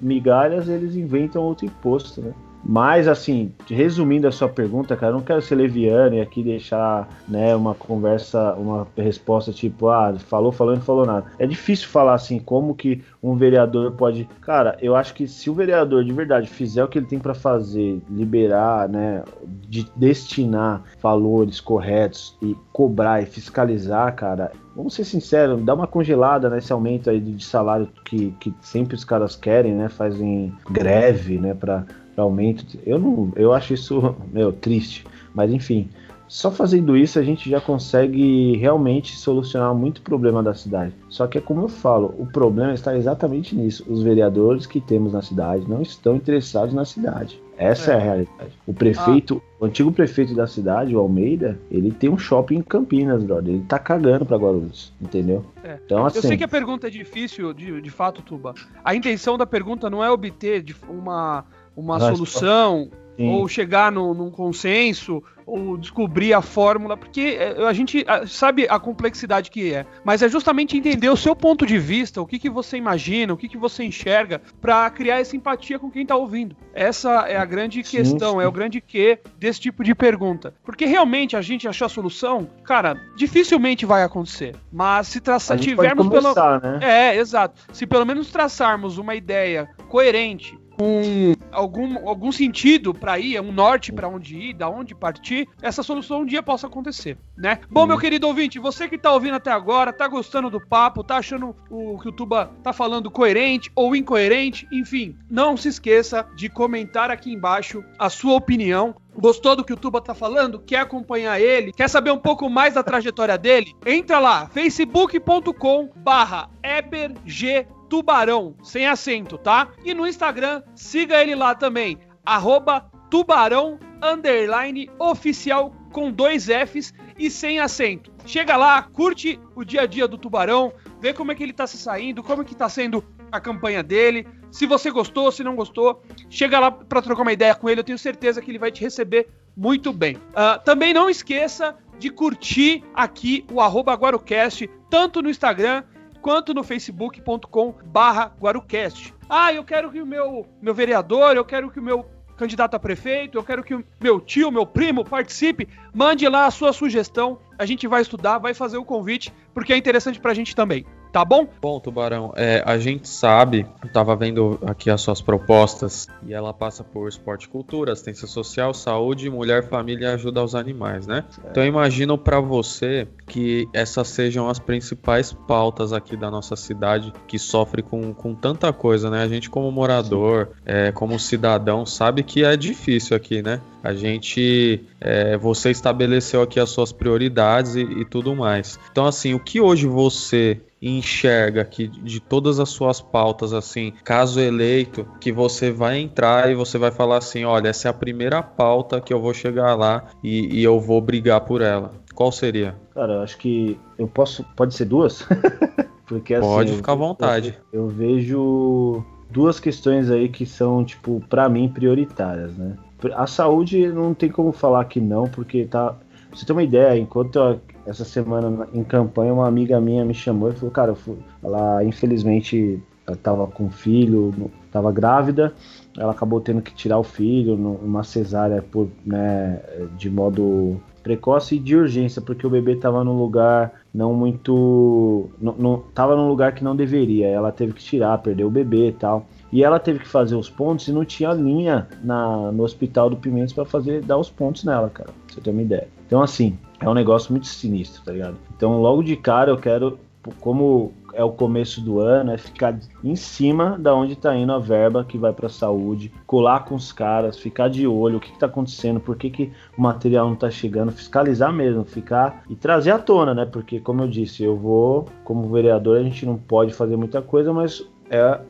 migalhas, 0.00 0.68
eles 0.68 0.94
inventam 0.94 1.42
outro 1.42 1.66
imposto, 1.66 2.20
né? 2.20 2.32
Mas, 2.68 3.06
assim, 3.06 3.52
resumindo 3.70 4.26
a 4.26 4.32
sua 4.32 4.48
pergunta, 4.48 4.96
cara, 4.96 5.12
eu 5.12 5.18
não 5.18 5.24
quero 5.24 5.40
ser 5.40 5.54
leviano 5.54 6.16
e 6.16 6.20
aqui 6.20 6.42
deixar 6.42 7.08
né, 7.28 7.54
uma 7.54 7.74
conversa, 7.74 8.54
uma 8.54 8.88
resposta 8.96 9.52
tipo, 9.52 9.88
ah, 9.88 10.14
falou, 10.18 10.50
falou 10.50 10.74
e 10.74 10.76
não 10.76 10.82
falou 10.82 11.06
nada. 11.06 11.26
É 11.38 11.46
difícil 11.46 11.86
falar 11.86 12.14
assim, 12.14 12.40
como 12.40 12.74
que 12.74 13.04
um 13.22 13.36
vereador 13.36 13.92
pode. 13.92 14.28
Cara, 14.40 14.76
eu 14.80 14.96
acho 14.96 15.14
que 15.14 15.28
se 15.28 15.48
o 15.48 15.54
vereador 15.54 16.04
de 16.04 16.12
verdade 16.12 16.48
fizer 16.48 16.82
o 16.82 16.88
que 16.88 16.98
ele 16.98 17.06
tem 17.06 17.20
para 17.20 17.34
fazer, 17.34 18.02
liberar, 18.10 18.88
né, 18.88 19.22
de 19.68 19.86
destinar 19.94 20.82
valores 21.00 21.60
corretos 21.60 22.36
e 22.42 22.56
cobrar 22.72 23.22
e 23.22 23.26
fiscalizar, 23.26 24.12
cara, 24.16 24.50
vamos 24.74 24.94
ser 24.94 25.04
sinceros, 25.04 25.62
dá 25.62 25.72
uma 25.72 25.86
congelada 25.86 26.50
nesse 26.50 26.72
aumento 26.72 27.10
aí 27.10 27.20
de 27.20 27.44
salário 27.44 27.88
que, 28.04 28.32
que 28.40 28.52
sempre 28.60 28.96
os 28.96 29.04
caras 29.04 29.36
querem, 29.36 29.72
né? 29.72 29.88
Fazem 29.88 30.52
greve, 30.68 31.38
né? 31.38 31.54
Para 31.54 31.86
aumento. 32.22 32.78
Eu 32.84 32.98
não, 32.98 33.32
eu 33.36 33.52
acho 33.52 33.74
isso 33.74 34.14
meu 34.32 34.52
triste, 34.52 35.04
mas 35.34 35.50
enfim, 35.52 35.88
só 36.28 36.50
fazendo 36.50 36.96
isso 36.96 37.18
a 37.18 37.22
gente 37.22 37.48
já 37.48 37.60
consegue 37.60 38.56
realmente 38.56 39.16
solucionar 39.16 39.74
muito 39.74 40.02
problema 40.02 40.42
da 40.42 40.54
cidade. 40.54 40.92
Só 41.08 41.26
que 41.26 41.38
é 41.38 41.40
como 41.40 41.62
eu 41.62 41.68
falo, 41.68 42.14
o 42.18 42.26
problema 42.26 42.74
está 42.74 42.96
exatamente 42.96 43.54
nisso. 43.54 43.84
Os 43.88 44.02
vereadores 44.02 44.66
que 44.66 44.80
temos 44.80 45.12
na 45.12 45.22
cidade 45.22 45.68
não 45.68 45.82
estão 45.82 46.16
interessados 46.16 46.74
na 46.74 46.84
cidade. 46.84 47.40
Essa 47.56 47.92
é, 47.92 47.94
é 47.94 47.96
a 47.96 48.00
realidade. 48.00 48.52
O 48.66 48.74
prefeito, 48.74 49.42
ah. 49.42 49.54
o 49.60 49.66
antigo 49.66 49.90
prefeito 49.90 50.34
da 50.34 50.46
cidade, 50.46 50.94
o 50.94 50.98
Almeida, 50.98 51.58
ele 51.70 51.90
tem 51.90 52.10
um 52.10 52.18
shopping 52.18 52.56
em 52.56 52.62
Campinas, 52.62 53.22
brother. 53.22 53.54
Ele 53.54 53.64
tá 53.64 53.78
cagando 53.78 54.26
pra 54.26 54.36
Guarulhos, 54.36 54.92
entendeu? 55.00 55.44
É. 55.64 55.78
Então, 55.84 56.04
assim, 56.04 56.18
Eu 56.18 56.22
sei 56.22 56.36
que 56.36 56.44
a 56.44 56.48
pergunta 56.48 56.88
é 56.88 56.90
difícil, 56.90 57.54
de, 57.54 57.80
de 57.80 57.90
fato, 57.90 58.20
Tuba. 58.20 58.52
A 58.84 58.94
intenção 58.94 59.38
da 59.38 59.46
pergunta 59.46 59.88
não 59.88 60.04
é 60.04 60.10
obter 60.10 60.64
uma 60.88 61.44
uma 61.76 62.00
solução 62.00 62.90
Sim. 63.16 63.30
ou 63.30 63.48
chegar 63.48 63.90
no, 63.90 64.14
num 64.14 64.30
consenso 64.30 65.22
ou 65.46 65.76
descobrir 65.76 66.34
a 66.34 66.42
fórmula, 66.42 66.96
porque 66.96 67.36
é, 67.38 67.64
a 67.66 67.72
gente 67.72 68.04
sabe 68.26 68.66
a 68.68 68.80
complexidade 68.80 69.50
que 69.50 69.72
é, 69.72 69.86
mas 70.04 70.20
é 70.20 70.28
justamente 70.28 70.76
entender 70.76 71.08
o 71.08 71.16
seu 71.16 71.36
ponto 71.36 71.64
de 71.64 71.78
vista, 71.78 72.20
o 72.20 72.26
que, 72.26 72.38
que 72.38 72.50
você 72.50 72.76
imagina, 72.76 73.32
o 73.32 73.36
que, 73.36 73.48
que 73.48 73.56
você 73.56 73.84
enxerga, 73.84 74.42
para 74.60 74.90
criar 74.90 75.20
essa 75.20 75.36
empatia 75.36 75.78
com 75.78 75.88
quem 75.88 76.02
está 76.02 76.16
ouvindo. 76.16 76.56
Essa 76.74 77.26
é 77.28 77.36
a 77.36 77.44
grande 77.44 77.82
questão, 77.84 78.32
sim, 78.32 78.38
sim. 78.38 78.44
é 78.44 78.48
o 78.48 78.52
grande 78.52 78.80
que 78.80 79.20
desse 79.38 79.60
tipo 79.60 79.84
de 79.84 79.94
pergunta. 79.94 80.52
Porque 80.64 80.84
realmente 80.84 81.36
a 81.36 81.40
gente 81.40 81.68
achar 81.68 81.86
a 81.86 81.90
solução, 81.90 82.50
cara, 82.64 83.00
dificilmente 83.16 83.86
vai 83.86 84.02
acontecer. 84.02 84.56
Mas 84.72 85.06
se 85.06 85.20
traçar, 85.20 85.58
tivermos 85.58 86.08
pelo. 86.08 86.34
Né? 86.34 86.80
É, 86.82 87.16
exato. 87.16 87.62
Se 87.72 87.86
pelo 87.86 88.04
menos 88.04 88.30
traçarmos 88.32 88.98
uma 88.98 89.14
ideia 89.14 89.70
coerente, 89.88 90.58
com 90.76 91.34
algum, 91.50 92.08
algum 92.08 92.30
sentido 92.30 92.92
para 92.92 93.18
ir, 93.18 93.40
um 93.40 93.52
norte 93.52 93.92
para 93.92 94.08
onde 94.08 94.36
ir, 94.36 94.54
da 94.54 94.68
onde 94.68 94.94
partir, 94.94 95.48
essa 95.62 95.82
solução 95.82 96.20
um 96.20 96.26
dia 96.26 96.42
possa 96.42 96.66
acontecer, 96.66 97.16
né? 97.36 97.60
Bom, 97.70 97.86
meu 97.86 97.98
querido 97.98 98.26
ouvinte, 98.26 98.58
você 98.58 98.88
que 98.88 98.98
tá 98.98 99.12
ouvindo 99.12 99.34
até 99.34 99.50
agora, 99.50 99.92
tá 99.92 100.06
gostando 100.06 100.50
do 100.50 100.60
papo, 100.60 101.02
tá 101.02 101.16
achando 101.16 101.56
o 101.70 101.98
que 101.98 102.08
o 102.08 102.12
Tuba 102.12 102.50
tá 102.62 102.72
falando 102.72 103.10
coerente 103.10 103.70
ou 103.74 103.96
incoerente, 103.96 104.68
enfim, 104.70 105.16
não 105.30 105.56
se 105.56 105.68
esqueça 105.68 106.26
de 106.36 106.48
comentar 106.48 107.10
aqui 107.10 107.32
embaixo 107.32 107.82
a 107.98 108.10
sua 108.10 108.34
opinião 108.34 108.94
Gostou 109.18 109.56
do 109.56 109.64
que 109.64 109.72
o 109.72 109.76
Tuba 109.76 110.00
tá 110.00 110.14
falando? 110.14 110.58
Quer 110.58 110.80
acompanhar 110.80 111.40
ele? 111.40 111.72
Quer 111.72 111.88
saber 111.88 112.10
um 112.10 112.18
pouco 112.18 112.50
mais 112.50 112.74
da 112.74 112.82
trajetória 112.82 113.38
dele? 113.38 113.74
Entra 113.86 114.18
lá, 114.18 114.46
facebook.com 114.48 115.90
barra 115.96 116.50
eberg 116.62 117.66
Tubarão, 117.88 118.56
sem 118.62 118.86
acento, 118.86 119.38
tá? 119.38 119.68
E 119.84 119.94
no 119.94 120.06
Instagram, 120.06 120.62
siga 120.74 121.20
ele 121.20 121.34
lá 121.34 121.54
também, 121.54 121.98
arroba 122.24 122.80
tubarão 123.10 123.78
underline 124.02 124.90
oficial 124.98 125.74
com 125.92 126.10
dois 126.10 126.46
Fs 126.46 126.92
e 127.18 127.30
sem 127.30 127.58
acento. 127.58 128.12
Chega 128.26 128.56
lá, 128.56 128.82
curte 128.82 129.40
o 129.54 129.64
dia 129.64 129.82
a 129.82 129.86
dia 129.86 130.06
do 130.06 130.18
Tubarão, 130.18 130.72
vê 131.00 131.14
como 131.14 131.32
é 131.32 131.34
que 131.34 131.42
ele 131.42 131.52
tá 131.52 131.66
se 131.66 131.78
saindo, 131.78 132.22
como 132.22 132.42
é 132.42 132.44
que 132.44 132.54
tá 132.54 132.68
sendo 132.68 133.02
a 133.30 133.40
campanha 133.40 133.82
dele. 133.82 134.26
Se 134.50 134.66
você 134.66 134.90
gostou, 134.90 135.30
se 135.32 135.42
não 135.42 135.56
gostou, 135.56 136.02
chega 136.28 136.58
lá 136.58 136.70
para 136.70 137.02
trocar 137.02 137.22
uma 137.22 137.32
ideia 137.32 137.54
com 137.54 137.68
ele, 137.68 137.80
eu 137.80 137.84
tenho 137.84 137.98
certeza 137.98 138.42
que 138.42 138.50
ele 138.50 138.58
vai 138.58 138.70
te 138.70 138.82
receber 138.82 139.28
muito 139.56 139.92
bem. 139.92 140.16
Uh, 140.16 140.62
também 140.64 140.92
não 140.92 141.08
esqueça 141.08 141.76
de 141.98 142.10
curtir 142.10 142.84
aqui 142.94 143.46
o 143.50 143.60
arroba 143.60 143.94
Guarocast, 143.94 144.68
tanto 144.90 145.22
no 145.22 145.30
Instagram 145.30 145.82
quanto 146.26 146.52
no 146.52 146.64
facebook.com 146.64 147.72
barra 147.84 148.34
Guarucast. 148.40 149.14
Ah, 149.28 149.52
eu 149.52 149.62
quero 149.62 149.92
que 149.92 150.02
o 150.02 150.06
meu, 150.06 150.44
meu 150.60 150.74
vereador, 150.74 151.36
eu 151.36 151.44
quero 151.44 151.70
que 151.70 151.78
o 151.78 151.82
meu 151.82 152.04
candidato 152.36 152.74
a 152.74 152.80
prefeito, 152.80 153.38
eu 153.38 153.44
quero 153.44 153.62
que 153.62 153.76
o 153.76 153.84
meu 154.00 154.20
tio, 154.20 154.50
meu 154.50 154.66
primo 154.66 155.04
participe, 155.04 155.68
mande 155.94 156.28
lá 156.28 156.46
a 156.46 156.50
sua 156.50 156.72
sugestão, 156.72 157.38
a 157.56 157.64
gente 157.64 157.86
vai 157.86 158.02
estudar, 158.02 158.38
vai 158.38 158.54
fazer 158.54 158.76
o 158.76 158.84
convite, 158.84 159.32
porque 159.54 159.72
é 159.72 159.76
interessante 159.76 160.18
pra 160.18 160.34
gente 160.34 160.56
também. 160.56 160.84
Tá 161.16 161.24
bom? 161.24 161.48
Bom, 161.62 161.80
Tubarão, 161.80 162.34
é, 162.36 162.62
a 162.66 162.76
gente 162.76 163.08
sabe, 163.08 163.66
eu 163.82 163.88
tava 163.90 164.14
vendo 164.14 164.58
aqui 164.66 164.90
as 164.90 165.00
suas 165.00 165.22
propostas, 165.22 166.06
e 166.26 166.34
ela 166.34 166.52
passa 166.52 166.84
por 166.84 167.08
esporte 167.08 167.44
e 167.44 167.48
cultura, 167.48 167.94
assistência 167.94 168.28
social, 168.28 168.74
saúde, 168.74 169.30
mulher, 169.30 169.66
família 169.66 170.08
e 170.08 170.12
ajuda 170.12 170.40
aos 170.40 170.54
animais, 170.54 171.06
né? 171.06 171.24
É. 171.42 171.50
Então 171.50 171.62
eu 171.62 171.70
imagino 171.70 172.18
para 172.18 172.38
você 172.38 173.08
que 173.26 173.66
essas 173.72 174.08
sejam 174.08 174.46
as 174.46 174.58
principais 174.58 175.32
pautas 175.32 175.90
aqui 175.90 176.18
da 176.18 176.30
nossa 176.30 176.54
cidade, 176.54 177.10
que 177.26 177.38
sofre 177.38 177.82
com, 177.82 178.12
com 178.12 178.34
tanta 178.34 178.70
coisa, 178.70 179.08
né? 179.08 179.22
A 179.22 179.28
gente 179.28 179.48
como 179.48 179.72
morador, 179.72 180.50
é, 180.66 180.92
como 180.92 181.18
cidadão, 181.18 181.86
sabe 181.86 182.22
que 182.22 182.44
é 182.44 182.58
difícil 182.58 183.16
aqui, 183.16 183.40
né? 183.40 183.62
A 183.82 183.94
gente, 183.94 184.84
é, 185.00 185.38
você 185.38 185.70
estabeleceu 185.70 186.42
aqui 186.42 186.60
as 186.60 186.68
suas 186.68 186.92
prioridades 186.92 187.74
e, 187.74 187.80
e 187.80 188.04
tudo 188.04 188.36
mais. 188.36 188.78
Então 188.92 189.06
assim, 189.06 189.32
o 189.32 189.40
que 189.40 189.62
hoje 189.62 189.86
você 189.86 190.60
enxerga 190.88 191.64
que 191.64 191.88
de 191.88 192.20
todas 192.20 192.60
as 192.60 192.68
suas 192.68 193.00
pautas, 193.00 193.52
assim, 193.52 193.92
caso 194.04 194.40
eleito, 194.40 195.06
que 195.20 195.32
você 195.32 195.70
vai 195.70 195.98
entrar 195.98 196.50
e 196.50 196.54
você 196.54 196.78
vai 196.78 196.90
falar 196.90 197.18
assim: 197.18 197.44
olha, 197.44 197.68
essa 197.68 197.88
é 197.88 197.90
a 197.90 197.94
primeira 197.94 198.42
pauta 198.42 199.00
que 199.00 199.12
eu 199.12 199.20
vou 199.20 199.34
chegar 199.34 199.74
lá 199.74 200.04
e, 200.22 200.60
e 200.60 200.62
eu 200.62 200.78
vou 200.78 201.00
brigar 201.00 201.40
por 201.42 201.60
ela? 201.60 201.92
Qual 202.14 202.32
seria? 202.32 202.74
Cara, 202.94 203.14
eu 203.14 203.22
acho 203.22 203.36
que 203.36 203.78
eu 203.98 204.06
posso. 204.08 204.44
Pode 204.56 204.74
ser 204.74 204.86
duas? 204.86 205.26
Porque 206.06 206.34
assim. 206.34 206.46
Pode 206.46 206.72
ficar 206.72 206.92
à 206.92 206.96
vontade. 206.96 207.58
Eu, 207.72 207.82
eu 207.82 207.88
vejo 207.88 209.04
duas 209.30 209.60
questões 209.60 210.10
aí 210.10 210.28
que 210.28 210.46
são, 210.46 210.84
tipo, 210.84 211.22
para 211.28 211.48
mim 211.48 211.68
prioritárias, 211.68 212.56
né? 212.56 212.76
A 213.14 213.26
saúde 213.26 213.88
não 213.88 214.14
tem 214.14 214.30
como 214.30 214.52
falar 214.52 214.84
que 214.86 215.00
não, 215.00 215.28
porque 215.28 215.64
tá. 215.66 215.92
Pra 216.28 216.38
você 216.38 216.46
ter 216.46 216.52
uma 216.52 216.62
ideia, 216.62 216.98
enquanto 216.98 217.36
eu 217.36 217.60
essa 217.86 218.04
semana 218.04 218.68
em 218.72 218.82
campanha, 218.82 219.32
uma 219.32 219.46
amiga 219.46 219.80
minha 219.80 220.04
me 220.04 220.14
chamou 220.14 220.50
e 220.50 220.54
falou, 220.54 220.70
cara, 220.70 220.94
ela 221.42 221.84
infelizmente 221.84 222.82
estava 223.08 223.46
com 223.46 223.70
filho, 223.70 224.34
estava 224.66 224.90
grávida, 224.90 225.54
ela 225.96 226.12
acabou 226.12 226.40
tendo 226.40 226.60
que 226.60 226.74
tirar 226.74 226.98
o 226.98 227.04
filho 227.04 227.56
numa 227.56 228.02
cesárea 228.02 228.60
por, 228.60 228.88
né, 229.04 229.60
de 229.96 230.10
modo 230.10 230.80
precoce 231.06 231.54
e 231.54 231.58
de 231.60 231.76
urgência, 231.76 232.20
porque 232.20 232.44
o 232.44 232.50
bebê 232.50 232.72
estava 232.72 233.04
num 233.04 233.16
lugar 233.16 233.80
não 233.94 234.12
muito. 234.12 235.30
Não, 235.40 235.84
tava 235.94 236.16
num 236.16 236.26
lugar 236.26 236.52
que 236.52 236.64
não 236.64 236.74
deveria. 236.74 237.28
Ela 237.28 237.52
teve 237.52 237.72
que 237.72 237.82
tirar, 237.82 238.18
perdeu 238.18 238.48
o 238.48 238.50
bebê 238.50 238.88
e 238.88 238.92
tal. 238.92 239.24
E 239.52 239.62
ela 239.62 239.78
teve 239.78 240.00
que 240.00 240.08
fazer 240.08 240.34
os 240.34 240.50
pontos 240.50 240.88
e 240.88 240.92
não 240.92 241.04
tinha 241.04 241.32
linha 241.32 241.86
na, 242.02 242.50
no 242.50 242.64
hospital 242.64 243.08
do 243.08 243.16
Pimentos 243.16 243.54
para 243.54 243.64
fazer 243.64 244.02
dar 244.02 244.18
os 244.18 244.28
pontos 244.28 244.64
nela, 244.64 244.90
cara. 244.90 245.10
Pra 245.10 245.34
você 245.34 245.40
ter 245.40 245.50
uma 245.50 245.62
ideia. 245.62 245.88
Então, 246.06 246.20
assim, 246.20 246.58
é 246.80 246.88
um 246.88 246.94
negócio 246.94 247.32
muito 247.32 247.46
sinistro, 247.46 248.02
tá 248.04 248.12
ligado? 248.12 248.36
Então, 248.54 248.80
logo 248.80 249.02
de 249.02 249.16
cara, 249.16 249.50
eu 249.50 249.58
quero 249.58 249.98
como 250.40 250.92
é 251.14 251.24
o 251.24 251.30
começo 251.30 251.80
do 251.80 251.98
ano, 251.98 252.32
é 252.32 252.36
ficar 252.36 252.78
em 253.02 253.16
cima 253.16 253.78
da 253.78 253.94
onde 253.94 254.12
está 254.12 254.36
indo 254.36 254.52
a 254.52 254.58
verba 254.58 255.04
que 255.04 255.16
vai 255.16 255.32
para 255.32 255.46
a 255.46 255.50
saúde, 255.50 256.12
colar 256.26 256.64
com 256.64 256.74
os 256.74 256.92
caras, 256.92 257.38
ficar 257.38 257.68
de 257.68 257.86
olho, 257.86 258.18
o 258.18 258.20
que 258.20 258.30
está 258.30 258.46
acontecendo, 258.46 259.00
por 259.00 259.16
que, 259.16 259.30
que 259.30 259.52
o 259.76 259.80
material 259.80 260.26
não 260.26 260.34
está 260.34 260.50
chegando, 260.50 260.92
fiscalizar 260.92 261.52
mesmo, 261.52 261.84
ficar 261.84 262.42
e 262.50 262.54
trazer 262.54 262.90
à 262.90 262.98
tona, 262.98 263.34
né? 263.34 263.46
Porque, 263.46 263.80
como 263.80 264.02
eu 264.02 264.08
disse, 264.08 264.42
eu 264.42 264.56
vou, 264.56 265.06
como 265.24 265.48
vereador, 265.48 265.98
a 265.98 266.02
gente 266.02 266.26
não 266.26 266.36
pode 266.36 266.74
fazer 266.74 266.96
muita 266.96 267.22
coisa, 267.22 267.52
mas 267.52 267.82
é, 268.10 268.40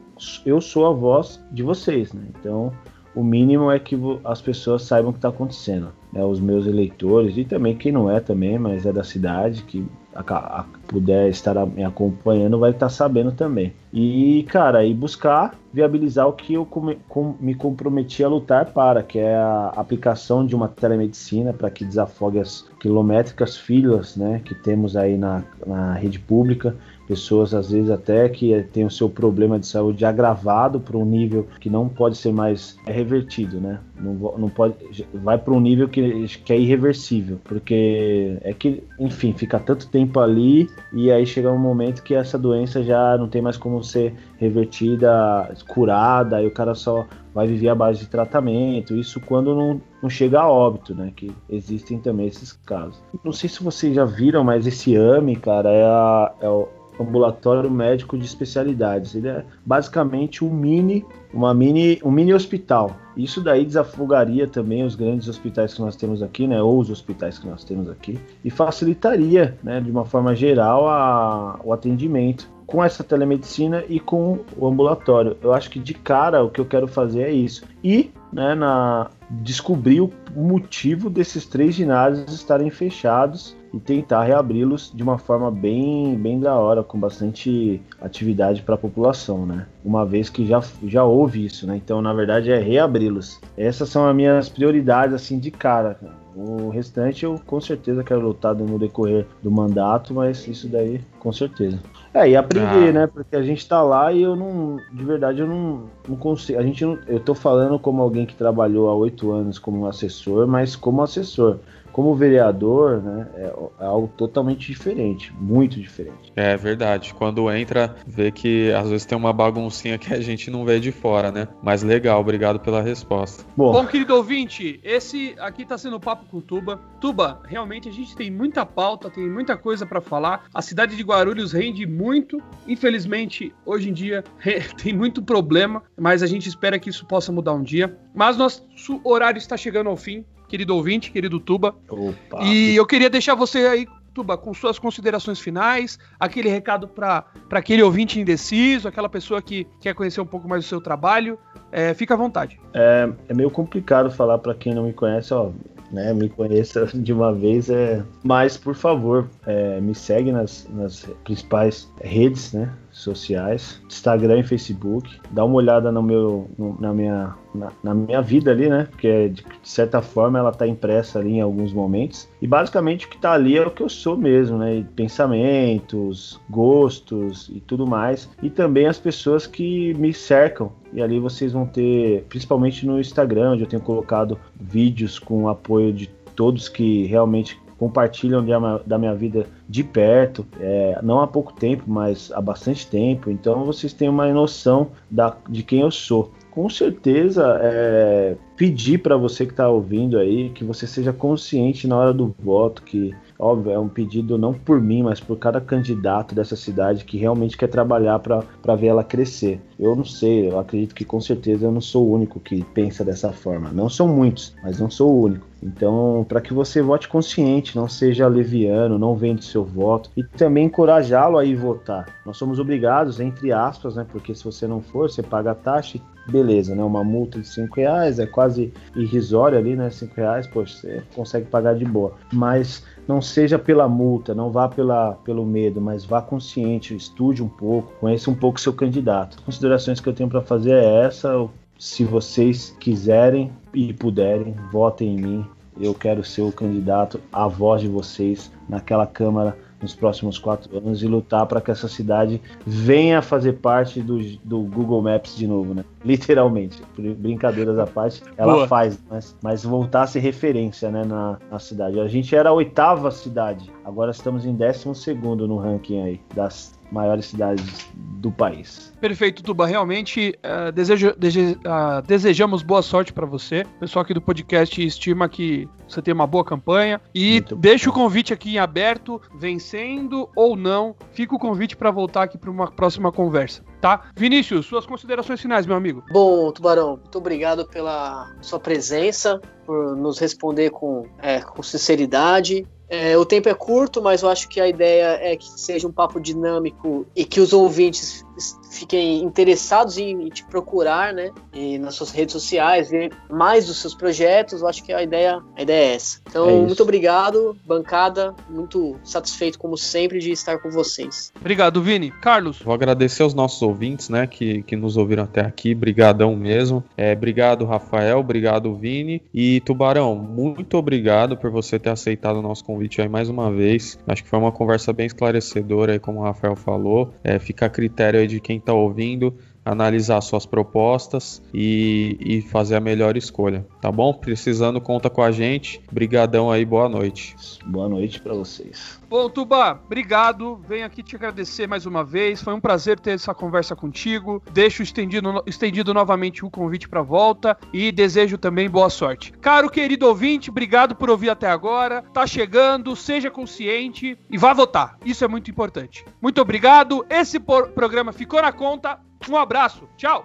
eu 0.45 0.61
sou 0.61 0.87
a 0.87 0.93
voz 0.93 1.43
de 1.53 1.63
vocês, 1.63 2.13
né? 2.13 2.23
Então, 2.41 2.73
o 3.17 3.25
mínimo 3.25 3.71
é 3.71 3.79
que 3.79 3.99
as 4.27 4.43
pessoas 4.43 4.83
saibam 4.83 5.09
o 5.09 5.13
que 5.15 5.19
está 5.19 5.31
acontecendo. 5.31 5.89
Né? 6.13 6.23
Os 6.23 6.39
meus 6.39 6.67
eleitores 6.67 7.39
e 7.39 7.45
também 7.45 7.75
quem 7.75 7.91
não 7.91 8.11
é 8.11 8.21
também, 8.21 8.59
mas 8.59 8.85
é 8.85 8.93
da 8.93 9.03
cidade, 9.03 9.63
que 9.63 9.83
a, 10.15 10.21
a, 10.21 10.65
puder 10.87 11.31
estar 11.31 11.65
me 11.65 11.83
acompanhando 11.83 12.59
vai 12.59 12.73
estar 12.73 12.91
sabendo 12.91 13.33
também. 13.33 13.73
E, 13.91 14.45
cara, 14.51 14.85
e 14.85 14.93
buscar 14.93 15.55
viabilizar 15.73 16.29
o 16.29 16.35
que 16.35 16.55
eu 16.55 16.67
come, 16.67 16.99
com, 17.09 17.35
me 17.41 17.55
comprometi 17.55 18.23
a 18.23 18.29
lutar 18.29 18.67
para, 18.67 19.03
que 19.03 19.19
é 19.19 19.35
a 19.35 19.73
aplicação 19.75 20.45
de 20.45 20.55
uma 20.55 20.69
telemedicina 20.69 21.55
para 21.55 21.71
que 21.71 21.87
desafogue 21.87 22.39
as 22.39 22.69
quilométricas 22.79 23.57
filas 23.57 24.15
né, 24.15 24.43
que 24.45 24.55
temos 24.55 24.95
aí 24.95 25.17
na, 25.17 25.43
na 25.67 25.95
rede 25.95 26.19
pública 26.19 26.77
pessoas 27.07 27.55
às 27.55 27.71
vezes 27.71 27.91
até 27.91 28.29
que 28.29 28.63
tem 28.73 28.85
o 28.85 28.91
seu 28.91 29.09
problema 29.09 29.59
de 29.59 29.67
saúde 29.67 30.05
agravado 30.05 30.81
para 30.81 30.97
um 30.97 31.05
nível 31.05 31.47
que 31.61 31.71
não 31.71 31.89
pode 31.89 32.17
ser 32.17 32.33
mais 32.33 32.79
revertido, 32.87 33.61
né? 33.61 33.81
Não, 33.99 34.15
não 34.37 34.49
pode, 34.49 34.75
vai 35.15 35.39
para 35.39 35.55
um 35.55 35.61
nível 35.61 35.89
que, 35.89 36.27
que 36.45 36.53
é 36.53 36.59
irreversível, 36.59 37.41
porque 37.45 38.39
é 38.43 38.53
que, 38.53 38.83
enfim, 38.99 39.33
fica 39.33 39.59
tanto 39.59 39.89
tempo 39.89 40.21
ali 40.21 40.69
e 40.93 41.11
aí 41.11 41.25
chega 41.25 41.51
um 41.51 41.59
momento 41.59 42.03
que 42.03 42.15
essa 42.15 42.39
doença 42.39 42.83
já 42.83 43.17
não 43.17 43.29
tem 43.29 43.41
mais 43.41 43.57
como 43.57 43.83
ser 43.83 44.15
revertida, 44.39 45.55
curada, 45.67 46.43
e 46.43 46.47
o 46.47 46.51
cara 46.51 46.75
só 46.75 47.07
vai 47.35 47.47
viver 47.47 47.69
à 47.69 47.75
base 47.75 48.01
de 48.01 48.07
tratamento. 48.07 48.95
Isso 48.95 49.21
quando 49.21 49.55
não, 49.55 49.81
não 50.03 50.09
chega 50.09 50.41
a 50.41 50.49
óbito, 50.49 50.95
né? 50.95 51.13
Que 51.15 51.31
existem 51.51 51.99
também 51.99 52.27
esses 52.27 52.53
casos. 52.53 52.99
Não 53.23 53.33
sei 53.33 53.49
se 53.49 53.63
vocês 53.63 53.95
já 53.95 54.05
viram, 54.05 54.43
mas 54.43 54.67
esse 54.67 54.97
AME, 54.97 55.37
cara, 55.37 55.71
é, 55.71 55.85
a, 55.85 56.33
é 56.41 56.49
o 56.49 56.67
ambulatório 57.01 57.71
médico 57.71 58.17
de 58.17 58.25
especialidades. 58.25 59.15
Ele 59.15 59.29
é 59.29 59.45
basicamente 59.65 60.45
um 60.45 60.51
mini, 60.51 61.05
uma 61.33 61.53
mini, 61.53 62.01
um 62.05 62.11
mini 62.11 62.33
hospital. 62.33 62.97
Isso 63.17 63.41
daí 63.41 63.65
desafogaria 63.65 64.47
também 64.47 64.85
os 64.85 64.95
grandes 64.95 65.29
hospitais 65.29 65.75
que 65.75 65.81
nós 65.81 65.97
temos 65.97 66.23
aqui, 66.23 66.47
né, 66.47 66.61
ou 66.63 66.79
os 66.79 66.91
hospitais 66.91 67.39
que 67.39 67.47
nós 67.47 67.65
temos 67.65 67.89
aqui, 67.89 68.19
e 68.45 68.51
facilitaria, 68.51 69.57
né, 69.63 69.81
de 69.81 69.91
uma 69.91 70.05
forma 70.05 70.35
geral, 70.35 70.89
a, 70.89 71.59
o 71.65 71.73
atendimento 71.73 72.49
com 72.67 72.83
essa 72.83 73.05
telemedicina 73.05 73.85
e 73.89 74.01
com 74.01 74.41
o 74.57 74.67
ambulatório. 74.67 75.37
Eu 75.41 75.53
acho 75.53 75.71
que 75.71 75.79
de 75.79 75.95
cara 75.95 76.43
o 76.43 76.51
que 76.51 76.61
eu 76.61 76.65
quero 76.65 76.89
fazer 76.89 77.23
é 77.23 77.31
isso. 77.31 77.65
E 77.83 78.11
né, 78.33 78.55
na, 78.55 79.09
descobrir 79.31 80.01
o 80.01 80.13
motivo 80.35 81.09
desses 81.09 81.47
três 81.47 81.75
ginásios 81.75 82.33
estarem 82.35 82.71
fechados 82.71 83.57
e 83.77 83.81
tentar 83.81 84.25
reabri-los 84.25 84.93
de 84.95 85.03
uma 85.03 85.19
forma 85.19 85.51
bem, 85.51 86.17
bem 86.17 86.41
da 86.41 86.55
hora, 86.55 86.83
com 86.83 86.99
bastante 86.99 87.81
atividade 88.01 88.63
para 88.63 88.75
a 88.75 88.79
população, 88.79 89.47
né? 89.47 89.67
Uma 89.85 90.05
vez 90.05 90.29
que 90.29 90.47
já, 90.47 90.63
já 90.85 91.05
houve 91.05 91.45
isso, 91.45 91.67
né? 91.67 91.77
Então, 91.77 92.01
na 92.03 92.13
verdade, 92.13 92.51
é 92.51 92.59
reabri-los. 92.59 93.41
Essas 93.57 93.89
são 93.89 94.09
as 94.09 94.15
minhas 94.15 94.49
prioridades, 94.49 95.15
assim, 95.15 95.39
de 95.39 95.51
cara. 95.51 95.99
O 96.37 96.69
restante 96.69 97.25
eu 97.25 97.41
com 97.47 97.59
certeza 97.63 98.05
quero 98.05 98.21
lutar 98.21 98.55
no 98.55 98.79
decorrer 98.79 99.27
do 99.43 99.51
mandato, 99.51 100.13
mas 100.13 100.47
isso 100.47 100.69
daí 100.69 101.01
com 101.19 101.33
certeza. 101.33 101.79
É, 102.13 102.29
e 102.29 102.37
aprender, 102.37 102.91
ah. 102.91 102.93
né? 102.93 103.07
Porque 103.07 103.35
a 103.35 103.43
gente 103.43 103.67
tá 103.67 103.83
lá 103.83 104.13
e 104.13 104.23
eu 104.23 104.37
não, 104.37 104.77
de 104.93 105.05
verdade, 105.05 105.41
eu 105.41 105.47
não, 105.47 105.85
não 106.07 106.17
consigo. 106.17 106.59
A 106.59 106.63
gente 106.63 106.85
não, 106.85 106.99
eu 107.07 107.19
tô 107.21 107.35
falando 107.35 107.79
como 107.79 108.03
alguém 108.03 108.27
que 108.27 108.35
trabalhou 108.35 108.91
há 108.91 108.95
oito 108.95 109.33
anos 109.33 109.59
como 109.59 109.87
assessor, 109.87 110.47
mas 110.47 110.77
como 110.77 111.03
assessor 111.03 111.59
como 111.97 112.15
vereador, 112.15 113.03
né, 113.03 113.27
é, 113.37 113.55
é, 113.81 113.87
algo 113.87 114.07
totalmente 114.19 114.71
diferente, 114.71 115.33
muito 115.33 115.81
diferente. 115.81 116.31
É 116.37 116.55
verdade. 116.55 117.15
Quando 117.15 117.51
entra, 117.51 117.97
vê 118.07 118.31
que 118.31 118.71
às 118.73 118.91
vezes 118.91 119.07
tem 119.07 119.17
uma 119.17 119.33
baguncinha 119.33 119.97
que 119.97 120.13
a 120.13 120.21
gente 120.21 120.51
não 120.51 120.63
vê 120.63 120.79
de 120.79 120.93
fora, 120.93 121.33
né? 121.33 121.49
Mas 121.63 121.83
legal, 121.83 122.21
obrigado 122.21 122.61
pela 122.61 122.83
resposta. 122.83 123.47
Bom, 123.57 123.73
Bom 123.73 123.87
querido 123.87 124.15
ouvinte, 124.15 124.79
esse 124.85 125.35
aqui 125.39 125.65
tá 125.65 125.79
sendo 125.79 125.97
o 125.97 126.01
papo 126.01 126.27
com 126.27 126.37
o 126.37 126.43
Tuba. 126.43 126.79
Tuba, 127.01 127.41
realmente 127.47 127.89
a 127.89 127.93
gente 127.93 128.15
tem 128.15 128.31
muita 128.31 128.67
pauta, 128.67 129.09
tem 129.09 129.27
muita 129.27 129.57
coisa 129.57 129.87
para 129.87 130.03
falar. 130.03 130.45
A 130.53 130.61
cidade 130.61 130.97
de 130.97 131.03
Guarulhos 131.03 131.53
rende 131.53 131.87
muito. 131.87 132.43
Infelizmente, 132.69 133.55
hoje 133.65 133.89
em 133.89 133.95
dia 133.95 134.23
tem 134.85 134.93
muito 134.93 135.23
problema, 135.23 135.83
mas 135.99 136.23
a 136.23 136.27
gente 136.27 136.47
espera 136.47 136.79
que 136.79 136.91
isso 136.91 137.07
possa 137.07 137.33
mudar 137.33 137.55
um 137.55 137.63
dia. 137.63 137.99
Mas 138.15 138.37
nosso 138.37 138.67
horário 139.03 139.39
está 139.39 139.57
chegando 139.57 139.89
ao 139.89 139.97
fim 139.97 140.27
querido 140.49 140.75
ouvinte, 140.75 141.11
querido 141.11 141.41
Tuba. 141.41 141.75
Opa. 141.89 142.43
E 142.45 142.77
eu 142.77 142.87
queria 142.87 143.11
deixar 143.11 143.35
você 143.35 143.59
aí, 143.67 143.87
Tuba, 144.15 144.39
com 144.39 144.55
suas 144.55 144.79
considerações 144.79 145.39
finais, 145.39 145.99
aquele 146.19 146.49
recado 146.49 146.89
para 146.89 147.27
aquele 147.51 147.83
ouvinte 147.83 148.19
indeciso, 148.19 148.89
aquela 148.89 149.09
pessoa 149.09 149.43
que 149.43 149.67
quer 149.81 149.95
conhecer 149.95 150.21
um 150.21 150.27
pouco 150.27 150.49
mais 150.49 150.65
do 150.65 150.69
seu 150.69 150.81
trabalho. 150.81 151.39
É, 151.71 151.93
fica 151.93 152.15
à 152.15 152.17
vontade. 152.17 152.59
É, 152.73 153.09
é 153.29 153.35
meio 153.35 153.51
complicado 153.51 154.11
falar 154.11 154.39
para 154.39 154.55
quem 154.55 154.73
não 154.73 154.85
me 154.85 154.93
conhece, 154.93 155.35
ó, 155.35 155.51
né, 155.91 156.13
me 156.13 156.29
conheça 156.29 156.87
de 156.95 157.13
uma 157.13 157.33
vez, 157.33 157.71
é, 157.71 158.03
mas 158.23 158.57
por 158.57 158.75
favor, 158.75 159.29
é, 159.47 159.81
me 159.81 159.95
segue 159.95 160.33
nas, 160.33 160.69
nas 160.71 161.05
principais 161.25 161.91
redes, 162.01 162.53
né, 162.53 162.73
sociais, 162.91 163.81
Instagram 163.87 164.41
e 164.41 164.43
Facebook. 164.43 165.19
Dá 165.31 165.45
uma 165.45 165.57
olhada 165.57 165.93
no 165.93 166.03
meu, 166.03 166.51
no, 166.59 166.81
na, 166.81 166.93
minha, 166.93 167.35
na, 167.57 167.73
na, 167.83 167.95
minha 167.95 168.21
vida 168.21 168.51
ali, 168.51 168.69
né? 168.69 168.87
Porque 168.91 169.31
de, 169.31 169.45
certa 169.63 170.01
forma 170.03 170.39
ela 170.39 170.51
está 170.51 170.67
impressa 170.67 171.19
ali 171.19 171.35
em 171.35 171.41
alguns 171.41 171.73
momentos. 171.73 172.29
E 172.41 172.47
basicamente 172.47 173.07
o 173.07 173.09
que 173.09 173.17
está 173.17 173.33
ali 173.33 173.57
é 173.57 173.67
o 173.67 173.71
que 173.71 173.83
eu 173.83 173.89
sou 173.89 174.17
mesmo, 174.17 174.59
né? 174.59 174.85
Pensamentos, 174.95 176.41
gostos 176.49 177.51
e 177.55 177.61
tudo 177.61 177.87
mais. 177.87 178.29
E 178.43 178.51
também 178.51 178.87
as 178.87 178.99
pessoas 178.99 179.47
que 179.47 179.95
me 179.95 180.13
cercam. 180.13 180.71
E 180.93 181.03
ali 181.03 181.19
vocês 181.19 181.53
vão 181.53 181.67
ter, 181.67 182.25
principalmente 182.29 182.87
no 182.87 183.01
Instagram, 183.01 183.53
onde 183.53 183.63
eu 183.63 183.69
tenho 183.69 183.83
colocado 183.83 184.39
vídeos 184.59 185.19
com 185.19 185.45
o 185.45 185.49
apoio 185.49 185.93
de 185.93 186.07
todos 186.35 186.69
que 186.69 187.07
realmente 187.07 187.59
compartilham 187.79 188.45
da 188.87 188.99
minha 188.99 189.15
vida 189.15 189.47
de 189.69 189.85
perto, 189.85 190.47
é, 190.59 190.99
não 191.03 191.21
há 191.21 191.27
pouco 191.27 191.53
tempo, 191.53 191.85
mas 191.87 192.33
há 192.33 192.41
bastante 192.41 192.87
tempo. 192.87 193.31
Então 193.31 193.65
vocês 193.65 193.93
têm 193.93 194.09
uma 194.09 194.27
noção 194.33 194.89
da, 195.11 195.37
de 195.49 195.63
quem 195.63 195.81
eu 195.81 195.91
sou. 195.91 196.33
Com 196.57 196.71
certeza, 196.71 197.61
é, 197.61 198.35
pedir 198.57 198.97
para 199.03 199.15
você 199.15 199.45
que 199.45 199.53
está 199.53 199.69
ouvindo 199.69 200.19
aí 200.19 200.49
que 200.49 200.65
você 200.65 200.87
seja 200.87 201.13
consciente 201.13 201.87
na 201.87 201.99
hora 201.99 202.15
do 202.15 202.35
voto, 202.43 202.83
que 202.83 203.15
óbvio 203.39 203.73
é 203.73 203.79
um 203.79 203.91
pedido 203.91 204.39
não 204.39 204.55
por 204.55 204.81
mim, 204.81 205.03
mas 205.03 205.21
por 205.21 205.37
cada 205.37 205.61
candidato 205.61 206.35
dessa 206.35 206.57
cidade 206.57 207.05
que 207.05 207.19
realmente 207.19 207.59
quer 207.59 207.67
trabalhar 207.67 208.19
para 208.21 208.75
ver 208.75 208.87
ela 208.87 209.05
crescer. 209.05 209.61
Eu 209.79 209.95
não 209.95 210.07
sei, 210.07 210.49
eu 210.49 210.59
acredito 210.59 210.95
que 210.95 211.05
com 211.05 211.21
certeza 211.21 211.67
eu 211.67 211.71
não 211.71 211.83
sou 211.83 212.07
o 212.07 212.15
único 212.15 212.41
que 212.41 212.65
pensa 212.73 213.05
dessa 213.05 213.31
forma. 213.35 213.71
Não 213.71 213.91
são 213.91 214.09
muitos, 214.09 214.57
mas 214.63 214.81
não 214.81 214.89
sou 214.89 215.13
o 215.13 215.25
único. 215.25 215.47
Então, 215.63 216.25
para 216.27 216.41
que 216.41 216.55
você 216.55 216.81
vote 216.81 217.07
consciente, 217.07 217.77
não 217.77 217.87
seja 217.87 218.27
leviano, 218.29 218.99
não 218.99 219.15
vende 219.15 219.45
seu 219.45 219.63
voto 219.63 220.11
e 220.17 220.25
também 220.25 220.65
encorajá-lo 220.65 221.37
a 221.37 221.45
ir 221.45 221.55
votar. 221.55 222.07
Nós 222.25 222.39
somos 222.39 222.59
obrigados, 222.59 223.21
entre 223.21 223.53
aspas, 223.53 223.97
né? 223.97 224.07
Porque 224.11 224.35
se 224.35 224.43
você 224.43 224.67
não 224.67 224.81
for, 224.81 225.11
você 225.11 225.23
paga 225.23 225.51
a 225.51 225.55
taxa 225.55 225.99
e 225.99 226.16
beleza, 226.29 226.75
né? 226.75 226.83
Uma 226.83 227.05
multa 227.05 227.41
de 227.41 227.47
5 227.47 227.77
reais 227.77 228.19
é 228.19 228.27
quase 228.27 228.73
irrisória 228.95 229.59
ali, 229.59 229.77
né? 229.77 229.91
5 229.91 230.15
reais, 230.17 230.47
poxa, 230.47 230.77
você 230.77 231.03
consegue 231.15 231.47
pagar 231.47 231.75
de 231.75 231.85
boa. 231.85 232.15
Mas 232.33 232.85
não 233.07 233.23
seja 233.23 233.59
pela 233.59 233.89
multa, 233.89 234.35
não 234.35 234.51
vá 234.51 234.69
pela, 234.69 235.13
pelo 235.25 235.45
medo, 235.45 235.81
mas 235.81 236.05
vá 236.05 236.21
consciente, 236.21 236.95
estude 236.95 237.43
um 237.43 237.49
pouco, 237.49 237.93
conheça 238.01 238.31
um 238.31 238.35
pouco 238.35 238.61
seu 238.61 238.73
candidato. 238.73 239.43
Considerações 239.43 240.01
que 240.01 240.09
eu 240.09 240.15
tenho 240.15 240.29
para 240.29 240.43
fazer 240.43 240.73
é 240.73 241.05
essa. 241.05 241.49
Se 241.79 242.05
vocês 242.05 242.75
quiserem 242.81 243.53
e 243.73 243.93
puderem, 243.93 244.55
votem 244.73 245.17
em 245.17 245.21
mim. 245.21 245.47
Eu 245.79 245.93
quero 245.93 246.25
ser 246.25 246.41
o 246.41 246.51
candidato, 246.51 247.21
a 247.31 247.47
voz 247.47 247.83
de 247.83 247.89
vocês 247.89 248.51
naquela 248.67 249.07
Câmara 249.07 249.57
nos 249.81 249.95
próximos 249.95 250.39
quatro 250.39 250.77
anos 250.77 251.03
e 251.03 251.07
lutar 251.07 251.47
para 251.47 251.61
que 251.61 251.71
essa 251.71 251.89
cidade 251.89 252.41
venha 252.67 253.21
fazer 253.23 253.55
parte 253.55 254.01
do, 254.01 254.19
do 254.45 254.61
Google 254.63 255.03
Maps 255.03 255.37
de 255.37 255.47
novo, 255.47 255.75
né? 255.75 255.85
Literalmente. 256.05 256.83
Brincadeiras 256.99 257.79
à 257.79 257.87
parte, 257.87 258.23
ela 258.37 258.55
Boa. 258.55 258.69
faz, 258.69 258.99
mas, 259.11 259.37
mas 259.43 259.65
voltar 259.65 260.03
a 260.03 260.07
ser 260.07 260.21
referência 260.21 260.91
né, 260.91 261.05
na, 261.05 261.39
na 261.51 261.59
cidade. 261.59 261.99
A 262.01 262.09
gente 262.09 262.35
era 262.35 262.51
a 262.51 262.53
oitava 262.53 263.11
cidade 263.11 263.71
Agora 263.87 264.11
estamos 264.11 264.45
em 264.45 264.53
12 264.53 265.15
no 265.47 265.57
ranking 265.59 266.03
aí 266.03 266.21
das 266.35 266.76
maiores 266.91 267.27
cidades 267.27 267.89
do 267.95 268.31
país. 268.31 268.93
Perfeito, 269.01 269.43
Tuba. 269.43 269.67
Realmente 269.67 270.39
uh, 270.45 270.73
desejo, 270.73 271.15
dese, 271.17 271.59
uh, 271.65 272.03
desejamos 272.07 272.63
boa 272.63 272.83
sorte 272.83 273.13
para 273.13 273.27
você. 273.27 273.63
O 273.77 273.81
pessoal 273.81 274.03
aqui 274.03 274.15
do 274.15 274.21
podcast 274.21 274.85
estima 274.85 275.29
que 275.29 275.69
você 275.89 276.03
tem 276.03 276.13
uma 276.13 276.27
boa 276.27 276.45
campanha. 276.45 277.01
E 277.15 277.33
Muito 277.33 277.57
deixa 277.57 277.87
bom. 277.87 277.91
o 277.91 277.95
convite 277.95 278.33
aqui 278.33 278.55
em 278.55 278.59
aberto, 278.59 279.21
vencendo 279.35 280.29
ou 280.35 280.57
não. 280.57 280.95
Fica 281.13 281.35
o 281.35 281.39
convite 281.39 281.77
para 281.77 281.91
voltar 281.91 282.25
aqui 282.25 282.39
para 282.39 282.51
uma 282.51 282.71
próxima 282.71 283.13
conversa, 283.13 283.63
tá? 283.81 284.11
Vinícius, 284.17 284.67
suas 284.67 284.87
considerações 284.87 285.41
finais, 285.41 285.67
meu 285.67 285.77
amigo. 285.77 286.03
Bom, 286.11 286.51
Tubarão, 286.53 286.97
muito 286.97 287.19
obrigado 287.19 287.67
pela 287.69 288.35
sua 288.41 288.59
presença, 288.59 289.41
por 289.65 289.97
nos 289.97 290.19
responder 290.19 290.71
com, 290.71 291.07
é, 291.23 291.41
com 291.41 291.63
sinceridade. 291.63 292.67
É, 292.89 293.17
o 293.17 293.25
tempo 293.25 293.49
é 293.49 293.55
curto, 293.55 294.03
mas 294.03 294.23
eu 294.23 294.29
acho 294.29 294.49
que 294.49 294.61
a 294.61 294.69
ideia 294.69 295.19
é 295.21 295.37
que 295.37 295.49
seja 295.59 295.89
um 295.89 295.93
papo 295.93 296.21
dinâmico 296.21 297.07
e 297.17 297.25
que 297.25 297.41
os 297.41 297.53
ouvintes 297.53 298.26
fiquem 298.71 299.23
interessados 299.23 299.99
em, 299.99 300.29
te 300.29 300.45
procurar, 300.45 301.13
né? 301.13 301.31
E 301.53 301.79
nas 301.79 301.95
suas 301.95 302.11
redes 302.11 302.33
sociais, 302.33 302.91
ver 302.91 303.13
mais 303.31 303.67
dos 303.67 303.81
seus 303.81 303.95
projetos. 303.95 304.61
Eu 304.61 304.69
acho 304.69 304.83
que 304.83 304.93
a 304.93 305.03
ideia, 305.03 305.43
a 305.57 305.63
ideia 305.63 305.93
é 305.93 305.95
essa. 305.95 306.21
Então, 306.29 306.49
é 306.49 306.53
muito 306.53 306.83
obrigado, 306.83 307.57
bancada. 307.67 308.35
Muito 308.49 308.97
satisfeito, 309.05 309.59
como 309.59 309.77
sempre, 309.77 310.19
de 310.19 310.31
estar 310.31 310.59
com 310.59 310.71
vocês. 310.71 311.33
Obrigado, 311.39 311.83
Vini. 311.83 312.11
Carlos. 312.11 312.61
Vou 312.61 312.75
agradecer 312.75 313.23
aos 313.23 313.35
nossos 313.35 313.61
ouvintes, 313.63 314.09
né? 314.09 314.27
Que, 314.27 314.63
que 314.63 314.77
nos 314.77 314.97
ouviram 314.97 315.25
até 315.25 315.41
aqui. 315.41 315.75
Brigadão 315.75 316.37
mesmo. 316.37 316.85
É, 316.97 317.13
obrigado, 317.13 317.65
Rafael. 317.65 318.19
Obrigado, 318.19 318.75
Vini. 318.75 319.23
E 319.33 319.61
Tubarão, 319.61 320.15
muito 320.15 320.77
obrigado 320.77 321.37
por 321.37 321.51
você 321.51 321.79
ter 321.79 321.91
aceitado 321.91 322.37
o 322.37 322.43
nosso 322.43 322.65
convite 322.65 323.01
aí 323.01 323.09
mais 323.09 323.29
uma 323.29 323.51
vez. 323.51 323.99
Acho 324.07 324.23
que 324.23 324.29
foi 324.29 324.39
uma 324.39 324.53
conversa 324.53 324.93
bem 324.93 325.07
esclarecedora 325.07 325.93
aí, 325.93 325.99
como 325.99 326.21
o 326.21 326.23
Rafael 326.23 326.57
falou. 326.57 327.13
É, 327.23 327.39
fica 327.39 327.67
a 327.67 327.71
critério 327.71 328.21
aí 328.21 328.26
de 328.27 328.41
quem 328.41 328.59
está 328.59 328.73
ouvindo 328.73 329.37
analisar 329.67 330.21
suas 330.21 330.47
propostas 330.47 331.43
e, 331.53 332.17
e, 332.21 332.41
fazer 332.41 332.77
a 332.77 332.81
melhor 332.81 333.17
escolha, 333.17 333.67
tá 333.81 333.91
bom? 333.91 334.15
Precisando, 334.15 334.81
conta 334.81 335.11
com 335.11 335.23
a 335.23 335.33
gente. 335.33 335.83
Brigadão 335.91 336.53
aí, 336.53 336.65
boa 336.65 336.89
noite. 336.89 337.35
Boa 337.67 337.89
noite 337.89 338.21
para 338.21 338.33
vocês. 338.33 339.01
Bom, 339.09 339.29
Tuba, 339.29 339.81
obrigado. 339.85 340.57
Venho 340.69 340.87
aqui 340.87 341.03
te 341.03 341.17
agradecer 341.17 341.67
mais 341.67 341.85
uma 341.85 342.05
vez. 342.05 342.41
Foi 342.43 342.55
um 342.55 342.61
prazer 342.61 343.01
ter 343.01 343.13
essa 343.13 343.35
conversa 343.35 343.75
contigo. 343.75 344.41
Deixo 344.53 344.83
estendido, 344.83 345.43
estendido 345.47 345.93
novamente 345.93 346.45
o 346.45 346.51
convite 346.51 346.89
para 346.89 347.03
volta 347.03 347.59
e 347.73 347.91
desejo 347.91 348.39
também 348.39 348.71
boa 348.71 348.89
sorte. 348.89 349.33
Caro 349.41 349.69
querido 349.69 350.07
ouvinte, 350.07 350.51
obrigado 350.51 350.95
por 350.95 351.11
ouvir 351.11 351.31
até 351.31 351.49
agora. 351.49 352.03
Tá 352.13 352.27
chegando, 352.27 352.95
seja 352.95 353.31
consciente 353.31 354.17
e 354.31 354.39
vá 354.39 354.53
votar. 354.53 354.97
Isso 355.05 355.25
é 355.25 355.29
muito 355.29 355.51
importante. 355.51 356.05
Muito 356.23 356.41
obrigado. 356.41 357.05
Esse 357.11 357.41
programa 357.41 358.13
ficou 358.13 358.41
na 358.41 358.53
conta. 358.53 359.01
Um 359.29 359.37
abraço. 359.37 359.89
Tchau. 359.97 360.25